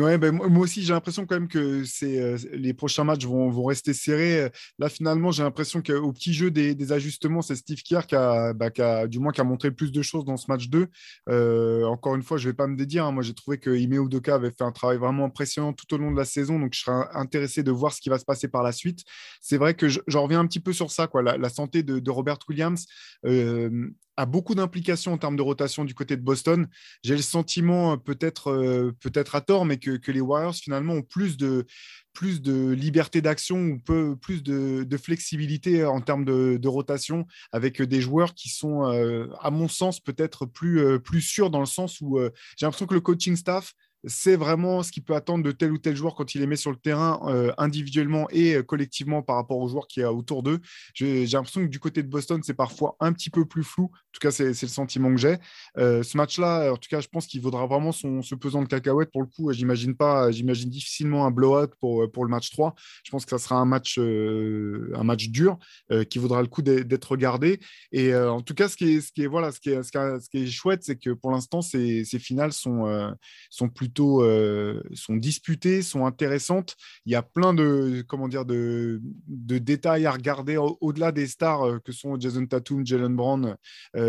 Ouais, 0.00 0.18
ben, 0.18 0.32
moi 0.32 0.64
aussi, 0.64 0.82
j'ai 0.82 0.92
l'impression 0.92 1.24
quand 1.24 1.36
même 1.36 1.46
que 1.46 1.84
c'est, 1.84 2.20
euh, 2.20 2.36
les 2.52 2.74
prochains 2.74 3.04
matchs 3.04 3.26
vont, 3.26 3.48
vont, 3.48 3.64
rester 3.64 3.94
serrés. 3.94 4.50
Là, 4.78 4.88
finalement, 4.88 5.30
j'ai 5.30 5.44
l'impression 5.44 5.82
qu'au 5.82 6.12
petit 6.12 6.34
jeu 6.34 6.50
des, 6.50 6.92
ajustements, 6.92 7.42
c'est 7.42 7.54
Steve 7.54 7.78
a, 8.12 8.52
bah, 8.54 8.70
qui 8.70 8.82
a, 8.82 9.06
du 9.06 9.20
moins, 9.20 9.30
qui 9.30 9.40
a 9.40 9.44
montré 9.44 9.70
plus 9.70 9.92
de 9.92 10.02
choses 10.02 10.24
dans 10.24 10.36
ce 10.36 10.46
match 10.48 10.68
2. 10.68 10.88
Euh, 11.28 11.84
encore 11.84 12.16
une 12.16 12.22
fois, 12.22 12.38
je 12.38 12.46
ne 12.46 12.52
vais 12.52 12.56
pas 12.56 12.66
me 12.66 12.76
dédire. 12.76 13.06
Hein. 13.06 13.12
Moi, 13.12 13.22
j'ai 13.22 13.34
trouvé 13.34 13.58
que 13.58 13.70
Ime 13.70 14.04
Udoka 14.04 14.34
avait 14.34 14.50
fait 14.50 14.64
un 14.64 14.72
travail 14.72 14.98
vraiment 14.98 15.26
impressionnant 15.26 15.72
tout 15.72 15.92
au 15.94 15.98
long 15.98 16.10
de 16.10 16.16
la 16.16 16.24
saison. 16.24 16.58
Donc, 16.58 16.74
je 16.74 16.80
serais 16.80 17.06
intéressé 17.12 17.62
de 17.62 17.70
voir 17.70 17.92
ce 17.92 18.00
qui 18.00 18.08
va 18.08 18.18
se 18.18 18.24
passer 18.24 18.48
par 18.48 18.64
la 18.64 18.72
suite. 18.72 19.04
C'est 19.40 19.58
vrai 19.58 19.74
que 19.74 19.86
j'en 19.88 20.24
reviens 20.24 20.40
un 20.40 20.46
petit 20.46 20.60
peu 20.60 20.72
sur 20.72 20.90
ça, 20.90 21.06
quoi. 21.06 21.22
La, 21.22 21.48
santé 21.48 21.82
de, 21.84 22.10
Robert 22.10 22.38
Williams. 22.48 22.86
Euh, 23.26 23.90
a 24.16 24.26
beaucoup 24.26 24.54
d'implications 24.54 25.12
en 25.12 25.18
termes 25.18 25.36
de 25.36 25.42
rotation 25.42 25.84
du 25.84 25.94
côté 25.94 26.16
de 26.16 26.22
Boston. 26.22 26.68
J'ai 27.02 27.16
le 27.16 27.22
sentiment, 27.22 27.92
euh, 27.92 27.96
peut-être 27.96 28.50
euh, 28.50 28.92
peut-être 29.00 29.34
à 29.34 29.40
tort, 29.40 29.64
mais 29.64 29.78
que, 29.78 30.10
les 30.10 30.20
Warriors 30.20 30.54
finalement 30.54 30.94
ont 30.94 31.02
plus 31.02 31.36
de, 31.36 31.66
plus 32.12 32.40
de 32.40 32.70
liberté 32.70 33.20
d'action 33.20 33.58
ou 33.58 33.78
peu, 33.78 34.16
plus 34.16 34.42
de, 34.42 34.96
flexibilité 34.96 35.84
en 35.84 36.00
termes 36.00 36.24
de, 36.24 36.68
rotation 36.68 37.26
avec 37.52 37.82
des 37.82 38.00
joueurs 38.00 38.34
qui 38.34 38.48
sont, 38.48 38.84
euh, 38.84 39.26
à 39.40 39.50
mon 39.50 39.68
sens, 39.68 40.00
peut-être 40.00 40.46
plus, 40.46 41.00
plus 41.00 41.20
sûrs 41.20 41.50
dans 41.50 41.60
le 41.60 41.66
sens 41.66 42.00
où 42.00 42.18
j'ai 42.56 42.66
l'impression 42.66 42.86
que 42.86 42.94
le 42.94 43.00
coaching 43.00 43.36
staff 43.36 43.74
c'est 44.06 44.36
vraiment 44.36 44.82
ce 44.82 44.92
qu'il 44.92 45.02
peut 45.02 45.14
attendre 45.14 45.44
de 45.44 45.52
tel 45.52 45.72
ou 45.72 45.78
tel 45.78 45.96
joueur 45.96 46.14
quand 46.14 46.34
il 46.34 46.40
les 46.40 46.46
met 46.46 46.56
sur 46.56 46.70
le 46.70 46.76
terrain 46.76 47.20
euh, 47.26 47.52
individuellement 47.58 48.28
et 48.30 48.56
euh, 48.56 48.62
collectivement 48.62 49.22
par 49.22 49.36
rapport 49.36 49.58
aux 49.58 49.68
joueurs 49.68 49.86
qui 49.86 50.00
y 50.00 50.02
a 50.02 50.12
autour 50.12 50.42
d'eux. 50.42 50.60
J'ai 50.94 51.26
l'impression 51.26 51.62
que 51.62 51.68
du 51.68 51.80
côté 51.80 52.02
de 52.02 52.08
Boston, 52.08 52.40
c'est 52.42 52.54
parfois 52.54 52.96
un 53.00 53.12
petit 53.12 53.30
peu 53.30 53.44
plus 53.44 53.64
flou. 53.64 53.84
En 53.84 54.12
tout 54.12 54.20
cas, 54.20 54.30
c'est 54.30 54.48
le 54.48 54.68
sentiment 54.68 55.10
que 55.10 55.20
j'ai. 55.20 55.36
Euh, 55.78 56.02
ce 56.02 56.16
match-là, 56.16 56.72
en 56.72 56.76
tout 56.76 56.88
cas, 56.88 57.00
je 57.00 57.08
pense 57.08 57.26
qu'il 57.26 57.40
vaudra 57.40 57.66
vraiment 57.66 57.92
son, 57.92 58.22
ce 58.22 58.34
pesant 58.34 58.62
de 58.62 58.68
cacahuètes. 58.68 59.10
Pour 59.10 59.22
le 59.22 59.28
coup, 59.28 59.52
j'imagine 59.52 59.96
pas, 59.96 60.30
j'imagine 60.30 60.70
difficilement 60.70 61.26
un 61.26 61.30
blowout 61.30 61.68
pour, 61.80 62.10
pour 62.10 62.24
le 62.24 62.30
match 62.30 62.50
3. 62.50 62.74
Je 63.04 63.10
pense 63.10 63.24
que 63.24 63.30
ça 63.30 63.38
sera 63.38 63.56
un 63.56 63.64
match, 63.64 63.98
un 63.98 65.04
match 65.04 65.28
dur 65.28 65.58
qui 66.10 66.18
vaudra 66.18 66.42
le 66.42 66.48
coup 66.48 66.62
d'être 66.62 67.10
regardé. 67.10 67.60
Et 67.92 68.14
en 68.14 68.40
tout 68.40 68.54
cas, 68.54 68.68
ce 68.68 68.76
qui 68.76 68.94
est, 68.96 69.00
ce 69.00 69.12
qui 69.12 69.22
est, 69.22 69.26
voilà, 69.26 69.52
ce 69.52 69.60
qui 69.60 69.70
est, 69.70 69.82
ce 69.82 70.28
qui 70.28 70.38
est, 70.38 70.46
chouette, 70.46 70.84
c'est 70.84 70.96
que 70.96 71.10
pour 71.10 71.30
l'instant, 71.30 71.62
ces, 71.62 72.04
ces 72.04 72.18
finales 72.18 72.52
sont, 72.52 73.14
sont 73.50 73.68
plutôt 73.68 73.93
plutôt 73.94 74.24
sont 74.94 75.16
disputées, 75.16 75.82
sont 75.82 76.04
intéressantes. 76.04 76.76
Il 77.06 77.12
y 77.12 77.14
a 77.14 77.22
plein 77.22 77.54
de, 77.54 78.04
comment 78.08 78.28
dire, 78.28 78.44
de, 78.44 79.00
détails 79.28 80.06
à 80.06 80.10
regarder 80.10 80.56
au-delà 80.56 81.12
des 81.12 81.28
stars 81.28 81.80
que 81.84 81.92
sont 81.92 82.18
Jason 82.18 82.46
Tatum, 82.46 82.84
Jalen 82.84 83.14
Brown, 83.14 83.56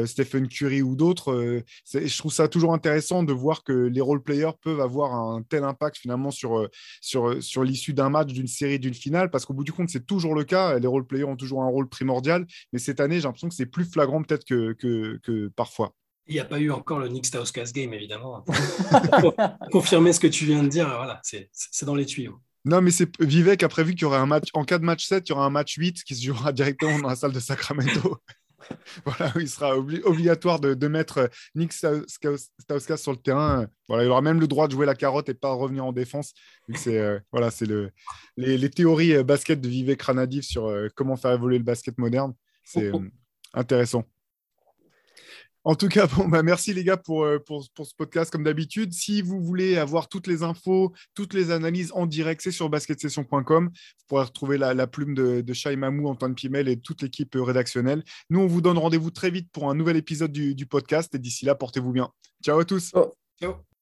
Stephen 0.05 0.47
Curry 0.47 0.81
ou 0.81 0.95
d'autres. 0.95 1.61
je 1.85 2.17
trouve 2.17 2.33
ça 2.33 2.47
toujours 2.47 2.73
intéressant 2.73 3.23
de 3.23 3.33
voir 3.33 3.63
que 3.63 3.73
les 3.73 4.01
role-players 4.01 4.57
peuvent 4.61 4.81
avoir 4.81 5.13
un 5.13 5.43
tel 5.43 5.63
impact 5.63 5.97
finalement 5.97 6.31
sur, 6.31 6.67
sur, 7.01 7.41
sur 7.43 7.63
l'issue 7.63 7.93
d'un 7.93 8.09
match, 8.09 8.33
d'une 8.33 8.47
série, 8.47 8.79
d'une 8.79 8.93
finale, 8.95 9.29
parce 9.29 9.45
qu'au 9.45 9.53
bout 9.53 9.63
du 9.63 9.73
compte, 9.73 9.89
c'est 9.89 10.05
toujours 10.05 10.33
le 10.33 10.43
cas. 10.43 10.79
Les 10.79 10.87
role-players 10.87 11.25
ont 11.25 11.35
toujours 11.35 11.61
un 11.63 11.69
rôle 11.69 11.87
primordial, 11.87 12.47
mais 12.73 12.79
cette 12.79 12.99
année, 12.99 13.17
j'ai 13.17 13.23
l'impression 13.23 13.49
que 13.49 13.55
c'est 13.55 13.65
plus 13.67 13.85
flagrant 13.85 14.23
peut-être 14.23 14.45
que, 14.45 14.73
que, 14.73 15.19
que 15.23 15.47
parfois. 15.49 15.93
Il 16.27 16.33
n'y 16.33 16.39
a 16.39 16.45
pas 16.45 16.59
eu 16.59 16.71
encore 16.71 16.99
le 16.99 17.07
Nick 17.07 17.25
Stauskas 17.25 17.71
game, 17.73 17.93
évidemment. 17.93 18.43
confirmer 19.71 20.11
ce 20.11 20.19
que 20.19 20.27
tu 20.27 20.45
viens 20.45 20.63
de 20.63 20.69
dire, 20.69 20.87
voilà, 20.87 21.21
c'est 21.23 21.49
dans 21.83 21.95
les 21.95 22.05
tuyaux. 22.05 22.39
Non, 22.65 22.81
mais 22.81 22.89
c'est 22.89 23.09
Vivek 23.21 23.61
a 23.61 23.69
prévu 23.69 23.91
qu'il 23.93 24.01
y 24.01 24.05
aurait 24.05 24.17
un 24.17 24.25
match, 24.25 24.49
en 24.55 24.65
cas 24.65 24.79
de 24.79 24.83
match 24.83 25.05
7, 25.05 25.29
il 25.29 25.31
y 25.31 25.33
aura 25.33 25.45
un 25.45 25.51
match 25.51 25.75
8 25.77 26.03
qui 26.03 26.15
se 26.15 26.25
jouera 26.25 26.51
directement 26.53 26.99
dans 26.99 27.09
la 27.09 27.15
salle 27.15 27.31
de 27.31 27.39
Sacramento. 27.39 28.17
voilà, 29.05 29.31
il 29.35 29.47
sera 29.47 29.77
obligatoire 29.77 30.59
de, 30.59 30.87
mettre 30.87 31.29
Nick 31.53 31.73
Stauskas 31.73 32.97
sur 32.97 33.11
le 33.11 33.17
terrain. 33.17 33.67
Voilà, 33.87 34.03
il 34.03 34.09
aura 34.09 34.21
même 34.21 34.39
le 34.39 34.47
droit 34.47 34.67
de 34.67 34.71
jouer 34.73 34.87
la 34.87 34.95
carotte 34.95 35.29
et 35.29 35.35
pas 35.35 35.53
revenir 35.53 35.85
en 35.85 35.91
défense. 35.91 36.33
C'est 36.73 36.97
euh, 36.97 37.19
voilà, 37.31 37.51
c'est 37.51 37.65
le, 37.65 37.91
les, 38.37 38.69
théories 38.69 39.15
euh, 39.15 39.23
basket 39.23 39.61
de 39.61 39.69
Vivek 39.69 40.01
Ranadiv 40.01 40.43
sur 40.43 40.65
euh, 40.65 40.87
comment 40.95 41.15
faire 41.17 41.33
évoluer 41.33 41.59
le 41.59 41.63
basket 41.63 41.97
moderne. 41.99 42.33
C'est 42.63 42.91
intéressant. 43.53 44.05
En 45.65 45.73
tout 45.75 45.89
cas, 45.89 46.07
bon, 46.15 46.27
bah, 46.27 46.43
merci 46.43 46.73
les 46.73 46.83
gars 46.83 46.95
pour, 46.95 47.25
euh, 47.25 47.39
pour, 47.39 47.67
pour 47.73 47.85
ce 47.85 47.93
podcast 47.95 48.31
comme 48.31 48.43
d'habitude. 48.43 48.93
Si 48.93 49.21
vous 49.21 49.41
voulez 49.41 49.77
avoir 49.77 50.07
toutes 50.07 50.27
les 50.27 50.43
infos, 50.43 50.93
toutes 51.15 51.33
les 51.33 51.51
analyses 51.51 51.91
en 51.93 52.05
direct, 52.05 52.41
c'est 52.41 52.51
sur 52.51 52.69
basketsession.com. 52.69 53.65
Vous 53.65 54.05
pourrez 54.07 54.23
retrouver 54.23 54.57
la, 54.57 54.87
plume 54.87 55.15
de, 55.15 55.41
de 55.41 55.53
Shai 55.53 55.75
Mamou, 55.75 56.07
Antoine 56.07 56.35
Pimel 56.35 56.69
et 56.69 56.79
toute 56.79 57.01
l'équipe 57.01 57.35
rédactionnelle. 57.35 58.03
Nous, 58.29 58.39
on 58.39 58.47
vous 58.47 58.61
donne 58.61 58.77
rendez-vous 58.77 59.11
très 59.11 59.31
vite 59.31 59.49
pour 59.51 59.69
un 59.69 59.75
nouvel 59.75 59.97
épisode 59.97 60.31
du, 60.31 60.55
du 60.55 60.67
podcast 60.67 61.13
et 61.15 61.19
d'ici 61.19 61.45
là, 61.45 61.55
portez-vous 61.55 61.91
bien. 61.91 62.09
Ciao 62.43 62.59
à 62.59 62.65
tous. 62.65 62.91
Oh. 62.93 63.11
Ciao. 63.41 63.74